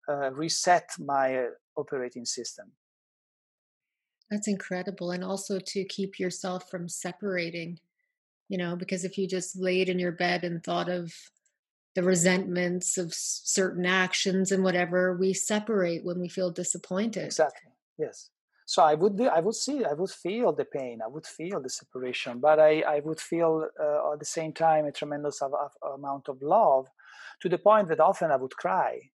uh, 0.08 0.30
reset 0.32 0.88
my 0.98 1.46
operating 1.76 2.24
system. 2.24 2.70
That's 4.30 4.48
incredible. 4.48 5.12
And 5.12 5.24
also 5.24 5.58
to 5.58 5.84
keep 5.84 6.18
yourself 6.18 6.68
from 6.70 6.88
separating, 6.88 7.78
you 8.48 8.58
know, 8.58 8.76
because 8.76 9.04
if 9.04 9.18
you 9.18 9.26
just 9.26 9.58
laid 9.58 9.88
in 9.88 9.98
your 9.98 10.12
bed 10.12 10.44
and 10.44 10.62
thought 10.62 10.88
of 10.88 11.12
the 11.94 12.02
resentments 12.02 12.98
of 12.98 13.12
certain 13.14 13.86
actions 13.86 14.52
and 14.52 14.62
whatever, 14.62 15.16
we 15.16 15.32
separate 15.32 16.04
when 16.04 16.20
we 16.20 16.28
feel 16.28 16.50
disappointed. 16.50 17.24
Exactly. 17.24 17.72
Yes. 17.98 18.30
So 18.66 18.82
I 18.82 18.94
would 18.94 19.20
I 19.20 19.40
would 19.40 19.54
see 19.54 19.84
I 19.84 19.92
would 19.92 20.10
feel 20.10 20.52
the 20.52 20.64
pain 20.64 20.98
I 21.00 21.06
would 21.06 21.24
feel 21.24 21.60
the 21.60 21.70
separation 21.70 22.40
but 22.40 22.58
I 22.58 22.80
I 22.80 22.98
would 22.98 23.20
feel 23.20 23.68
uh, 23.80 24.12
at 24.12 24.18
the 24.18 24.24
same 24.24 24.52
time 24.52 24.86
a 24.86 24.90
tremendous 24.90 25.40
of, 25.40 25.52
of 25.54 25.70
amount 25.94 26.28
of 26.28 26.42
love 26.42 26.88
to 27.42 27.48
the 27.48 27.58
point 27.58 27.86
that 27.88 28.00
often 28.00 28.32
I 28.32 28.36
would 28.36 28.56
cry 28.56 29.10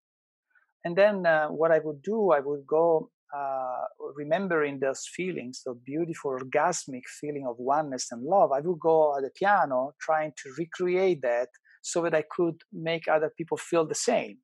and 0.84 0.96
then 0.96 1.26
uh, 1.26 1.48
what 1.48 1.70
I 1.70 1.78
would 1.78 2.02
do, 2.02 2.32
I 2.32 2.40
would 2.40 2.66
go 2.66 3.10
uh, 3.36 3.84
remembering 4.14 4.80
those 4.80 5.06
feelings, 5.06 5.62
the 5.64 5.74
beautiful 5.74 6.32
orgasmic 6.32 7.02
feeling 7.20 7.46
of 7.46 7.56
oneness 7.58 8.08
and 8.10 8.22
love. 8.22 8.52
I 8.52 8.60
would 8.60 8.78
go 8.78 9.16
at 9.16 9.22
the 9.22 9.30
piano 9.30 9.92
trying 10.00 10.32
to 10.42 10.52
recreate 10.58 11.22
that 11.22 11.48
so 11.82 12.02
that 12.02 12.14
I 12.14 12.24
could 12.30 12.62
make 12.72 13.08
other 13.08 13.32
people 13.36 13.56
feel 13.56 13.86
the 13.86 13.94
same. 13.94 14.38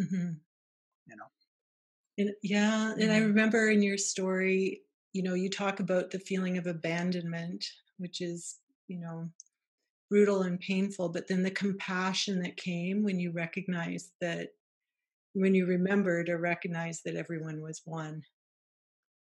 Mm-hmm. 0.00 0.32
You 1.06 1.16
know. 1.16 1.30
And, 2.18 2.30
yeah, 2.42 2.92
and 2.92 3.12
I 3.12 3.16
mm-hmm. 3.16 3.26
remember 3.28 3.70
in 3.70 3.82
your 3.82 3.98
story, 3.98 4.82
you 5.12 5.22
know, 5.22 5.34
you 5.34 5.48
talk 5.48 5.80
about 5.80 6.10
the 6.10 6.18
feeling 6.18 6.58
of 6.58 6.66
abandonment, 6.66 7.64
which 7.98 8.20
is, 8.20 8.56
you 8.88 8.98
know, 8.98 9.30
brutal 10.10 10.42
and 10.42 10.60
painful, 10.60 11.08
but 11.08 11.28
then 11.28 11.42
the 11.42 11.50
compassion 11.50 12.40
that 12.42 12.56
came 12.56 13.02
when 13.02 13.18
you 13.18 13.32
recognized 13.32 14.10
that 14.20 14.50
when 15.36 15.54
you 15.54 15.66
remember 15.66 16.24
to 16.24 16.34
recognize 16.34 17.02
that 17.04 17.16
everyone 17.16 17.60
was 17.60 17.82
one. 17.84 18.22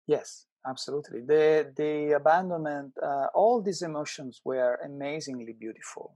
Yes 0.07 0.45
absolutely. 0.67 1.21
The 1.21 1.71
the 1.75 2.13
abandonment 2.15 2.93
uh, 3.01 3.27
all 3.33 3.61
these 3.61 3.81
emotions 3.81 4.41
were 4.43 4.79
amazingly 4.85 5.55
beautiful 5.59 6.15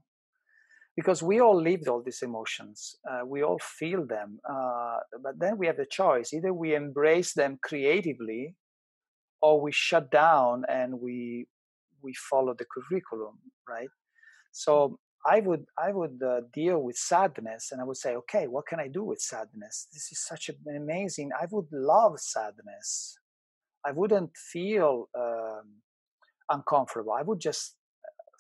because 0.96 1.22
we 1.22 1.40
all 1.40 1.62
lived 1.62 1.88
all 1.88 2.02
these 2.02 2.22
emotions 2.22 2.96
uh, 3.10 3.26
we 3.26 3.44
all 3.44 3.60
feel 3.60 4.06
them 4.06 4.40
uh, 4.50 4.98
but 5.22 5.40
then 5.40 5.58
we 5.58 5.68
have 5.68 5.78
the 5.78 5.86
choice 5.86 6.34
either 6.34 6.54
we 6.54 6.76
embrace 6.76 7.34
them 7.34 7.60
creatively 7.62 8.56
or 9.42 9.62
we 9.62 9.72
shut 9.72 10.10
down 10.10 10.64
and 10.70 11.00
we 11.00 11.46
we 12.02 12.14
follow 12.30 12.54
the 12.58 12.66
curriculum 12.74 13.38
right? 13.70 13.90
So 14.52 15.00
I 15.26 15.40
would 15.42 15.66
I 15.78 15.92
would 15.92 16.22
uh, 16.24 16.42
deal 16.54 16.80
with 16.80 16.96
sadness, 16.96 17.72
and 17.72 17.82
I 17.82 17.84
would 17.84 17.98
say, 17.98 18.16
okay, 18.16 18.48
what 18.48 18.68
can 18.68 18.80
I 18.80 18.88
do 18.88 19.04
with 19.04 19.20
sadness? 19.20 19.88
This 19.92 20.12
is 20.12 20.24
such 20.26 20.50
an 20.50 20.76
amazing. 20.76 21.32
I 21.40 21.46
would 21.52 21.68
love 21.72 22.20
sadness. 22.20 23.18
I 23.86 23.92
wouldn't 23.92 24.36
feel 24.36 25.10
um, 25.18 25.82
uncomfortable. 26.50 27.14
I 27.14 27.24
would 27.24 27.40
just 27.40 27.76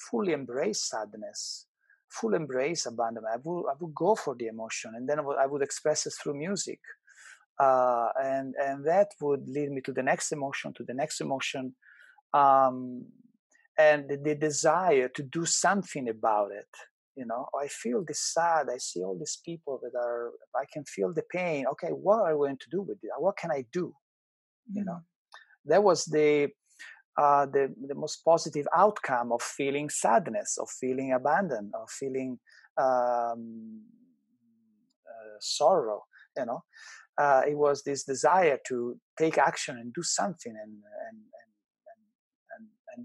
fully 0.09 0.34
embrace 0.34 0.89
sadness, 0.89 1.65
full 2.09 2.34
embrace 2.36 2.86
abandonment. 2.86 3.34
I 3.34 3.39
would 3.43 3.65
I 3.69 3.73
would 3.80 3.95
go 3.95 4.15
for 4.15 4.36
the 4.36 4.47
emotion, 4.47 4.93
and 4.95 5.09
then 5.09 5.19
I 5.19 5.21
would, 5.23 5.38
I 5.38 5.45
would 5.45 5.61
express 5.61 6.05
it 6.05 6.13
through 6.21 6.38
music, 6.38 6.80
uh, 7.59 8.09
and 8.23 8.55
and 8.63 8.86
that 8.86 9.09
would 9.19 9.47
lead 9.47 9.71
me 9.71 9.82
to 9.82 9.91
the 9.91 10.03
next 10.03 10.32
emotion, 10.32 10.73
to 10.73 10.84
the 10.84 10.93
next 10.93 11.21
emotion. 11.21 11.75
Um, 12.34 13.05
and 13.78 14.09
the, 14.09 14.36
desire 14.36 15.07
to 15.09 15.23
do 15.23 15.45
something 15.45 16.09
about 16.09 16.51
it 16.51 16.67
you 17.17 17.25
know? 17.25 17.47
I 17.59 17.67
feel 17.67 18.05
this 18.07 18.21
sad 18.34 18.67
i 18.71 18.78
see 18.78 19.01
all 19.03 19.17
these 19.17 19.39
people 19.43 19.80
that 19.82 19.97
are 19.97 20.32
i 20.55 20.65
can 20.71 20.86
feel 20.86 21.11
the 21.11 21.23
pain 21.32 21.65
okay 21.71 21.89
what 21.89 22.21
are 22.21 22.38
we 22.38 22.47
going 22.47 22.57
to 22.57 22.69
do 22.69 22.82
with 22.82 22.99
it? 23.03 23.09
What 23.17 23.38
can 23.38 23.51
i 23.51 23.65
do? 23.73 23.93
You 24.71 24.86
know? 24.86 24.99
Mm. 24.99 25.03
that 25.65 25.84
was 25.84 26.05
the 26.05 26.49
uh, 27.17 27.47
the 27.47 27.73
the 27.88 27.95
most 27.95 28.17
positive 28.23 28.67
outcome 28.75 29.32
of 29.32 29.41
feeling 29.41 29.89
sadness 29.89 30.57
of 30.61 30.69
feeling 30.69 31.13
abandoned 31.13 31.73
of 31.73 31.89
feeling 31.89 32.39
um, 32.78 33.82
uh, 35.11 35.38
sorrow 35.39 36.03
you 36.38 36.45
know? 36.45 36.63
Uh, 37.17 37.41
it 37.47 37.57
was 37.57 37.82
this 37.82 38.03
desire 38.03 38.59
to 38.67 38.95
take 39.17 39.39
action 39.39 39.75
and 39.78 39.91
do 39.93 40.03
something 40.03 40.55
and 40.63 40.73
and, 41.07 41.17
and 41.39 41.47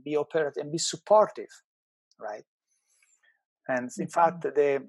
be 0.05 0.17
operative 0.17 0.61
and 0.63 0.73
be 0.73 0.79
supportive, 0.79 1.51
right? 2.19 2.45
And 3.69 3.91
in 3.99 4.07
mm-hmm. 4.07 4.07
fact, 4.07 4.43
the 4.43 4.89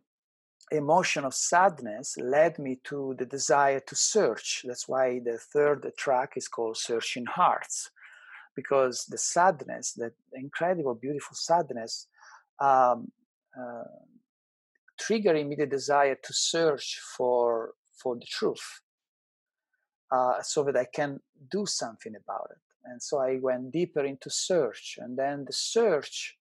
emotion 0.72 1.26
of 1.26 1.34
sadness 1.34 2.18
led 2.18 2.58
me 2.60 2.80
to 2.86 3.16
the 3.18 3.26
desire 3.26 3.80
to 3.82 3.95
search. 3.95 4.64
That's 4.66 4.88
why 4.88 5.20
the 5.20 5.38
third 5.38 5.91
track 5.97 6.34
is 6.36 6.47
called 6.47 6.78
Searching 6.78 7.26
Hearts, 7.26 7.91
because 8.56 9.06
the 9.10 9.18
sadness, 9.18 9.93
that 9.93 10.14
incredible, 10.34 10.95
beautiful 10.95 11.36
sadness, 11.36 12.08
um, 12.60 13.12
uh, 13.60 13.84
triggering 15.01 15.47
me 15.49 15.56
the 15.56 15.68
desire 15.68 16.18
to 16.24 16.34
search 16.34 16.99
for 17.18 17.74
for 18.01 18.16
the 18.16 18.26
truth, 18.26 18.82
uh, 20.12 20.41
so 20.41 20.64
that 20.64 20.76
I 20.76 20.86
can 20.86 21.20
do 21.51 21.66
something 21.66 22.14
about 22.16 22.47
it 22.51 22.72
and 22.86 23.01
so 23.01 23.19
i 23.19 23.38
went 23.41 23.71
deeper 23.71 24.03
into 24.05 24.29
search 24.29 24.97
and 25.01 25.17
then 25.17 25.45
the 25.45 25.53
search 25.53 26.38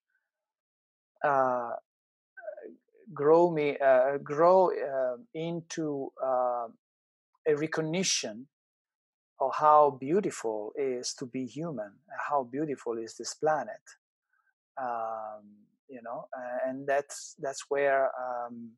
uh, 1.23 1.71
grow 3.13 3.51
me 3.51 3.77
uh, 3.77 4.17
grow 4.17 4.69
uh, 4.71 5.17
into 5.33 6.09
uh, 6.23 6.67
a 7.47 7.55
recognition 7.55 8.47
of 9.39 9.51
how 9.55 9.97
beautiful 9.99 10.71
is 10.77 11.13
to 11.13 11.25
be 11.25 11.45
human 11.45 11.91
how 12.29 12.43
beautiful 12.43 12.97
is 12.97 13.15
this 13.17 13.33
planet 13.35 13.83
um, 14.81 15.43
you 15.89 16.01
know 16.03 16.25
and 16.65 16.87
that's 16.87 17.35
that's 17.39 17.65
where 17.69 18.05
um, 18.05 18.71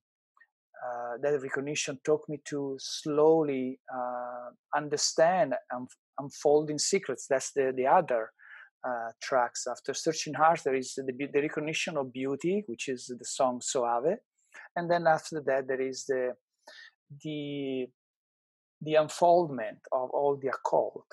uh, 0.86 1.18
that 1.22 1.42
recognition 1.42 2.00
took 2.04 2.28
me 2.30 2.40
to 2.46 2.76
slowly 2.80 3.80
uh, 3.94 4.50
understand 4.76 5.56
and 5.72 5.88
unfolding 6.20 6.80
secrets. 6.80 7.28
That's 7.30 7.52
the 7.54 7.74
the 7.76 7.88
other 7.88 8.32
uh, 8.88 9.12
tracks. 9.22 9.68
After 9.68 9.94
Searching 9.94 10.36
Heart, 10.36 10.62
there 10.64 10.76
is 10.76 10.94
the, 10.96 11.04
the 11.34 11.42
recognition 11.42 11.98
of 11.98 12.14
beauty, 12.14 12.64
which 12.68 12.88
is 12.90 13.08
the 13.08 13.26
song 13.26 13.62
Soave, 13.62 14.18
and 14.76 14.90
then 14.92 15.08
after 15.08 15.42
that 15.46 15.68
there 15.68 15.82
is 15.82 16.06
the 16.06 16.34
the 17.24 17.88
the 18.82 18.96
unfoldment 18.96 19.80
of 19.92 20.10
all 20.12 20.38
the 20.42 20.50
occult. 20.50 21.08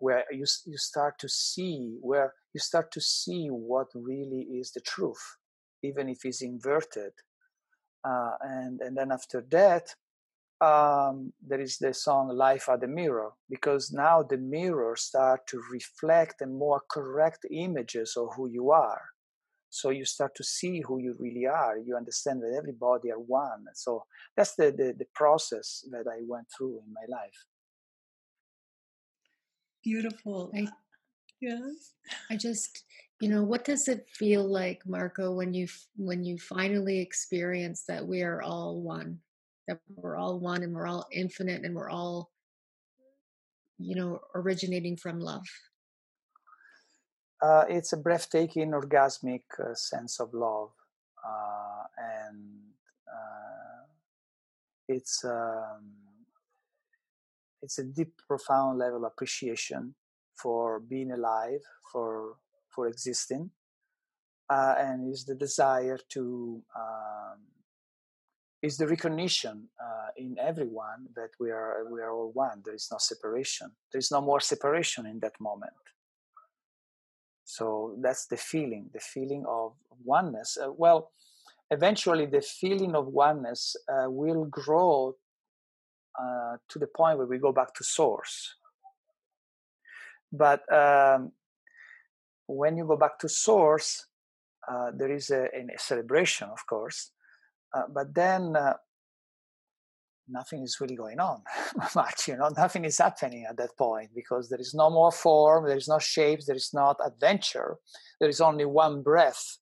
where 0.00 0.24
you 0.32 0.44
you 0.66 0.78
start 0.78 1.18
to 1.18 1.28
see 1.28 1.96
where 2.00 2.34
you 2.54 2.60
start 2.60 2.90
to 2.92 3.00
see 3.00 3.48
what 3.48 3.88
really 3.94 4.42
is 4.60 4.72
the 4.72 4.80
truth, 4.80 5.24
even 5.82 6.08
if 6.08 6.24
it's 6.24 6.42
inverted. 6.42 7.12
Uh, 8.04 8.32
and 8.42 8.80
and 8.80 8.96
then 8.96 9.12
after 9.12 9.44
that, 9.50 9.94
um, 10.62 11.32
there 11.46 11.60
is 11.60 11.78
the 11.78 11.92
song 11.92 12.28
"Life 12.28 12.68
at 12.68 12.80
the 12.80 12.86
Mirror" 12.86 13.32
because 13.50 13.92
now 13.92 14.22
the 14.22 14.36
mirror 14.36 14.94
start 14.96 15.46
to 15.48 15.60
reflect 15.72 16.40
and 16.40 16.56
more 16.56 16.80
correct 16.88 17.44
images 17.50 18.16
of 18.16 18.28
who 18.36 18.48
you 18.48 18.70
are. 18.70 19.02
So 19.70 19.88
you 19.88 20.04
start 20.04 20.34
to 20.36 20.44
see 20.44 20.82
who 20.86 20.98
you 20.98 21.16
really 21.18 21.46
are. 21.46 21.78
You 21.78 21.96
understand 21.96 22.42
that 22.42 22.54
everybody 22.56 23.10
are 23.10 23.18
one. 23.18 23.64
So 23.74 24.04
that's 24.36 24.54
the, 24.54 24.70
the, 24.70 24.94
the 24.98 25.06
process 25.14 25.84
that 25.90 26.04
I 26.06 26.20
went 26.26 26.46
through 26.54 26.82
in 26.86 26.92
my 26.92 27.06
life. 27.08 27.46
Beautiful. 29.82 30.52
I, 30.54 30.68
yes. 31.40 31.94
I 32.30 32.36
just, 32.36 32.84
you 33.20 33.30
know, 33.30 33.42
what 33.42 33.64
does 33.64 33.88
it 33.88 34.06
feel 34.10 34.44
like, 34.44 34.82
Marco, 34.86 35.32
when 35.32 35.54
you 35.54 35.66
when 35.96 36.22
you 36.22 36.38
finally 36.38 37.00
experience 37.00 37.84
that 37.88 38.06
we 38.06 38.22
are 38.22 38.42
all 38.42 38.80
one, 38.82 39.20
that 39.68 39.78
we're 39.94 40.16
all 40.16 40.40
one, 40.40 40.62
and 40.62 40.74
we're 40.74 40.86
all 40.86 41.06
infinite, 41.12 41.64
and 41.64 41.74
we're 41.74 41.90
all, 41.90 42.30
you 43.78 43.94
know, 43.94 44.20
originating 44.34 44.96
from 44.96 45.20
love? 45.20 45.46
Uh, 47.40 47.64
it's 47.68 47.92
a 47.92 47.96
breathtaking, 47.96 48.70
orgasmic 48.70 49.42
uh, 49.58 49.74
sense 49.74 50.20
of 50.20 50.32
love, 50.32 50.70
uh, 51.26 51.84
and 51.98 52.60
uh, 53.08 53.86
it's. 54.88 55.24
Um, 55.24 55.92
it's 57.62 57.78
a 57.78 57.84
deep, 57.84 58.20
profound 58.26 58.78
level 58.78 59.04
of 59.04 59.12
appreciation 59.12 59.94
for 60.34 60.80
being 60.80 61.12
alive, 61.12 61.60
for 61.92 62.36
for 62.70 62.88
existing, 62.88 63.50
uh, 64.50 64.74
and 64.78 65.12
is 65.12 65.24
the 65.24 65.34
desire 65.34 65.98
to 66.08 66.62
um, 66.76 67.38
is 68.62 68.76
the 68.76 68.86
recognition 68.86 69.68
uh, 69.80 70.08
in 70.16 70.36
everyone 70.38 71.08
that 71.16 71.30
we 71.40 71.50
are 71.50 71.84
we 71.90 72.00
are 72.00 72.12
all 72.12 72.30
one. 72.32 72.62
There 72.64 72.74
is 72.74 72.88
no 72.90 72.98
separation. 72.98 73.72
There 73.90 73.98
is 73.98 74.10
no 74.10 74.20
more 74.20 74.40
separation 74.40 75.06
in 75.06 75.18
that 75.20 75.38
moment. 75.40 75.72
So 77.44 77.96
that's 78.00 78.26
the 78.26 78.36
feeling, 78.36 78.88
the 78.94 79.00
feeling 79.00 79.44
of 79.48 79.74
oneness. 80.04 80.56
Uh, 80.56 80.72
well, 80.72 81.10
eventually, 81.70 82.26
the 82.26 82.40
feeling 82.40 82.94
of 82.94 83.08
oneness 83.08 83.76
uh, 83.92 84.08
will 84.08 84.44
grow 84.44 85.16
uh, 86.18 86.56
to 86.68 86.78
the 86.78 86.86
point 86.86 87.18
where 87.18 87.26
we 87.26 87.38
go 87.38 87.52
back 87.52 87.74
to 87.74 87.84
source. 87.84 88.54
But 90.32 90.60
um, 90.72 91.32
when 92.46 92.76
you 92.76 92.86
go 92.86 92.96
back 92.96 93.18
to 93.18 93.28
source, 93.28 94.06
uh, 94.68 94.90
there 94.94 95.12
is 95.12 95.30
a, 95.30 95.44
a, 95.44 95.78
celebration, 95.78 96.48
of 96.48 96.64
course, 96.66 97.10
uh, 97.74 97.82
but 97.92 98.14
then 98.14 98.54
uh, 98.56 98.74
nothing 100.28 100.62
is 100.62 100.78
really 100.80 100.96
going 100.96 101.20
on 101.20 101.42
much. 101.94 102.28
You 102.28 102.36
know, 102.36 102.50
nothing 102.56 102.84
is 102.84 102.98
happening 102.98 103.46
at 103.48 103.56
that 103.56 103.76
point 103.76 104.10
because 104.14 104.48
there 104.48 104.60
is 104.60 104.74
no 104.74 104.90
more 104.90 105.12
form, 105.12 105.66
there 105.66 105.76
is 105.76 105.88
no 105.88 105.98
shapes, 105.98 106.46
there 106.46 106.56
is 106.56 106.70
not 106.72 106.96
adventure. 107.04 107.76
There 108.20 108.28
is 108.28 108.40
only 108.40 108.64
one 108.64 109.02
breath, 109.02 109.58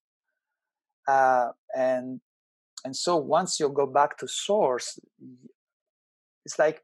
uh, 1.07 1.49
and 1.75 2.21
and 2.83 2.95
so 2.95 3.17
once 3.17 3.59
you 3.59 3.69
go 3.69 3.85
back 3.85 4.17
to 4.17 4.27
source, 4.27 4.99
it's 6.45 6.57
like 6.57 6.81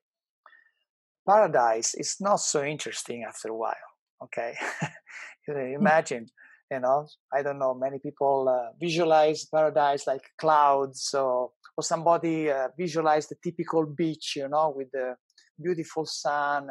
paradise 1.28 1.93
is 1.95 2.15
not 2.21 2.38
so 2.38 2.63
interesting 2.63 3.25
after 3.28 3.49
a 3.49 3.55
while 3.55 3.75
okay 4.23 4.55
hmm. 5.45 5.57
imagine 5.57 6.28
you 6.72 6.80
know 6.80 7.07
i 7.34 7.41
don't 7.41 7.59
know 7.59 7.74
many 7.74 7.99
people 7.99 8.49
uh, 8.49 8.72
visualize 8.80 9.45
paradise 9.45 10.05
like 10.07 10.26
clouds 10.38 11.13
or 11.13 11.51
or 11.78 11.84
somebody 11.84 12.49
uh, 12.49 12.68
visualize 12.78 13.28
the 13.28 13.36
typical 13.43 13.86
beach 13.86 14.34
you 14.36 14.47
know 14.47 14.74
with 14.76 14.89
the 14.91 15.15
beautiful 15.61 16.05
sun. 16.05 16.70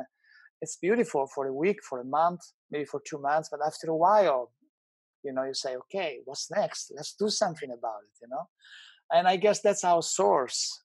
It's 0.63 0.77
beautiful 0.77 1.29
for 1.35 1.47
a 1.47 1.53
week 1.53 1.81
for 1.83 2.01
a 2.01 2.05
month 2.05 2.41
maybe 2.71 2.87
for 2.87 3.01
two 3.05 3.19
months 3.19 3.49
but 3.51 3.61
after 3.65 3.89
a 3.91 3.97
while 3.97 4.53
you 5.23 5.33
know 5.33 5.45
you 5.45 5.55
say 5.55 5.77
okay 5.77 6.21
what's 6.25 6.51
next? 6.51 6.93
Let's 6.95 7.15
do 7.15 7.29
something 7.29 7.71
about 7.71 8.01
it 8.07 8.17
you 8.23 8.29
know? 8.29 8.49
And 9.13 9.29
i 9.29 9.37
guess 9.37 9.61
that's 9.61 9.83
how 9.83 10.01
source 10.01 10.83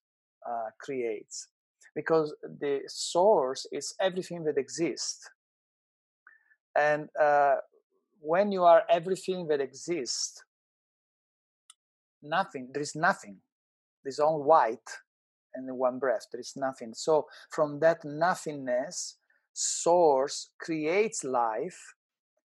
uh, 0.50 0.70
creates 0.80 1.48
because 1.96 2.34
the 2.60 2.82
source 2.88 3.66
is 3.72 3.94
everything 4.00 4.44
that 4.46 4.58
exists. 4.58 5.30
And 6.78 7.10
uh, 7.22 7.56
when 8.22 8.52
you 8.52 8.64
are 8.64 8.84
everything 8.90 9.48
that 9.48 9.60
exists, 9.60 10.44
nothing, 12.24 12.70
there 12.72 12.82
is 12.82 12.96
nothing. 12.96 13.38
There's 14.04 14.20
only 14.20 14.44
white 14.44 14.90
and 15.54 15.70
one 15.78 16.00
breath, 16.00 16.28
there 16.32 16.40
is 16.40 16.54
nothing. 16.56 16.94
So 16.94 17.28
from 17.50 17.80
that 17.82 18.06
nothingness, 18.06 19.18
source 19.54 20.52
creates 20.60 21.26
life 21.26 21.94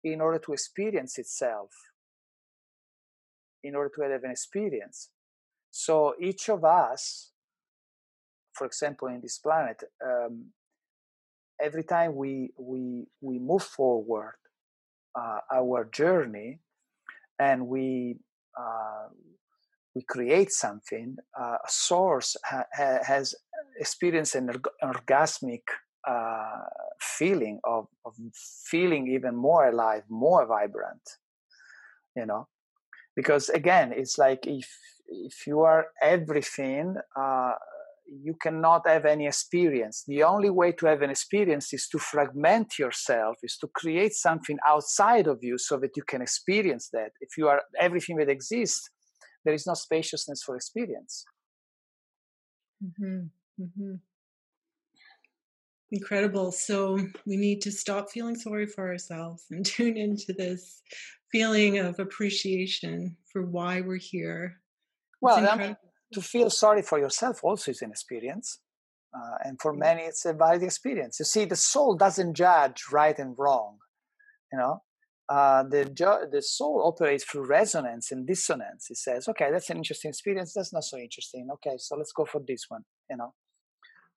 in 0.03 0.19
order 0.19 0.39
to 0.39 0.53
experience 0.53 1.19
itself, 1.19 1.69
in 3.63 3.75
order 3.75 3.91
to 3.95 4.01
have 4.01 4.23
an 4.23 4.31
experience. 4.31 5.09
So 5.69 6.15
each 6.19 6.49
of 6.49 6.65
us 6.65 7.31
for 8.57 8.65
example, 8.65 9.07
in 9.07 9.21
this 9.21 9.37
planet, 9.37 9.83
um, 10.03 10.47
every 11.61 11.83
time 11.83 12.15
we 12.15 12.51
we 12.57 13.07
we 13.21 13.39
move 13.39 13.63
forward 13.63 14.35
uh, 15.17 15.39
our 15.51 15.89
journey 15.91 16.59
and 17.39 17.67
we 17.67 18.17
uh, 18.59 19.07
we 19.95 20.03
create 20.03 20.51
something, 20.51 21.17
uh, 21.39 21.57
a 21.65 21.69
source 21.69 22.37
ha- 22.45 22.69
ha- 22.71 23.03
has 23.03 23.33
experienced 23.79 24.35
an 24.35 24.49
orgasmic 24.83 25.63
uh, 26.07 26.61
feeling 27.01 27.59
of, 27.63 27.87
of 28.05 28.13
feeling 28.65 29.07
even 29.07 29.35
more 29.35 29.67
alive, 29.67 30.03
more 30.07 30.45
vibrant. 30.45 31.01
You 32.15 32.27
know, 32.27 32.47
because 33.15 33.49
again, 33.49 33.91
it's 33.95 34.17
like 34.17 34.45
if 34.45 34.69
if 35.07 35.47
you 35.47 35.61
are 35.61 35.87
everything 36.01 36.95
uh, 37.19 37.53
you 38.07 38.35
cannot 38.41 38.87
have 38.87 39.05
any 39.05 39.27
experience. 39.27 40.03
The 40.07 40.23
only 40.23 40.49
way 40.49 40.71
to 40.73 40.85
have 40.85 41.01
an 41.01 41.09
experience 41.09 41.73
is 41.73 41.87
to 41.89 41.99
fragment 41.99 42.79
yourself, 42.79 43.37
is 43.43 43.57
to 43.57 43.67
create 43.67 44.13
something 44.13 44.57
outside 44.65 45.27
of 45.27 45.39
you 45.41 45.57
so 45.57 45.77
that 45.77 45.97
you 45.97 46.03
can 46.03 46.21
experience 46.21 46.89
that. 46.93 47.11
If 47.19 47.37
you 47.37 47.47
are 47.47 47.61
everything 47.79 48.17
that 48.17 48.29
exists, 48.29 48.89
there 49.43 49.53
is 49.53 49.67
no 49.67 49.73
spaciousness 49.73 50.43
for 50.43 50.55
experience. 50.55 51.25
Mm-hmm. 52.83 53.63
Mm-hmm. 53.63 53.95
Incredible. 55.91 56.51
So 56.51 56.99
we 57.25 57.37
need 57.37 57.61
to 57.61 57.71
stop 57.71 58.09
feeling 58.11 58.35
sorry 58.35 58.67
for 58.67 58.87
ourselves 58.89 59.45
and 59.51 59.65
tune 59.75 59.97
into 59.97 60.33
this 60.33 60.81
feeling 61.31 61.77
of 61.79 61.99
appreciation 61.99 63.15
for 63.31 63.45
why 63.45 63.81
we're 63.81 63.97
here. 63.97 64.59
Well, 65.21 65.77
to 66.13 66.21
feel 66.21 66.49
sorry 66.49 66.81
for 66.81 66.99
yourself 66.99 67.43
also 67.43 67.71
is 67.71 67.81
an 67.81 67.91
experience. 67.91 68.59
Uh, 69.15 69.37
and 69.45 69.59
for 69.61 69.73
many, 69.73 70.03
it's 70.03 70.25
a 70.25 70.33
valid 70.33 70.63
experience. 70.63 71.19
You 71.19 71.25
see, 71.25 71.45
the 71.45 71.55
soul 71.55 71.95
doesn't 71.95 72.33
judge 72.35 72.83
right 72.91 73.17
and 73.17 73.35
wrong. 73.37 73.77
You 74.51 74.59
know, 74.59 74.81
uh, 75.29 75.63
the 75.63 75.83
the 76.31 76.41
soul 76.41 76.83
operates 76.85 77.23
through 77.23 77.47
resonance 77.47 78.11
and 78.11 78.27
dissonance. 78.27 78.87
It 78.89 78.97
says, 78.97 79.27
"Okay, 79.27 79.49
that's 79.51 79.69
an 79.69 79.77
interesting 79.77 80.09
experience. 80.09 80.53
That's 80.53 80.73
not 80.73 80.83
so 80.83 80.97
interesting. 80.97 81.47
Okay, 81.53 81.75
so 81.77 81.95
let's 81.95 82.11
go 82.11 82.25
for 82.25 82.41
this 82.45 82.65
one." 82.69 82.83
You 83.09 83.17
know, 83.17 83.33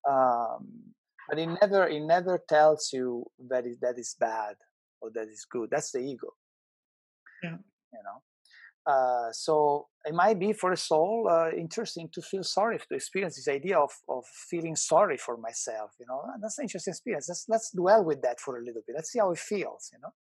um, 0.08 0.94
but 1.28 1.38
it 1.38 1.48
never 1.60 1.88
it 1.88 2.02
never 2.02 2.42
tells 2.48 2.90
you 2.92 3.24
that 3.48 3.66
is 3.66 3.78
that 3.80 3.98
is 3.98 4.16
bad 4.18 4.56
or 5.00 5.10
that 5.14 5.28
is 5.28 5.46
good. 5.50 5.70
That's 5.70 5.92
the 5.92 6.00
ego. 6.00 6.34
Yeah. 7.42 7.56
You 7.92 8.02
know, 8.04 8.22
uh, 8.86 9.30
so 9.32 9.86
it 10.04 10.14
might 10.14 10.38
be 10.38 10.52
for 10.52 10.72
a 10.72 10.76
soul 10.76 11.28
uh, 11.30 11.50
interesting 11.50 12.08
to 12.12 12.22
feel 12.22 12.42
sorry 12.42 12.78
to 12.78 12.94
experience 12.94 13.36
this 13.36 13.48
idea 13.48 13.78
of, 13.78 13.90
of 14.08 14.24
feeling 14.26 14.74
sorry 14.74 15.16
for 15.16 15.36
myself 15.36 15.92
you 16.00 16.06
know? 16.08 16.22
That's 16.40 16.58
an 16.58 16.64
interesting 16.64 16.92
experience. 16.92 17.28
Let's, 17.28 17.44
let's 17.48 17.70
dwell 17.70 18.04
with 18.04 18.22
that 18.22 18.40
for 18.40 18.58
a 18.58 18.64
little 18.64 18.82
bit. 18.86 18.96
Let's 18.96 19.12
see 19.12 19.18
how 19.18 19.30
it 19.32 19.38
feels 19.38 19.90
you 19.92 19.98
know? 20.00 20.12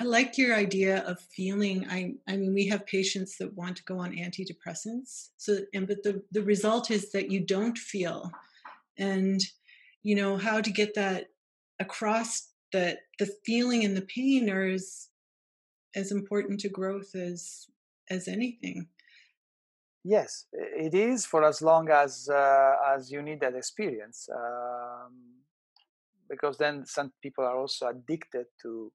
I 0.00 0.04
like 0.04 0.38
your 0.38 0.54
idea 0.54 0.98
of 1.06 1.18
feeling 1.20 1.86
i 1.90 2.14
i 2.28 2.36
mean 2.36 2.54
we 2.54 2.68
have 2.68 2.86
patients 2.86 3.36
that 3.38 3.54
want 3.54 3.76
to 3.78 3.84
go 3.84 3.98
on 3.98 4.12
antidepressants 4.12 5.30
so 5.36 5.58
and 5.74 5.88
but 5.88 6.02
the 6.04 6.22
the 6.30 6.42
result 6.42 6.90
is 6.90 7.10
that 7.12 7.32
you 7.32 7.44
don't 7.44 7.76
feel 7.76 8.30
and 8.96 9.40
you 10.04 10.14
know 10.14 10.36
how 10.36 10.60
to 10.60 10.70
get 10.70 10.94
that 10.94 11.26
across 11.80 12.48
that 12.72 12.98
the 13.18 13.28
feeling 13.44 13.84
and 13.84 13.96
the 13.96 14.02
pain 14.02 14.48
are 14.50 14.66
as 14.66 15.08
as 15.94 16.12
important 16.12 16.60
to 16.60 16.68
growth 16.68 17.14
as 17.14 17.66
as 18.10 18.28
anything. 18.28 18.88
Yes 20.04 20.46
it 20.52 20.94
is 20.94 21.26
for 21.26 21.44
as 21.44 21.60
long 21.60 21.90
as 21.90 22.28
uh, 22.28 22.72
as 22.94 23.10
you 23.10 23.22
need 23.22 23.40
that 23.40 23.54
experience 23.54 24.28
um, 24.34 25.12
because 26.30 26.56
then 26.58 26.84
some 26.86 27.12
people 27.22 27.44
are 27.44 27.58
also 27.58 27.88
addicted 27.88 28.46
to 28.62 28.92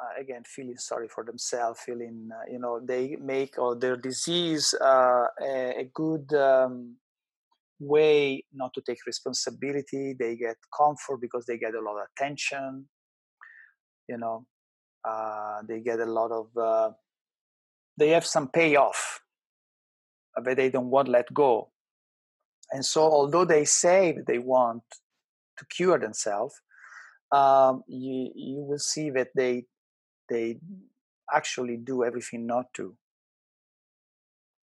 uh, 0.00 0.20
again 0.20 0.42
feeling 0.46 0.76
sorry 0.76 1.08
for 1.08 1.24
themselves 1.24 1.80
feeling 1.84 2.28
uh, 2.32 2.50
you 2.50 2.58
know 2.58 2.80
they 2.84 3.16
make 3.20 3.58
or 3.58 3.74
their 3.74 3.96
disease 3.96 4.74
uh, 4.80 5.26
a, 5.42 5.80
a, 5.80 5.90
good 5.94 6.30
um, 6.34 6.96
way 7.80 8.44
not 8.52 8.72
to 8.74 8.82
take 8.86 8.98
responsibility 9.06 10.14
they 10.18 10.36
get 10.36 10.56
comfort 10.76 11.18
because 11.20 11.46
they 11.46 11.56
get 11.56 11.74
a 11.74 11.80
lot 11.80 11.96
of 11.96 12.06
attention 12.12 12.86
you 14.08 14.18
know 14.18 14.44
uh, 15.06 15.62
they 15.68 15.80
get 15.80 16.00
a 16.00 16.06
lot 16.06 16.30
of 16.30 16.56
uh, 16.56 16.90
they 17.96 18.10
have 18.10 18.26
some 18.26 18.48
payoff 18.48 19.20
but 20.42 20.56
they 20.56 20.68
don't 20.68 20.90
want 20.90 21.06
to 21.06 21.12
let 21.12 21.32
go 21.32 21.70
and 22.72 22.84
so 22.84 23.02
although 23.02 23.44
they 23.44 23.64
say 23.64 24.12
that 24.12 24.26
they 24.26 24.38
want 24.38 24.82
to 25.56 25.64
cure 25.66 25.98
themselves 25.98 26.60
um, 27.32 27.82
you 27.86 28.30
you 28.34 28.60
will 28.60 28.78
see 28.78 29.10
that 29.10 29.28
they 29.34 29.64
they 30.28 30.58
actually 31.32 31.76
do 31.76 32.04
everything 32.04 32.46
not 32.46 32.66
to 32.74 32.96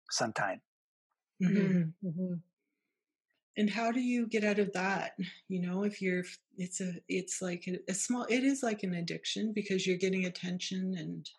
sometime 0.10 0.62
mm-hmm. 1.42 2.08
mm-hmm. 2.08 2.34
And 3.58 3.70
how 3.70 3.92
do 3.92 4.00
you 4.00 4.28
get 4.28 4.44
out 4.44 4.60
of 4.60 4.72
that 4.74 5.14
you 5.48 5.62
know 5.62 5.84
if 5.84 6.02
you're 6.02 6.24
it's 6.58 6.82
a 6.82 6.94
it's 7.08 7.42
like 7.42 7.66
a, 7.68 7.78
a 7.92 7.94
small 7.94 8.26
it 8.30 8.44
is 8.44 8.64
like 8.64 8.84
an 8.84 8.96
addiction 8.96 9.52
because 9.54 9.86
you're 9.86 9.98
getting 9.98 10.26
attention 10.26 10.96
and 10.98 11.30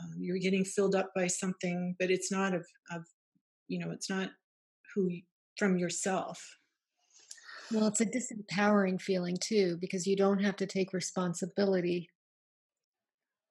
um, 0.00 0.14
you're 0.18 0.38
getting 0.38 0.64
filled 0.64 0.94
up 0.94 1.10
by 1.14 1.26
something 1.26 1.94
but 1.98 2.10
it's 2.10 2.30
not 2.30 2.54
of 2.54 2.66
of 2.90 3.04
you 3.68 3.78
know 3.78 3.90
it's 3.90 4.10
not 4.10 4.30
who 4.94 5.10
from 5.58 5.76
yourself 5.76 6.58
well 7.72 7.86
it's 7.86 8.00
a 8.00 8.06
disempowering 8.06 9.00
feeling 9.00 9.36
too 9.40 9.76
because 9.80 10.06
you 10.06 10.16
don't 10.16 10.42
have 10.42 10.56
to 10.56 10.66
take 10.66 10.92
responsibility 10.92 12.08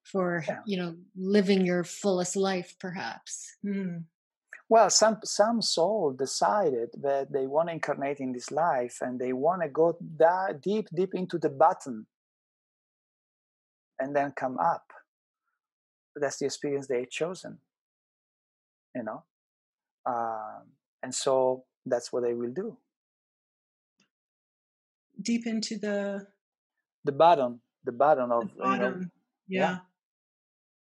for 0.03 0.43
yeah. 0.47 0.59
you 0.65 0.77
know 0.77 0.95
living 1.15 1.65
your 1.65 1.84
fullest 1.84 2.36
life 2.36 2.75
perhaps 2.79 3.55
mm. 3.65 4.03
Well 4.70 4.89
some 4.89 5.18
some 5.24 5.61
soul 5.61 6.14
decided 6.18 6.89
that 7.01 7.32
they 7.32 7.47
want 7.47 7.70
to 7.70 7.74
incarnate 7.74 8.20
in 8.20 8.32
this 8.32 8.51
life 8.51 8.97
and 9.01 9.20
they 9.20 9.34
want 9.34 9.61
to 9.61 9.70
go 9.70 9.97
da- 10.18 10.53
deep 10.61 10.88
deep 10.93 11.14
into 11.14 11.38
the 11.38 11.49
button 11.49 12.05
and 13.99 14.16
then 14.16 14.32
come 14.36 14.57
up 14.59 14.86
that's 16.16 16.38
the 16.38 16.45
experience 16.45 16.88
they 16.88 17.05
chosen 17.09 17.57
you 18.95 19.03
know 19.03 19.24
um, 20.05 20.64
and 21.01 21.16
so 21.16 21.64
that's 21.86 22.11
what 22.11 22.24
they 22.24 22.34
will 22.34 22.51
do 22.51 22.78
deep 25.22 25.45
into 25.45 25.78
the 25.78 26.26
the 27.05 27.11
bottom 27.11 27.61
the 27.84 27.91
bottom 27.91 28.32
of 28.32 28.49
the 28.49 28.64
bottom. 28.64 28.93
You 28.93 28.99
know, 28.99 29.05
yeah. 29.47 29.59
yeah. 29.59 29.78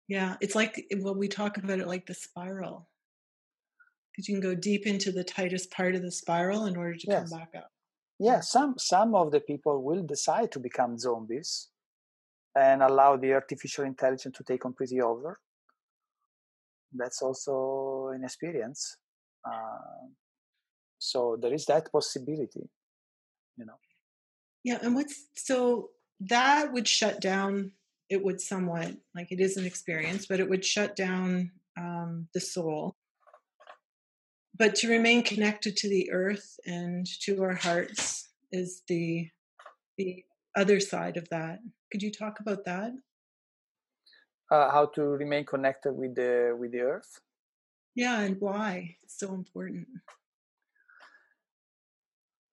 Yeah, 0.08 0.36
it's 0.40 0.56
like 0.56 0.84
when 0.90 1.16
we 1.18 1.28
talk 1.28 1.56
about 1.56 1.78
it 1.78 1.86
like 1.86 2.06
the 2.06 2.14
spiral, 2.14 2.88
because 4.10 4.28
you 4.28 4.34
can 4.34 4.42
go 4.42 4.54
deep 4.54 4.86
into 4.86 5.12
the 5.12 5.24
tightest 5.24 5.70
part 5.70 5.94
of 5.94 6.02
the 6.02 6.10
spiral 6.10 6.66
in 6.66 6.76
order 6.76 6.94
to 6.94 7.06
yes. 7.08 7.30
come 7.30 7.38
back 7.38 7.50
up. 7.56 7.70
Yeah, 8.18 8.40
some 8.40 8.74
some 8.78 9.14
of 9.14 9.30
the 9.30 9.40
people 9.40 9.82
will 9.82 10.02
decide 10.02 10.52
to 10.52 10.60
become 10.60 10.98
zombies 10.98 11.68
and 12.54 12.82
allow 12.82 13.16
the 13.16 13.32
artificial 13.32 13.84
intelligence 13.84 14.36
to 14.36 14.44
take 14.44 14.60
completely 14.60 15.00
over. 15.00 15.38
That's 16.92 17.22
also 17.22 18.10
an 18.14 18.24
experience. 18.24 18.96
Uh, 19.44 20.08
so 20.98 21.38
there 21.40 21.54
is 21.54 21.64
that 21.66 21.90
possibility, 21.90 22.68
you 23.56 23.64
know. 23.64 23.78
Yeah, 24.64 24.78
and 24.82 24.94
what's 24.94 25.28
so 25.34 25.90
that 26.20 26.72
would 26.72 26.86
shut 26.86 27.20
down 27.20 27.72
it 28.10 28.22
would 28.22 28.40
somewhat 28.40 28.96
like 29.14 29.30
it 29.30 29.40
is 29.40 29.56
an 29.56 29.64
experience, 29.64 30.26
but 30.26 30.40
it 30.40 30.50
would 30.50 30.64
shut 30.64 30.96
down 30.96 31.52
um, 31.78 32.26
the 32.34 32.40
soul. 32.40 32.96
But 34.60 34.74
to 34.76 34.88
remain 34.90 35.22
connected 35.22 35.74
to 35.78 35.88
the 35.88 36.12
earth 36.12 36.60
and 36.66 37.06
to 37.22 37.42
our 37.42 37.54
hearts 37.54 38.28
is 38.52 38.82
the 38.88 39.30
the 39.96 40.22
other 40.54 40.80
side 40.80 41.16
of 41.16 41.26
that. 41.30 41.60
Could 41.90 42.02
you 42.02 42.12
talk 42.12 42.40
about 42.40 42.66
that? 42.66 42.92
Uh, 44.50 44.70
how 44.70 44.84
to 44.96 45.02
remain 45.02 45.46
connected 45.46 45.94
with 45.94 46.14
the 46.14 46.54
with 46.60 46.72
the 46.72 46.80
earth? 46.80 47.22
Yeah, 47.94 48.20
and 48.20 48.38
why 48.38 48.96
it's 49.02 49.18
so 49.18 49.32
important. 49.32 49.88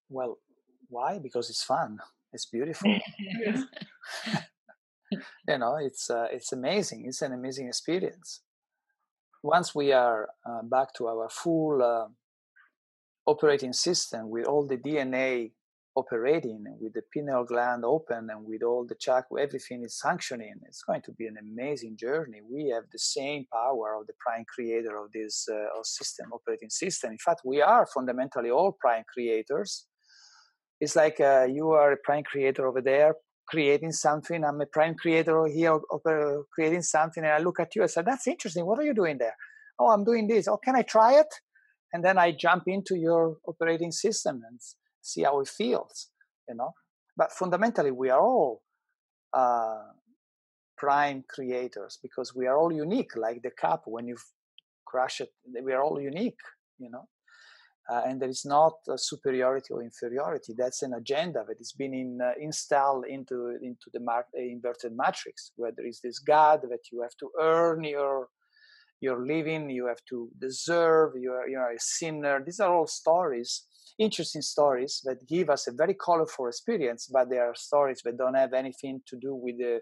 Well, 0.07 0.39
why? 0.87 1.19
Because 1.19 1.49
it's 1.49 1.63
fun. 1.63 1.99
It's 2.31 2.45
beautiful. 2.55 2.95
you 5.11 5.57
know 5.57 5.75
it's 5.75 6.09
uh, 6.09 6.27
it's 6.31 6.51
amazing 6.53 7.05
it's 7.07 7.21
an 7.21 7.33
amazing 7.33 7.67
experience 7.67 8.41
once 9.43 9.73
we 9.75 9.91
are 9.91 10.29
uh, 10.45 10.61
back 10.63 10.93
to 10.93 11.07
our 11.07 11.29
full 11.29 11.81
uh, 11.81 12.07
operating 13.25 13.73
system 13.73 14.29
with 14.29 14.45
all 14.45 14.65
the 14.65 14.77
dna 14.77 15.51
operating 15.97 16.63
with 16.79 16.93
the 16.93 17.01
pineal 17.11 17.43
gland 17.43 17.83
open 17.83 18.29
and 18.29 18.45
with 18.45 18.61
all 18.61 18.85
the 18.85 18.95
chakra 18.95 19.41
everything 19.41 19.83
is 19.83 19.99
functioning 19.99 20.53
it's 20.67 20.83
going 20.83 21.01
to 21.01 21.11
be 21.13 21.25
an 21.25 21.37
amazing 21.41 21.97
journey. 21.97 22.39
We 22.47 22.67
have 22.73 22.83
the 22.91 22.99
same 22.99 23.45
power 23.51 23.95
of 23.99 24.05
the 24.05 24.13
prime 24.19 24.45
creator 24.53 24.95
of 24.95 25.11
this 25.11 25.47
uh, 25.51 25.81
system 25.83 26.27
operating 26.31 26.69
system. 26.69 27.11
In 27.11 27.17
fact 27.17 27.41
we 27.43 27.61
are 27.61 27.87
fundamentally 27.87 28.51
all 28.51 28.77
prime 28.79 29.05
creators. 29.11 29.87
It's 30.79 30.95
like 30.95 31.19
uh, 31.19 31.47
you 31.49 31.71
are 31.71 31.93
a 31.93 31.97
prime 31.97 32.23
creator 32.23 32.67
over 32.67 32.81
there 32.81 33.15
creating 33.47 33.91
something. 33.91 34.43
I'm 34.43 34.61
a 34.61 34.65
prime 34.65 34.95
creator 34.95 35.45
here 35.47 35.79
of, 35.91 36.01
uh, 36.05 36.43
creating 36.53 36.81
something, 36.81 37.23
and 37.23 37.33
I 37.33 37.39
look 37.39 37.59
at 37.59 37.75
you. 37.75 37.83
I 37.83 37.87
said, 37.87 38.05
"That's 38.05 38.27
interesting. 38.27 38.65
What 38.65 38.79
are 38.79 38.83
you 38.83 38.93
doing 38.93 39.17
there?" 39.17 39.35
Oh, 39.79 39.89
I'm 39.89 40.03
doing 40.03 40.27
this. 40.27 40.47
Oh, 40.47 40.57
can 40.57 40.75
I 40.75 40.81
try 40.83 41.19
it? 41.19 41.31
And 41.93 42.03
then 42.03 42.17
I 42.17 42.31
jump 42.31 42.63
into 42.67 42.95
your 42.95 43.37
operating 43.47 43.91
system 43.91 44.43
and 44.47 44.59
see 45.01 45.23
how 45.23 45.39
it 45.39 45.47
feels. 45.47 46.09
You 46.49 46.55
know, 46.55 46.73
but 47.15 47.31
fundamentally, 47.31 47.91
we 47.91 48.09
are 48.09 48.21
all 48.21 48.61
uh, 49.33 49.83
prime 50.77 51.23
creators 51.27 51.99
because 52.01 52.35
we 52.35 52.47
are 52.47 52.57
all 52.57 52.71
unique. 52.71 53.15
Like 53.15 53.41
the 53.41 53.51
cup, 53.51 53.83
when 53.85 54.07
you 54.07 54.17
crush 54.85 55.21
it, 55.21 55.31
we 55.63 55.73
are 55.73 55.83
all 55.83 55.99
unique. 55.99 56.39
You 56.79 56.89
know, 56.89 57.07
uh, 57.89 58.01
and 58.05 58.21
there 58.21 58.29
is 58.29 58.45
not 58.45 58.73
superiority 58.97 59.73
or 59.73 59.81
inferiority. 59.81 60.53
That's 60.57 60.83
an 60.83 60.93
agenda 60.93 61.43
that 61.47 61.57
has 61.57 61.71
been 61.71 61.93
in, 61.93 62.19
uh, 62.21 62.31
installed 62.39 63.05
into 63.07 63.57
into 63.61 63.89
the 63.93 63.99
mar- 63.99 64.27
uh, 64.37 64.41
inverted 64.41 64.93
matrix, 64.95 65.51
where 65.55 65.71
there 65.75 65.87
is 65.87 65.99
this 66.01 66.19
God 66.19 66.61
that 66.69 66.91
you 66.91 67.01
have 67.01 67.15
to 67.19 67.29
earn 67.39 67.83
your 67.83 68.27
your 68.99 69.25
living, 69.25 69.69
you 69.69 69.85
have 69.87 70.03
to 70.09 70.29
deserve, 70.39 71.13
you 71.15 71.31
are 71.31 71.47
you 71.47 71.57
are 71.57 71.71
a 71.71 71.79
sinner. 71.79 72.43
These 72.43 72.59
are 72.59 72.73
all 72.73 72.87
stories, 72.87 73.63
interesting 73.97 74.41
stories 74.41 75.01
that 75.05 75.27
give 75.27 75.49
us 75.49 75.67
a 75.67 75.71
very 75.71 75.93
colorful 75.93 76.47
experience, 76.47 77.07
but 77.07 77.29
they 77.29 77.37
are 77.37 77.53
stories 77.55 78.01
that 78.03 78.17
don't 78.17 78.33
have 78.33 78.53
anything 78.53 79.01
to 79.07 79.15
do 79.15 79.35
with 79.35 79.57
the 79.59 79.81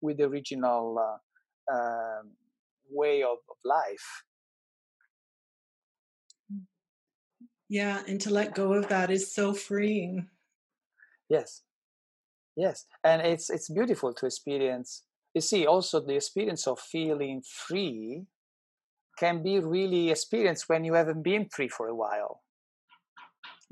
with 0.00 0.18
the 0.18 0.24
original 0.24 0.98
uh, 0.98 1.74
um, 1.74 2.32
way 2.90 3.22
of, 3.22 3.38
of 3.50 3.56
life. 3.64 4.24
Yeah, 7.74 8.02
and 8.06 8.20
to 8.20 8.30
let 8.30 8.54
go 8.54 8.72
of 8.74 8.86
that 8.86 9.10
is 9.10 9.34
so 9.34 9.52
freeing. 9.52 10.28
Yes. 11.28 11.62
Yes. 12.56 12.86
And 13.02 13.20
it's 13.20 13.50
it's 13.50 13.68
beautiful 13.68 14.14
to 14.14 14.26
experience. 14.26 15.02
You 15.34 15.40
see, 15.40 15.66
also 15.66 15.98
the 15.98 16.14
experience 16.14 16.68
of 16.68 16.78
feeling 16.78 17.42
free 17.42 18.26
can 19.18 19.42
be 19.42 19.58
really 19.58 20.12
experienced 20.12 20.68
when 20.68 20.84
you 20.84 20.94
haven't 20.94 21.24
been 21.24 21.48
free 21.50 21.66
for 21.66 21.88
a 21.88 21.96
while. 21.96 22.42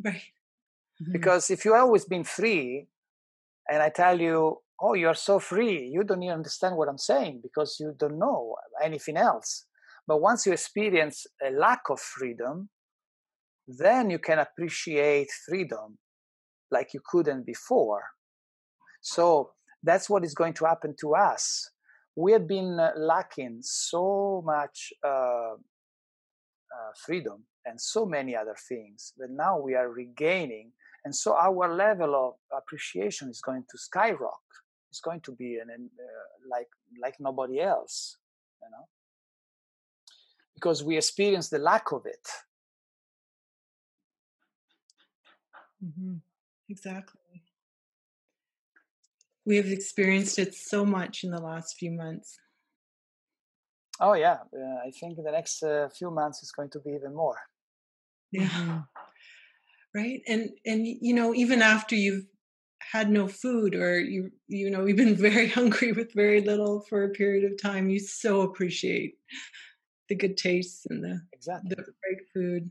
Right. 0.04 0.26
Mm-hmm. 1.00 1.12
Because 1.12 1.48
if 1.48 1.64
you 1.64 1.72
always 1.72 2.04
been 2.04 2.24
free 2.24 2.88
and 3.70 3.80
I 3.84 3.90
tell 3.90 4.20
you, 4.20 4.62
oh, 4.80 4.94
you're 4.94 5.14
so 5.14 5.38
free, 5.38 5.78
you 5.94 6.02
don't 6.02 6.24
even 6.24 6.38
understand 6.38 6.76
what 6.76 6.88
I'm 6.88 6.98
saying 6.98 7.38
because 7.40 7.76
you 7.78 7.94
don't 7.96 8.18
know 8.18 8.56
anything 8.82 9.16
else. 9.16 9.66
But 10.08 10.20
once 10.20 10.44
you 10.44 10.52
experience 10.52 11.24
a 11.40 11.52
lack 11.52 11.82
of 11.88 12.00
freedom, 12.00 12.68
then 13.66 14.10
you 14.10 14.18
can 14.18 14.38
appreciate 14.38 15.28
freedom 15.48 15.98
like 16.70 16.94
you 16.94 17.00
couldn't 17.04 17.46
before. 17.46 18.02
So 19.00 19.52
that's 19.82 20.08
what 20.08 20.24
is 20.24 20.34
going 20.34 20.54
to 20.54 20.64
happen 20.64 20.94
to 21.00 21.14
us. 21.14 21.70
We 22.16 22.32
have 22.32 22.46
been 22.46 22.78
uh, 22.78 22.90
lacking 22.96 23.58
so 23.62 24.42
much 24.44 24.92
uh, 25.04 25.54
uh, 25.54 26.92
freedom 27.04 27.44
and 27.64 27.80
so 27.80 28.04
many 28.04 28.36
other 28.36 28.56
things, 28.68 29.12
but 29.18 29.30
now 29.30 29.58
we 29.58 29.74
are 29.74 29.88
regaining. 29.88 30.72
And 31.04 31.14
so 31.14 31.34
our 31.34 31.74
level 31.74 32.14
of 32.14 32.34
appreciation 32.56 33.28
is 33.28 33.40
going 33.40 33.64
to 33.70 33.78
skyrocket. 33.78 34.38
It's 34.90 35.00
going 35.00 35.20
to 35.22 35.32
be 35.32 35.56
an, 35.56 35.70
uh, 35.70 36.48
like 36.50 36.68
like 37.00 37.14
nobody 37.18 37.60
else, 37.60 38.18
you 38.62 38.68
know, 38.70 38.86
because 40.54 40.84
we 40.84 40.98
experience 40.98 41.48
the 41.48 41.58
lack 41.58 41.92
of 41.92 42.02
it 42.04 42.28
Mm-hmm. 45.84 46.16
Exactly. 46.68 47.42
we 49.44 49.56
have 49.56 49.66
experienced 49.66 50.38
it 50.38 50.54
so 50.54 50.84
much 50.84 51.24
in 51.24 51.30
the 51.30 51.40
last 51.40 51.76
few 51.76 51.90
months. 51.90 52.38
Oh 54.00 54.14
yeah, 54.14 54.38
uh, 54.56 54.86
I 54.86 54.90
think 54.98 55.16
the 55.16 55.30
next 55.30 55.62
uh, 55.62 55.88
few 55.88 56.10
months 56.10 56.42
is 56.42 56.52
going 56.52 56.70
to 56.70 56.80
be 56.80 56.90
even 56.90 57.14
more. 57.14 57.36
Yeah. 58.30 58.82
Right. 59.94 60.22
And 60.26 60.50
and 60.64 60.86
you 60.86 61.12
know, 61.12 61.34
even 61.34 61.60
after 61.60 61.94
you've 61.94 62.24
had 62.80 63.10
no 63.10 63.28
food 63.28 63.74
or 63.74 64.00
you 64.00 64.30
you 64.48 64.70
know 64.70 64.86
you've 64.86 64.96
been 64.96 65.16
very 65.30 65.48
hungry 65.48 65.92
with 65.92 66.14
very 66.14 66.40
little 66.40 66.80
for 66.88 67.04
a 67.04 67.10
period 67.10 67.44
of 67.44 67.60
time 67.60 67.88
you 67.88 68.00
so 68.00 68.40
appreciate 68.40 69.14
the 70.08 70.14
good 70.14 70.36
taste 70.36 70.86
and 70.90 71.04
the 71.04 71.20
exactly 71.32 71.68
the 71.68 71.76
great 71.76 72.22
food 72.34 72.70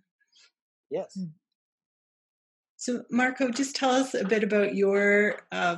yes 0.89 1.15
mm. 1.17 1.29
So 2.81 3.03
marco 3.11 3.51
just 3.51 3.75
tell 3.75 3.91
us 3.91 4.15
a 4.15 4.25
bit 4.25 4.43
about 4.43 4.73
your 4.73 5.37
uh, 5.51 5.77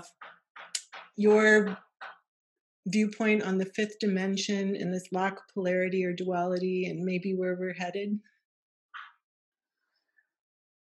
your 1.18 1.78
viewpoint 2.88 3.44
on 3.44 3.58
the 3.58 3.66
fifth 3.66 4.00
dimension 4.00 4.74
and 4.78 4.94
this 4.94 5.10
lack 5.12 5.34
of 5.34 5.44
polarity 5.54 6.06
or 6.06 6.14
duality 6.14 6.86
and 6.86 7.04
maybe 7.04 7.34
where 7.34 7.58
we're 7.60 7.74
headed. 7.74 8.20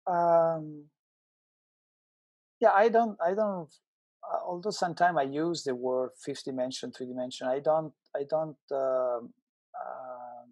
Um 0.07 0.85
yeah 2.61 2.71
i 2.73 2.87
don't 2.87 3.17
i 3.25 3.33
don't 3.33 3.73
uh, 4.27 4.39
although 4.45 4.69
sometimes 4.69 5.17
i 5.17 5.23
use 5.23 5.63
the 5.63 5.75
word 5.75 6.11
fifth 6.25 6.45
dimension 6.45 6.91
three 6.91 7.07
dimension 7.07 7.47
i 7.47 7.59
don't 7.59 7.93
i 8.15 8.23
don't 8.29 8.63
uh, 8.71 9.19
uh, 9.81 10.43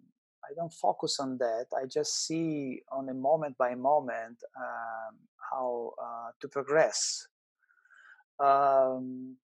i 0.48 0.54
don't 0.54 0.72
focus 0.72 1.18
on 1.20 1.38
that. 1.38 1.66
I 1.76 1.86
just 1.86 2.26
see 2.26 2.82
on 2.90 3.08
a 3.08 3.14
moment 3.14 3.56
by 3.58 3.74
moment 3.74 4.38
um, 4.56 5.16
how 5.50 5.92
uh, 6.02 6.30
to 6.40 6.48
progress. 6.48 7.28
Um, 8.40 9.36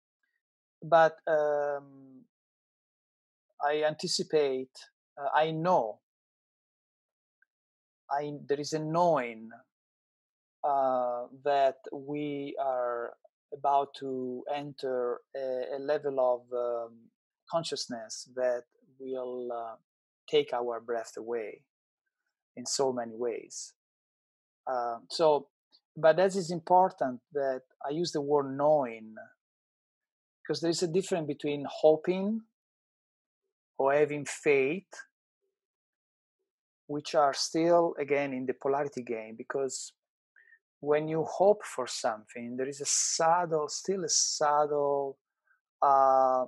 but 0.82 1.16
um, 1.26 2.22
i 3.64 3.82
anticipate 3.86 4.70
uh, 5.18 5.28
i 5.34 5.50
know 5.50 5.98
I, 8.08 8.34
there 8.46 8.60
is 8.60 8.72
a 8.72 8.78
knowing 8.78 9.50
uh, 10.62 11.24
that 11.44 11.78
we 11.92 12.54
are 12.60 13.14
about 13.52 13.94
to 13.98 14.44
enter 14.54 15.20
a, 15.36 15.76
a 15.76 15.78
level 15.78 16.20
of 16.20 16.42
um, 16.56 16.94
consciousness 17.50 18.28
that 18.36 18.62
will 19.00 19.50
uh, 19.52 19.74
take 20.28 20.52
our 20.52 20.80
breath 20.80 21.12
away 21.16 21.62
in 22.56 22.66
so 22.66 22.92
many 22.92 23.14
ways. 23.14 23.74
Uh, 24.70 24.96
so, 25.10 25.48
but 25.96 26.16
that 26.16 26.34
is 26.34 26.50
important 26.50 27.20
that 27.32 27.62
I 27.86 27.90
use 27.90 28.12
the 28.12 28.20
word 28.20 28.56
knowing 28.56 29.14
because 30.42 30.60
there 30.60 30.70
is 30.70 30.82
a 30.82 30.88
difference 30.88 31.26
between 31.26 31.64
hoping 31.68 32.42
or 33.78 33.92
having 33.92 34.24
faith, 34.24 34.88
which 36.86 37.14
are 37.14 37.34
still 37.34 37.94
again 38.00 38.32
in 38.32 38.46
the 38.46 38.54
polarity 38.54 39.02
game 39.02 39.34
because 39.36 39.92
when 40.80 41.08
you 41.08 41.24
hope 41.24 41.64
for 41.64 41.86
something, 41.86 42.56
there 42.56 42.68
is 42.68 42.80
a 42.80 42.86
subtle, 42.86 43.68
still 43.68 44.04
a 44.04 44.08
subtle 44.08 45.18
uh, 45.82 46.44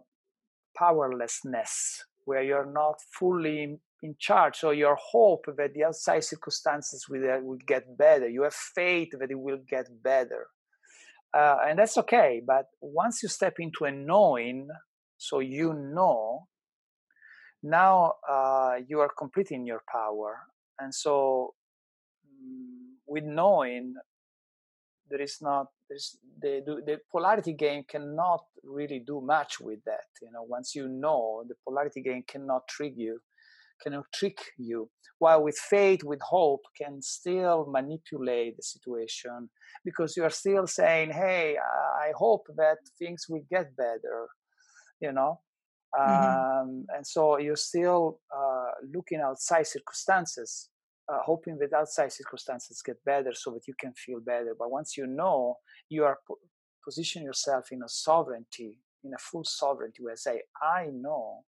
powerlessness 0.76 2.04
where 2.28 2.42
you're 2.42 2.70
not 2.82 3.00
fully 3.18 3.62
in, 3.62 3.78
in, 4.02 4.14
charge. 4.18 4.56
So 4.58 4.70
your 4.70 4.96
hope 4.96 5.46
that 5.56 5.72
the 5.72 5.84
outside 5.84 6.24
circumstances 6.24 7.08
will, 7.08 7.24
uh, 7.24 7.40
will 7.40 7.62
get 7.66 7.96
better. 7.96 8.28
You 8.28 8.42
have 8.42 8.52
faith 8.52 9.12
that 9.18 9.30
it 9.30 9.40
will 9.40 9.62
get 9.66 9.86
better. 10.02 10.48
Uh, 11.32 11.56
and 11.66 11.78
that's 11.78 11.96
okay. 11.96 12.42
But 12.46 12.66
once 12.82 13.22
you 13.22 13.30
step 13.30 13.54
into 13.58 13.86
a 13.86 13.90
knowing, 13.90 14.68
so 15.16 15.40
you 15.40 15.72
know, 15.72 16.48
now 17.62 18.12
uh, 18.28 18.74
you 18.86 19.00
are 19.00 19.10
completing 19.16 19.66
your 19.66 19.82
power. 19.90 20.40
And 20.78 20.94
so 20.94 21.54
mm, 22.26 22.92
with 23.06 23.24
knowing 23.24 23.94
there 25.08 25.22
is 25.22 25.38
not 25.40 25.68
there's 25.88 26.16
the 26.40 26.62
the 26.86 26.98
polarity 27.10 27.52
game 27.52 27.84
cannot 27.88 28.44
really 28.64 29.02
do 29.06 29.20
much 29.20 29.60
with 29.60 29.80
that 29.84 30.08
you 30.22 30.30
know. 30.32 30.42
Once 30.42 30.74
you 30.74 30.88
know 30.88 31.44
the 31.48 31.54
polarity 31.66 32.02
game 32.02 32.22
cannot 32.26 32.66
trick 32.68 32.94
you 32.96 33.20
cannot 33.82 34.06
trick 34.12 34.38
you. 34.58 34.90
While 35.20 35.42
with 35.42 35.56
faith 35.56 36.04
with 36.04 36.20
hope 36.22 36.62
can 36.80 37.02
still 37.02 37.66
manipulate 37.68 38.56
the 38.56 38.62
situation 38.62 39.50
because 39.84 40.16
you 40.16 40.24
are 40.24 40.30
still 40.30 40.66
saying 40.66 41.10
hey 41.12 41.56
i 42.06 42.12
hope 42.16 42.46
that 42.56 42.78
things 42.98 43.26
will 43.28 43.44
get 43.50 43.76
better 43.76 44.28
you 45.00 45.12
know? 45.12 45.40
Mm-hmm. 45.98 46.60
um, 46.60 46.84
and 46.94 47.06
so 47.06 47.38
you're 47.38 47.56
still 47.56 48.20
uh, 48.36 48.72
looking 48.94 49.20
outside 49.20 49.66
circumstances 49.66 50.68
uh, 51.08 51.20
hoping 51.24 51.58
that 51.58 51.72
outside 51.72 52.12
circumstances 52.12 52.82
get 52.84 53.02
better 53.04 53.32
so 53.32 53.50
that 53.52 53.66
you 53.66 53.74
can 53.78 53.92
feel 53.94 54.20
better. 54.20 54.54
But 54.58 54.70
once 54.70 54.96
you 54.96 55.06
know, 55.06 55.56
you 55.88 56.04
are 56.04 56.18
po- 56.26 56.38
position 56.84 57.22
yourself 57.22 57.72
in 57.72 57.82
a 57.82 57.88
sovereignty, 57.88 58.74
in 59.04 59.14
a 59.14 59.18
full 59.18 59.44
sovereignty, 59.44 60.02
where 60.02 60.16
say, 60.16 60.42
I 60.60 60.88
know 60.92 61.44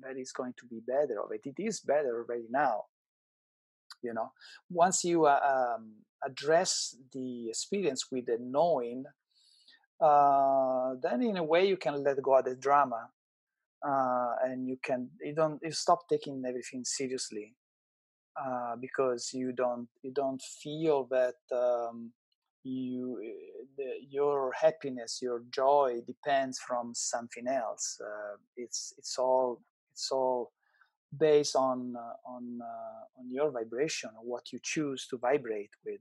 that 0.00 0.16
it's 0.16 0.32
going 0.32 0.54
to 0.58 0.66
be 0.66 0.80
better 0.86 1.20
of 1.22 1.30
it. 1.32 1.40
It 1.44 1.62
is 1.62 1.80
better 1.80 2.24
already 2.24 2.46
now. 2.50 2.84
You 4.02 4.14
know, 4.14 4.32
once 4.68 5.04
you 5.04 5.26
uh, 5.26 5.74
um, 5.76 5.92
address 6.24 6.96
the 7.12 7.48
experience 7.48 8.06
with 8.10 8.26
the 8.26 8.38
knowing, 8.40 9.04
uh, 10.00 10.94
then 11.00 11.22
in 11.22 11.36
a 11.36 11.44
way 11.44 11.68
you 11.68 11.76
can 11.76 12.02
let 12.02 12.20
go 12.20 12.36
of 12.36 12.44
the 12.44 12.56
drama, 12.56 13.08
uh, 13.86 14.34
and 14.44 14.66
you 14.66 14.76
can 14.82 15.10
you 15.20 15.34
don't 15.34 15.60
you 15.62 15.70
stop 15.70 16.08
taking 16.08 16.42
everything 16.46 16.84
seriously 16.84 17.54
uh, 18.36 18.76
because 18.80 19.30
you 19.34 19.52
don't 19.52 19.88
you 20.02 20.10
don't 20.10 20.40
feel 20.62 21.06
that 21.10 21.34
um, 21.54 22.10
you 22.64 23.20
eh, 23.22 23.64
the, 23.76 23.90
your 24.08 24.52
happiness 24.52 25.18
your 25.20 25.42
joy 25.50 26.00
depends 26.06 26.58
from 26.58 26.94
something 26.94 27.46
else. 27.46 27.98
Uh, 28.02 28.36
it's 28.56 28.94
it's 28.96 29.18
all 29.18 29.60
it's 29.92 30.10
all 30.10 30.52
based 31.18 31.56
on 31.56 31.94
uh, 31.96 32.30
on 32.30 32.58
uh, 32.62 33.20
on 33.20 33.30
your 33.30 33.50
vibration 33.50 34.10
or 34.16 34.24
what 34.24 34.52
you 34.52 34.58
choose 34.62 35.06
to 35.08 35.18
vibrate 35.18 35.70
with. 35.84 36.00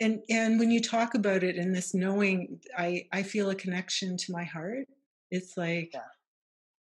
And 0.00 0.20
and 0.28 0.58
when 0.60 0.70
you 0.70 0.80
talk 0.80 1.14
about 1.14 1.42
it 1.42 1.56
in 1.56 1.72
this 1.72 1.94
knowing 1.94 2.60
i 2.76 3.04
i 3.12 3.22
feel 3.22 3.50
a 3.50 3.54
connection 3.54 4.16
to 4.18 4.32
my 4.32 4.44
heart. 4.44 4.86
It's 5.30 5.56
like 5.56 5.90
yeah. 5.94 6.12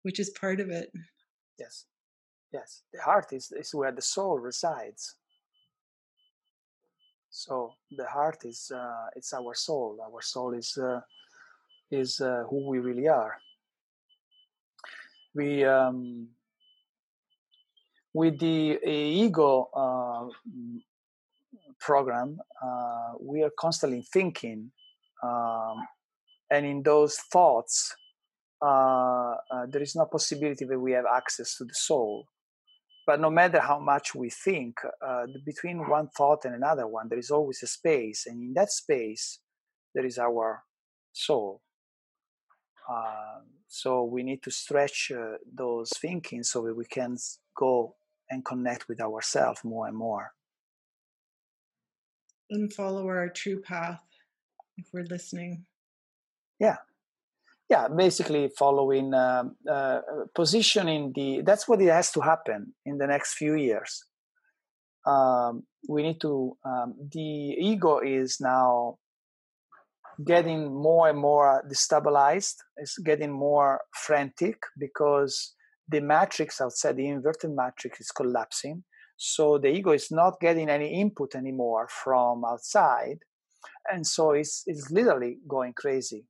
which 0.02 0.18
is 0.18 0.30
part 0.30 0.60
of 0.60 0.68
it. 0.70 0.90
Yes 1.58 1.84
Yes, 2.52 2.82
the 2.92 3.00
heart 3.00 3.32
is, 3.32 3.52
is 3.52 3.72
where 3.74 3.92
the 3.92 4.02
soul 4.02 4.38
resides. 4.38 5.16
So 7.30 7.74
the 7.96 8.06
heart 8.06 8.44
is 8.44 8.72
uh, 8.74 9.06
it's 9.14 9.32
our 9.32 9.54
soul. 9.54 9.98
Our 10.02 10.20
soul 10.20 10.54
is 10.54 10.76
uh, 10.76 11.00
is 11.90 12.20
uh, 12.20 12.42
who 12.50 12.68
we 12.68 12.80
really 12.80 13.06
are. 13.06 13.36
We 15.32 15.64
um, 15.64 16.28
with 18.12 18.40
the 18.40 18.80
ego 18.84 19.70
uh, 19.72 20.28
program, 21.78 22.40
uh, 22.60 23.12
we 23.20 23.44
are 23.44 23.52
constantly 23.56 24.04
thinking, 24.12 24.72
um, 25.22 25.86
and 26.50 26.66
in 26.66 26.82
those 26.82 27.16
thoughts, 27.32 27.94
uh, 28.60 29.36
there 29.68 29.82
is 29.82 29.94
no 29.94 30.06
possibility 30.06 30.64
that 30.64 30.80
we 30.80 30.90
have 30.90 31.04
access 31.06 31.56
to 31.58 31.64
the 31.64 31.74
soul 31.74 32.26
but 33.10 33.18
no 33.20 33.28
matter 33.28 33.58
how 33.58 33.80
much 33.80 34.14
we 34.14 34.30
think, 34.30 34.78
uh, 35.04 35.26
between 35.44 35.78
one 35.90 36.08
thought 36.16 36.44
and 36.44 36.54
another 36.54 36.86
one, 36.86 37.08
there 37.08 37.18
is 37.18 37.32
always 37.32 37.60
a 37.60 37.66
space. 37.66 38.24
And 38.24 38.40
in 38.40 38.52
that 38.54 38.70
space, 38.70 39.40
there 39.92 40.06
is 40.06 40.16
our 40.16 40.62
soul. 41.12 41.60
Uh, 42.88 43.40
so 43.66 44.04
we 44.04 44.22
need 44.22 44.44
to 44.44 44.52
stretch 44.52 45.10
uh, 45.10 45.38
those 45.52 45.90
thinking 46.00 46.44
so 46.44 46.62
that 46.62 46.76
we 46.76 46.84
can 46.84 47.16
go 47.56 47.96
and 48.30 48.44
connect 48.44 48.86
with 48.88 49.00
ourselves 49.00 49.64
more 49.64 49.88
and 49.88 49.96
more. 49.96 50.30
And 52.48 52.72
follow 52.72 53.08
our 53.08 53.28
true 53.28 53.60
path 53.60 54.04
if 54.76 54.86
we're 54.92 55.10
listening. 55.10 55.66
Yeah, 56.60 56.76
yeah 57.70 57.86
basically 57.88 58.50
following 58.58 59.14
uh, 59.14 59.44
uh, 59.70 60.00
positioning 60.34 61.12
the 61.14 61.40
that's 61.42 61.68
what 61.68 61.80
it 61.80 61.88
has 61.88 62.10
to 62.12 62.20
happen 62.20 62.74
in 62.84 62.98
the 62.98 63.06
next 63.06 63.34
few 63.34 63.54
years. 63.54 64.04
Um, 65.06 65.62
we 65.88 66.02
need 66.02 66.20
to 66.20 66.56
um, 66.64 66.94
the 67.12 67.20
ego 67.20 68.00
is 68.00 68.38
now 68.40 68.98
getting 70.24 70.74
more 70.74 71.08
and 71.08 71.18
more 71.18 71.62
destabilized. 71.70 72.56
It's 72.76 72.98
getting 72.98 73.30
more 73.30 73.80
frantic 73.94 74.58
because 74.78 75.54
the 75.88 76.00
matrix 76.00 76.60
outside 76.60 76.96
the 76.96 77.08
inverted 77.08 77.50
matrix 77.50 78.00
is 78.00 78.10
collapsing. 78.10 78.84
So 79.16 79.58
the 79.58 79.68
ego 79.68 79.92
is 79.92 80.10
not 80.10 80.40
getting 80.40 80.68
any 80.68 81.00
input 81.00 81.34
anymore 81.34 81.88
from 81.88 82.44
outside. 82.44 83.18
And 83.90 84.06
so 84.06 84.32
it's, 84.32 84.62
it's 84.66 84.90
literally 84.90 85.38
going 85.48 85.72
crazy 85.74 86.24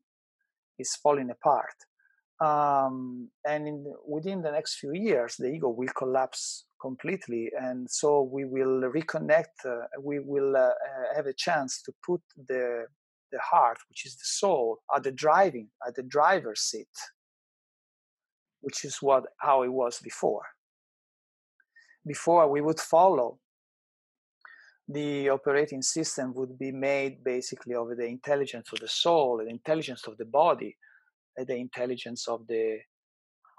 is 0.80 0.94
falling 0.96 1.30
apart. 1.30 1.74
Um, 2.40 3.28
and 3.46 3.68
in, 3.68 3.92
within 4.06 4.40
the 4.40 4.50
next 4.50 4.78
few 4.78 4.94
years 4.94 5.36
the 5.36 5.48
ego 5.48 5.68
will 5.68 5.92
collapse 5.94 6.64
completely 6.80 7.50
and 7.60 7.90
so 7.90 8.22
we 8.22 8.46
will 8.46 8.90
reconnect 8.90 9.56
uh, 9.66 9.84
we 10.00 10.20
will 10.20 10.56
uh, 10.56 10.60
uh, 10.60 11.14
have 11.14 11.26
a 11.26 11.34
chance 11.34 11.82
to 11.82 11.92
put 12.02 12.22
the 12.48 12.86
the 13.30 13.38
heart 13.40 13.76
which 13.90 14.06
is 14.06 14.14
the 14.16 14.24
soul 14.24 14.78
at 14.96 15.02
the 15.02 15.12
driving 15.12 15.68
at 15.86 15.94
the 15.96 16.02
driver's 16.02 16.60
seat 16.60 16.88
which 18.60 18.84
is 18.84 18.98
what 19.00 19.24
how 19.38 19.62
it 19.62 19.72
was 19.72 20.00
before. 20.00 20.44
Before 22.06 22.48
we 22.48 22.60
would 22.60 22.80
follow 22.80 23.38
the 24.92 25.28
operating 25.28 25.82
system 25.82 26.32
would 26.34 26.58
be 26.58 26.72
made 26.72 27.22
basically 27.22 27.74
of 27.74 27.88
the 27.96 28.06
intelligence 28.06 28.68
of 28.72 28.80
the 28.80 28.88
soul 28.88 29.38
the 29.38 29.50
intelligence 29.50 30.06
of 30.06 30.16
the 30.16 30.24
body 30.24 30.76
the 31.36 31.56
intelligence 31.56 32.28
of 32.28 32.46
the 32.46 32.78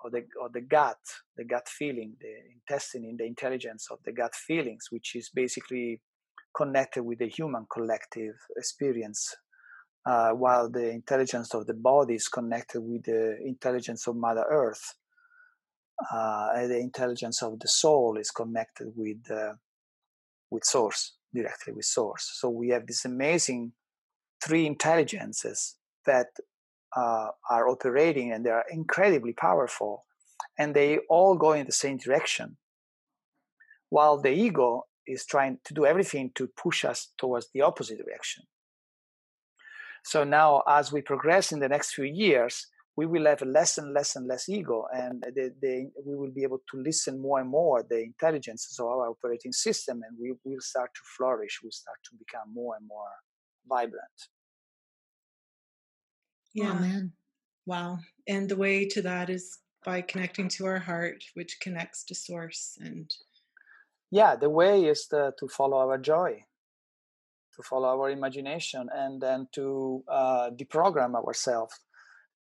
of 0.04 0.12
the 0.12 0.24
of 0.44 0.54
the 0.54 0.62
gut, 0.62 0.98
the 1.38 1.44
gut 1.44 1.68
feeling, 1.68 2.16
the 2.20 2.34
intestine, 2.54 3.16
the 3.18 3.26
intelligence 3.26 3.88
of 3.92 4.00
the 4.06 4.12
gut 4.12 4.34
feelings, 4.36 4.88
which 4.90 5.16
is 5.16 5.30
basically 5.30 6.02
connected 6.56 7.04
with 7.04 7.20
the 7.20 7.28
human 7.28 7.66
collective 7.72 8.36
experience, 8.58 9.36
uh, 10.06 10.32
while 10.32 10.70
the 10.70 10.90
intelligence 10.90 11.54
of 11.54 11.66
the 11.68 11.74
body 11.74 12.16
is 12.16 12.28
connected 12.28 12.82
with 12.82 13.04
the 13.04 13.38
intelligence 13.46 14.08
of 14.08 14.16
Mother 14.16 14.46
Earth. 14.50 14.96
Uh, 16.12 16.50
and 16.56 16.72
the 16.72 16.80
intelligence 16.80 17.44
of 17.44 17.60
the 17.60 17.68
soul 17.68 18.18
is 18.18 18.32
connected 18.32 18.88
with 18.96 19.20
uh, 19.30 19.54
with 20.50 20.64
source 20.64 21.14
directly 21.34 21.74
with 21.74 21.86
source. 21.86 22.32
So 22.34 22.50
we 22.50 22.70
have 22.70 22.88
this 22.88 23.06
amazing 23.06 23.74
three 24.44 24.66
intelligences 24.66 25.76
that 26.06 26.28
uh, 26.96 27.30
are 27.50 27.70
operating 27.70 28.32
and 28.32 28.46
they 28.46 28.50
are 28.50 28.66
incredibly 28.72 29.34
powerful 29.34 30.06
and 30.58 30.76
they 30.76 30.98
all 31.10 31.36
go 31.36 31.54
in 31.54 31.66
the 31.66 31.72
same 31.72 31.98
direction 31.98 32.58
while 33.90 34.20
the 34.20 34.32
ego 34.32 34.86
is 35.08 35.26
trying 35.26 35.60
to 35.66 35.74
do 35.74 35.86
everything 35.86 36.32
to 36.36 36.48
push 36.48 36.84
us 36.84 37.10
towards 37.18 37.48
the 37.54 37.62
opposite 37.62 37.98
direction 37.98 38.44
so 40.04 40.24
now 40.24 40.62
as 40.68 40.92
we 40.92 41.02
progress 41.02 41.52
in 41.52 41.60
the 41.60 41.70
next 41.70 41.94
few 41.94 42.06
years 42.06 42.68
we 42.98 43.06
will 43.06 43.26
have 43.26 43.42
less 43.42 43.78
and 43.78 43.94
less 43.94 44.16
and 44.16 44.28
less 44.28 44.50
ego 44.50 44.86
and 44.94 45.24
the, 45.36 45.54
the, 45.62 45.90
we 46.06 46.16
will 46.16 46.32
be 46.32 46.44
able 46.44 46.62
to 46.70 46.78
listen 46.78 47.22
more 47.22 47.40
and 47.40 47.50
more 47.50 47.86
the 47.90 48.02
intelligences 48.04 48.80
of 48.80 48.86
our 48.86 49.10
operating 49.10 49.52
system 49.52 50.02
and 50.08 50.18
we 50.20 50.34
will 50.44 50.62
start 50.62 50.92
to 50.94 51.02
flourish 51.18 51.60
we'll 51.64 51.72
start 51.72 51.98
to 52.04 52.12
become 52.18 52.54
more 52.54 52.76
and 52.76 52.88
more 52.88 53.12
vibrant 53.68 54.20
yeah. 56.54 56.72
Amen. 56.72 57.14
Wow. 57.66 58.00
And 58.28 58.50
the 58.50 58.56
way 58.56 58.88
to 58.88 59.02
that 59.04 59.30
is 59.30 59.60
by 59.86 60.02
connecting 60.02 60.48
to 60.50 60.66
our 60.66 60.80
heart, 60.80 61.24
which 61.34 61.60
connects 61.62 62.04
to 62.06 62.16
source 62.16 62.78
and 62.82 63.10
yeah, 64.14 64.36
the 64.36 64.50
way 64.50 64.84
is 64.84 65.08
the, 65.08 65.32
to 65.40 65.48
follow 65.48 65.78
our 65.78 65.98
joy, 65.98 66.44
to 67.56 67.64
follow 67.64 67.88
our 67.88 68.10
imagination, 68.10 68.90
and 68.94 69.22
then 69.22 69.48
to 69.54 70.04
uh, 70.10 70.50
deprogram 70.50 71.16
ourselves, 71.16 71.74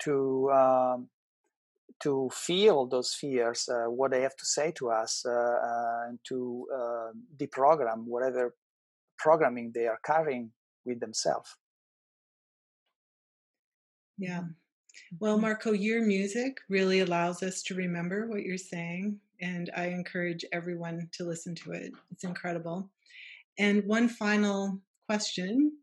to 0.03 0.51
um, 0.51 1.09
to 2.01 2.29
feel 2.33 2.87
those 2.87 3.13
fears, 3.13 3.69
uh, 3.69 3.89
what 3.89 4.11
they 4.11 4.21
have 4.21 4.35
to 4.35 4.45
say 4.45 4.71
to 4.71 4.89
us, 4.89 5.23
uh, 5.25 5.31
uh 5.31 6.07
and 6.07 6.19
to 6.27 6.67
uh, 6.73 7.11
deprogram 7.37 8.05
whatever 8.05 8.55
programming 9.17 9.71
they 9.73 9.87
are 9.87 9.99
carrying 10.03 10.51
with 10.85 10.99
themselves. 10.99 11.55
Yeah. 14.17 14.41
Well. 15.19 15.39
Marco, 15.39 15.71
your 15.71 16.05
music 16.05 16.57
really 16.69 16.99
allows 16.99 17.43
us 17.43 17.61
to 17.63 17.75
remember 17.75 18.27
what 18.27 18.43
you're 18.43 18.57
saying, 18.57 19.19
and 19.39 19.69
I 19.75 19.87
encourage 19.87 20.45
everyone 20.51 21.09
to 21.13 21.23
listen 21.23 21.55
to 21.55 21.71
it. 21.71 21.91
It's 22.11 22.23
incredible. 22.23 22.89
And 23.57 23.83
one 23.85 24.09
final 24.09 24.81
question. 25.07 25.77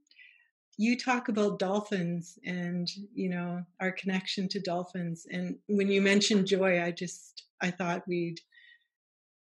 You 0.79 0.97
talk 0.97 1.29
about 1.29 1.59
dolphins 1.59 2.39
and, 2.45 2.89
you 3.12 3.29
know, 3.29 3.64
our 3.81 3.93
connection 3.93 4.49
to 4.51 4.61
dolphins. 4.61 5.26
And 5.31 5.57
when 5.68 5.89
you 5.89 6.01
mentioned 6.01 6.47
joy, 6.47 6.81
I 6.81 6.93
just 6.93 7.43
I 7.61 7.72
thought 7.72 8.07
we'd 8.07 8.41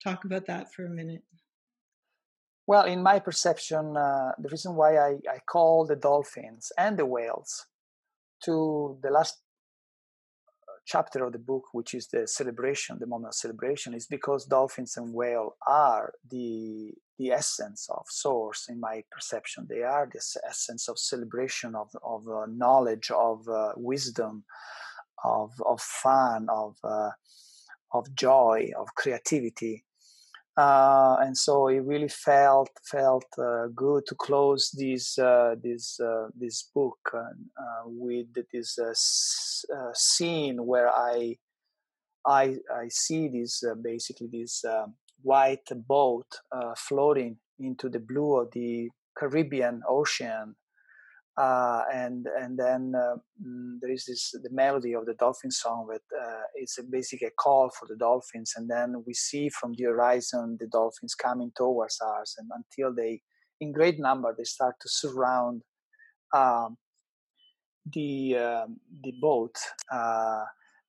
talk 0.04 0.24
about 0.24 0.46
that 0.48 0.74
for 0.74 0.86
a 0.86 0.90
minute. 0.90 1.24
Well, 2.68 2.86
in 2.86 3.04
my 3.04 3.20
perception, 3.20 3.96
uh, 3.98 4.32
the 4.40 4.50
reason 4.50 4.76
why 4.76 4.98
I, 4.98 5.18
I 5.30 5.40
call 5.46 5.86
the 5.86 5.96
dolphins 5.96 6.72
and 6.78 6.98
the 6.98 7.06
whales 7.06 7.68
to 8.46 8.98
the 9.04 9.12
last 9.12 9.40
chapter 10.86 11.26
of 11.26 11.34
the 11.34 11.40
book, 11.40 11.64
which 11.74 11.94
is 11.94 12.08
the 12.08 12.28
celebration, 12.28 12.98
the 13.00 13.08
moment 13.08 13.30
of 13.30 13.36
celebration, 13.36 13.94
is 13.94 14.08
because 14.08 14.46
dolphins 14.46 14.98
and 14.98 15.14
whale 15.14 15.58
are 15.68 16.14
the 16.30 16.94
the 17.18 17.32
essence 17.32 17.88
of 17.90 18.06
source 18.10 18.68
in 18.68 18.80
my 18.80 19.02
perception. 19.10 19.66
They 19.70 19.84
are 19.84 20.10
the 20.12 20.22
essence 20.48 20.88
of 20.88 21.00
celebration 21.00 21.76
of 21.76 21.90
of 22.04 22.28
uh, 22.28 22.46
knowledge, 22.48 23.12
of 23.12 23.48
uh, 23.48 23.74
wisdom, 23.76 24.44
of 25.24 25.52
of 25.66 25.82
fun, 25.82 26.48
of 26.50 26.78
uh, 26.84 27.12
of 27.92 28.14
joy, 28.16 28.72
of 28.78 28.94
creativity 28.96 29.86
uh, 30.58 31.18
and 31.20 31.38
so 31.38 31.68
it 31.68 31.80
really 31.80 32.08
felt 32.08 32.70
felt 32.84 33.26
uh, 33.38 33.68
good 33.76 34.06
to 34.06 34.16
close 34.16 34.72
this 34.72 35.18
uh, 35.20 35.56
this 35.62 36.00
uh, 36.00 36.28
this 36.34 36.70
book 36.74 36.98
uh, 37.14 37.84
with 37.86 38.28
this 38.54 38.80
uh, 38.80 39.92
scene 39.94 40.66
where 40.66 40.90
I 40.90 41.38
I 42.26 42.58
I 42.74 42.88
see 42.90 43.28
this 43.28 43.64
basically 43.82 44.28
this 44.32 44.64
white 45.22 45.68
boat 45.88 46.28
floating 46.78 47.38
into 47.60 47.90
the 47.90 48.00
blue 48.00 48.38
of 48.38 48.52
the 48.52 48.90
Caribbean 49.18 49.82
Ocean 49.90 50.56
uh, 51.38 51.84
and 51.94 52.28
and 52.40 52.58
then 52.58 52.94
uh, 52.96 53.16
mm, 53.46 53.78
there 53.82 53.92
is 53.92 54.06
this 54.06 54.32
the 54.32 54.50
melody 54.52 54.94
of 54.94 55.06
the 55.06 55.14
dolphin 55.16 55.52
song 55.52 55.88
that 55.92 56.02
uh, 56.18 56.44
it's 56.56 56.78
a 56.78 56.84
basically 56.84 57.28
a 57.28 57.32
call 57.32 57.70
for 57.78 57.88
the 57.88 57.96
dolphins 57.98 58.54
and 58.56 58.70
then 58.70 59.04
we 59.06 59.14
see 59.14 59.50
from 59.50 59.74
the 59.74 59.84
horizon 59.84 60.56
the 60.60 60.68
dolphins 60.68 61.14
coming 61.14 61.52
towards 61.58 62.00
us 62.02 62.36
and 62.38 62.50
until 62.56 62.94
they 62.96 63.22
in 63.60 63.74
great 63.74 64.00
number 64.00 64.34
they 64.38 64.46
start 64.46 64.76
to 64.80 64.88
surround 64.88 65.62
um, 66.34 66.78
the 67.94 68.38
um, 68.38 68.78
the 69.04 69.14
boat 69.22 69.56
uh, 69.92 70.44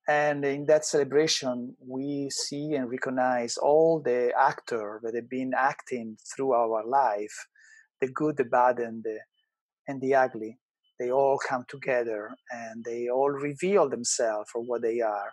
and 0.09 0.45
in 0.45 0.65
that 0.67 0.85
celebration 0.85 1.75
we 1.85 2.31
see 2.31 2.75
and 2.75 2.89
recognize 2.89 3.57
all 3.57 4.01
the 4.01 4.33
actors 4.39 5.01
that 5.03 5.17
have 5.17 5.29
been 5.29 5.53
acting 5.57 6.17
through 6.35 6.53
our 6.53 6.87
life 6.87 7.49
the 8.01 8.09
good 8.13 8.37
the 8.37 8.45
bad 8.45 8.79
and 8.79 9.03
the 9.03 9.19
and 9.89 10.01
the 10.01 10.15
ugly. 10.15 10.59
They 10.99 11.11
all 11.11 11.39
come 11.39 11.65
together 11.69 12.31
and 12.51 12.85
they 12.85 13.09
all 13.09 13.31
reveal 13.31 13.89
themselves 13.89 14.49
for 14.51 14.63
what 14.63 14.83
they 14.83 15.01
are. 15.01 15.31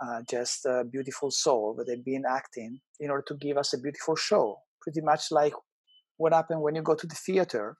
Uh, 0.00 0.22
just 0.28 0.64
a 0.66 0.84
beautiful 0.90 1.30
soul 1.30 1.74
that 1.76 1.86
they've 1.86 2.04
been 2.04 2.24
acting 2.28 2.80
in 2.98 3.10
order 3.10 3.24
to 3.28 3.36
give 3.36 3.56
us 3.56 3.72
a 3.72 3.78
beautiful 3.78 4.16
show. 4.16 4.56
Pretty 4.80 5.00
much 5.00 5.30
like 5.30 5.52
what 6.16 6.32
happened 6.32 6.62
when 6.62 6.74
you 6.74 6.82
go 6.82 6.94
to 6.94 7.06
the 7.06 7.14
theater. 7.14 7.76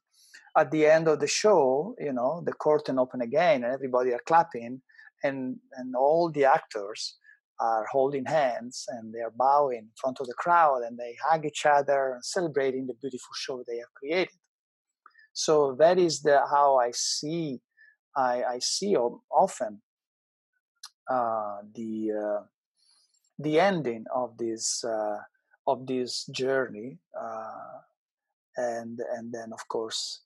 At 0.56 0.70
the 0.70 0.86
end 0.86 1.08
of 1.08 1.18
the 1.20 1.26
show, 1.26 1.94
you 1.98 2.12
know, 2.12 2.42
the 2.44 2.52
curtain 2.52 2.98
open 2.98 3.22
again 3.22 3.64
and 3.64 3.72
everybody 3.72 4.12
are 4.12 4.20
clapping 4.26 4.82
and, 5.24 5.56
and 5.76 5.96
all 5.96 6.30
the 6.30 6.44
actors 6.44 7.16
are 7.60 7.86
holding 7.90 8.26
hands 8.26 8.84
and 8.88 9.14
they 9.14 9.20
are 9.20 9.32
bowing 9.36 9.78
in 9.78 9.90
front 10.00 10.18
of 10.20 10.26
the 10.26 10.34
crowd 10.34 10.82
and 10.86 10.98
they 10.98 11.16
hug 11.24 11.46
each 11.46 11.64
other 11.64 12.12
and 12.14 12.24
celebrating 12.24 12.86
the 12.86 12.94
beautiful 13.00 13.32
show 13.34 13.64
they 13.66 13.78
have 13.78 13.94
created. 13.94 14.34
So 15.32 15.74
that 15.78 15.98
is 15.98 16.22
the 16.22 16.42
how 16.50 16.78
I 16.78 16.90
see 16.92 17.60
I, 18.16 18.42
I 18.44 18.58
see 18.58 18.96
often 18.96 19.80
uh, 21.10 21.58
the 21.74 22.10
uh, 22.12 22.42
the 23.38 23.58
ending 23.58 24.04
of 24.14 24.36
this 24.36 24.84
uh, 24.84 25.18
of 25.66 25.86
this 25.86 26.26
journey, 26.26 26.98
uh, 27.18 27.80
and 28.56 28.98
and 29.16 29.32
then 29.32 29.52
of 29.52 29.66
course 29.68 30.22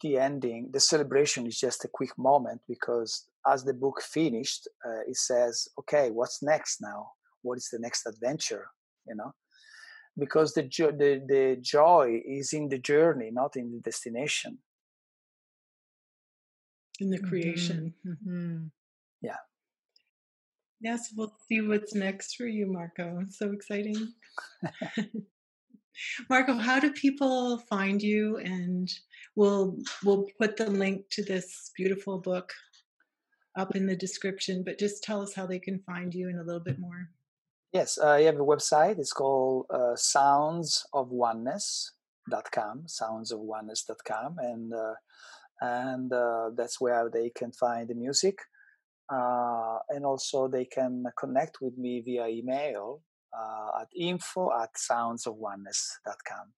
the 0.00 0.18
ending. 0.18 0.70
The 0.72 0.80
celebration 0.80 1.46
is 1.46 1.58
just 1.58 1.84
a 1.84 1.88
quick 1.88 2.16
moment 2.18 2.60
because 2.68 3.26
as 3.46 3.64
the 3.64 3.74
book 3.74 4.00
finished, 4.02 4.68
uh, 4.86 5.00
it 5.08 5.16
says, 5.16 5.68
"Okay, 5.80 6.10
what's 6.10 6.42
next 6.42 6.80
now? 6.80 7.12
What 7.42 7.58
is 7.58 7.68
the 7.70 7.78
next 7.78 8.06
adventure?" 8.06 8.68
You 9.06 9.16
know, 9.16 9.34
because 10.18 10.54
the, 10.54 10.62
jo- 10.62 10.92
the 10.92 11.22
the 11.26 11.58
joy 11.60 12.20
is 12.26 12.52
in 12.52 12.68
the 12.68 12.78
journey 12.78 13.30
not 13.32 13.56
in 13.56 13.72
the 13.72 13.80
destination 13.80 14.58
in 17.00 17.10
the 17.10 17.18
creation 17.18 17.94
mm-hmm. 18.06 18.30
Mm-hmm. 18.30 18.64
yeah 19.22 19.42
yes 20.80 21.12
we'll 21.16 21.34
see 21.48 21.60
what's 21.60 21.94
next 21.94 22.36
for 22.36 22.46
you 22.46 22.66
marco 22.66 23.24
so 23.28 23.50
exciting 23.52 24.12
marco 26.30 26.54
how 26.54 26.78
do 26.78 26.92
people 26.92 27.58
find 27.58 28.02
you 28.02 28.38
and 28.38 28.92
we'll 29.36 29.76
we'll 30.04 30.26
put 30.38 30.56
the 30.56 30.70
link 30.70 31.04
to 31.10 31.24
this 31.24 31.72
beautiful 31.76 32.18
book 32.18 32.52
up 33.56 33.76
in 33.76 33.86
the 33.86 33.96
description, 33.96 34.62
but 34.64 34.78
just 34.78 35.02
tell 35.02 35.22
us 35.22 35.34
how 35.34 35.46
they 35.46 35.58
can 35.58 35.78
find 35.80 36.14
you 36.14 36.28
in 36.28 36.38
a 36.38 36.42
little 36.42 36.60
bit 36.60 36.78
more. 36.78 37.08
Yes, 37.74 37.98
uh, 37.98 38.10
I 38.10 38.22
have 38.22 38.36
a 38.36 38.44
website. 38.44 39.00
It's 39.00 39.12
called 39.12 39.66
uh, 39.68 39.96
soundsofoneness.com, 39.96 42.84
soundsofoneness.com, 42.86 44.36
and 44.38 44.72
uh, 44.72 44.94
and 45.60 46.12
uh, 46.12 46.50
that's 46.56 46.80
where 46.80 47.10
they 47.12 47.30
can 47.30 47.50
find 47.50 47.88
the 47.88 47.96
music. 47.96 48.38
Uh, 49.12 49.78
and 49.88 50.06
also 50.06 50.46
they 50.46 50.66
can 50.66 51.06
connect 51.18 51.60
with 51.60 51.76
me 51.76 52.00
via 52.00 52.28
email 52.28 53.02
uh, 53.36 53.80
at 53.80 53.88
info 53.96 54.52
at 54.56 54.76
soundsofoneness.com. 54.76 56.52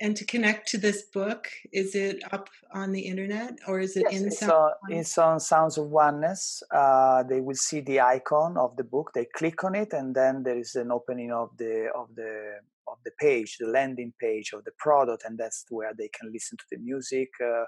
And 0.00 0.16
to 0.16 0.24
connect 0.24 0.68
to 0.68 0.78
this 0.78 1.02
book, 1.02 1.48
is 1.72 1.96
it 1.96 2.22
up 2.32 2.48
on 2.72 2.92
the 2.92 3.00
internet 3.00 3.58
or 3.66 3.80
is 3.80 3.96
it 3.96 4.04
yes, 4.10 4.20
in 4.20 4.26
it's 4.28 4.42
on, 4.44 4.70
it's 4.88 5.18
on 5.18 5.40
Sounds 5.40 5.76
of 5.76 5.90
Oneness. 5.90 6.62
Uh, 6.70 7.24
they 7.24 7.40
will 7.40 7.56
see 7.56 7.80
the 7.80 8.00
icon 8.00 8.56
of 8.56 8.76
the 8.76 8.84
book. 8.84 9.10
They 9.12 9.26
click 9.34 9.64
on 9.64 9.74
it, 9.74 9.92
and 9.92 10.14
then 10.14 10.44
there 10.44 10.58
is 10.58 10.76
an 10.76 10.92
opening 10.92 11.32
of 11.32 11.50
the 11.56 11.88
of 11.96 12.14
the 12.14 12.60
of 12.86 12.98
the 13.04 13.10
page, 13.18 13.56
the 13.58 13.66
landing 13.66 14.12
page 14.20 14.52
of 14.52 14.62
the 14.64 14.70
product, 14.78 15.24
and 15.26 15.36
that's 15.36 15.64
where 15.68 15.92
they 15.98 16.08
can 16.08 16.32
listen 16.32 16.56
to 16.58 16.64
the 16.70 16.78
music. 16.78 17.28
Uh, 17.42 17.64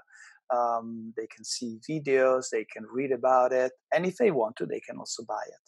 um, 0.55 1.13
they 1.17 1.27
can 1.27 1.43
see 1.43 1.79
videos, 1.89 2.49
they 2.49 2.65
can 2.65 2.85
read 2.91 3.11
about 3.11 3.51
it, 3.51 3.73
and 3.93 4.05
if 4.05 4.17
they 4.17 4.31
want 4.31 4.55
to, 4.57 4.65
they 4.65 4.79
can 4.79 4.97
also 4.97 5.23
buy 5.23 5.43
it. 5.47 5.67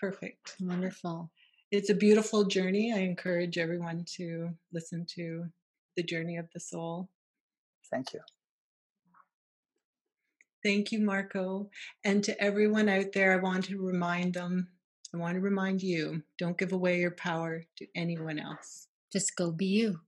Perfect. 0.00 0.56
Wonderful. 0.60 1.30
It's 1.70 1.88
a 1.88 1.94
beautiful 1.94 2.46
journey. 2.46 2.92
I 2.92 2.98
encourage 2.98 3.56
everyone 3.56 4.04
to 4.16 4.50
listen 4.72 5.06
to 5.14 5.44
The 5.96 6.02
Journey 6.02 6.36
of 6.36 6.48
the 6.52 6.58
Soul. 6.58 7.08
Thank 7.92 8.12
you. 8.12 8.20
Thank 10.64 10.90
you, 10.90 10.98
Marco. 10.98 11.70
And 12.02 12.24
to 12.24 12.42
everyone 12.42 12.88
out 12.88 13.12
there, 13.12 13.32
I 13.32 13.36
want 13.36 13.66
to 13.66 13.80
remind 13.80 14.34
them, 14.34 14.66
I 15.14 15.18
want 15.18 15.36
to 15.36 15.40
remind 15.40 15.80
you 15.80 16.24
don't 16.40 16.58
give 16.58 16.72
away 16.72 16.98
your 16.98 17.12
power 17.12 17.64
to 17.76 17.86
anyone 17.94 18.40
else. 18.40 18.88
Just 19.12 19.36
go 19.36 19.52
be 19.52 19.66
you. 19.66 20.00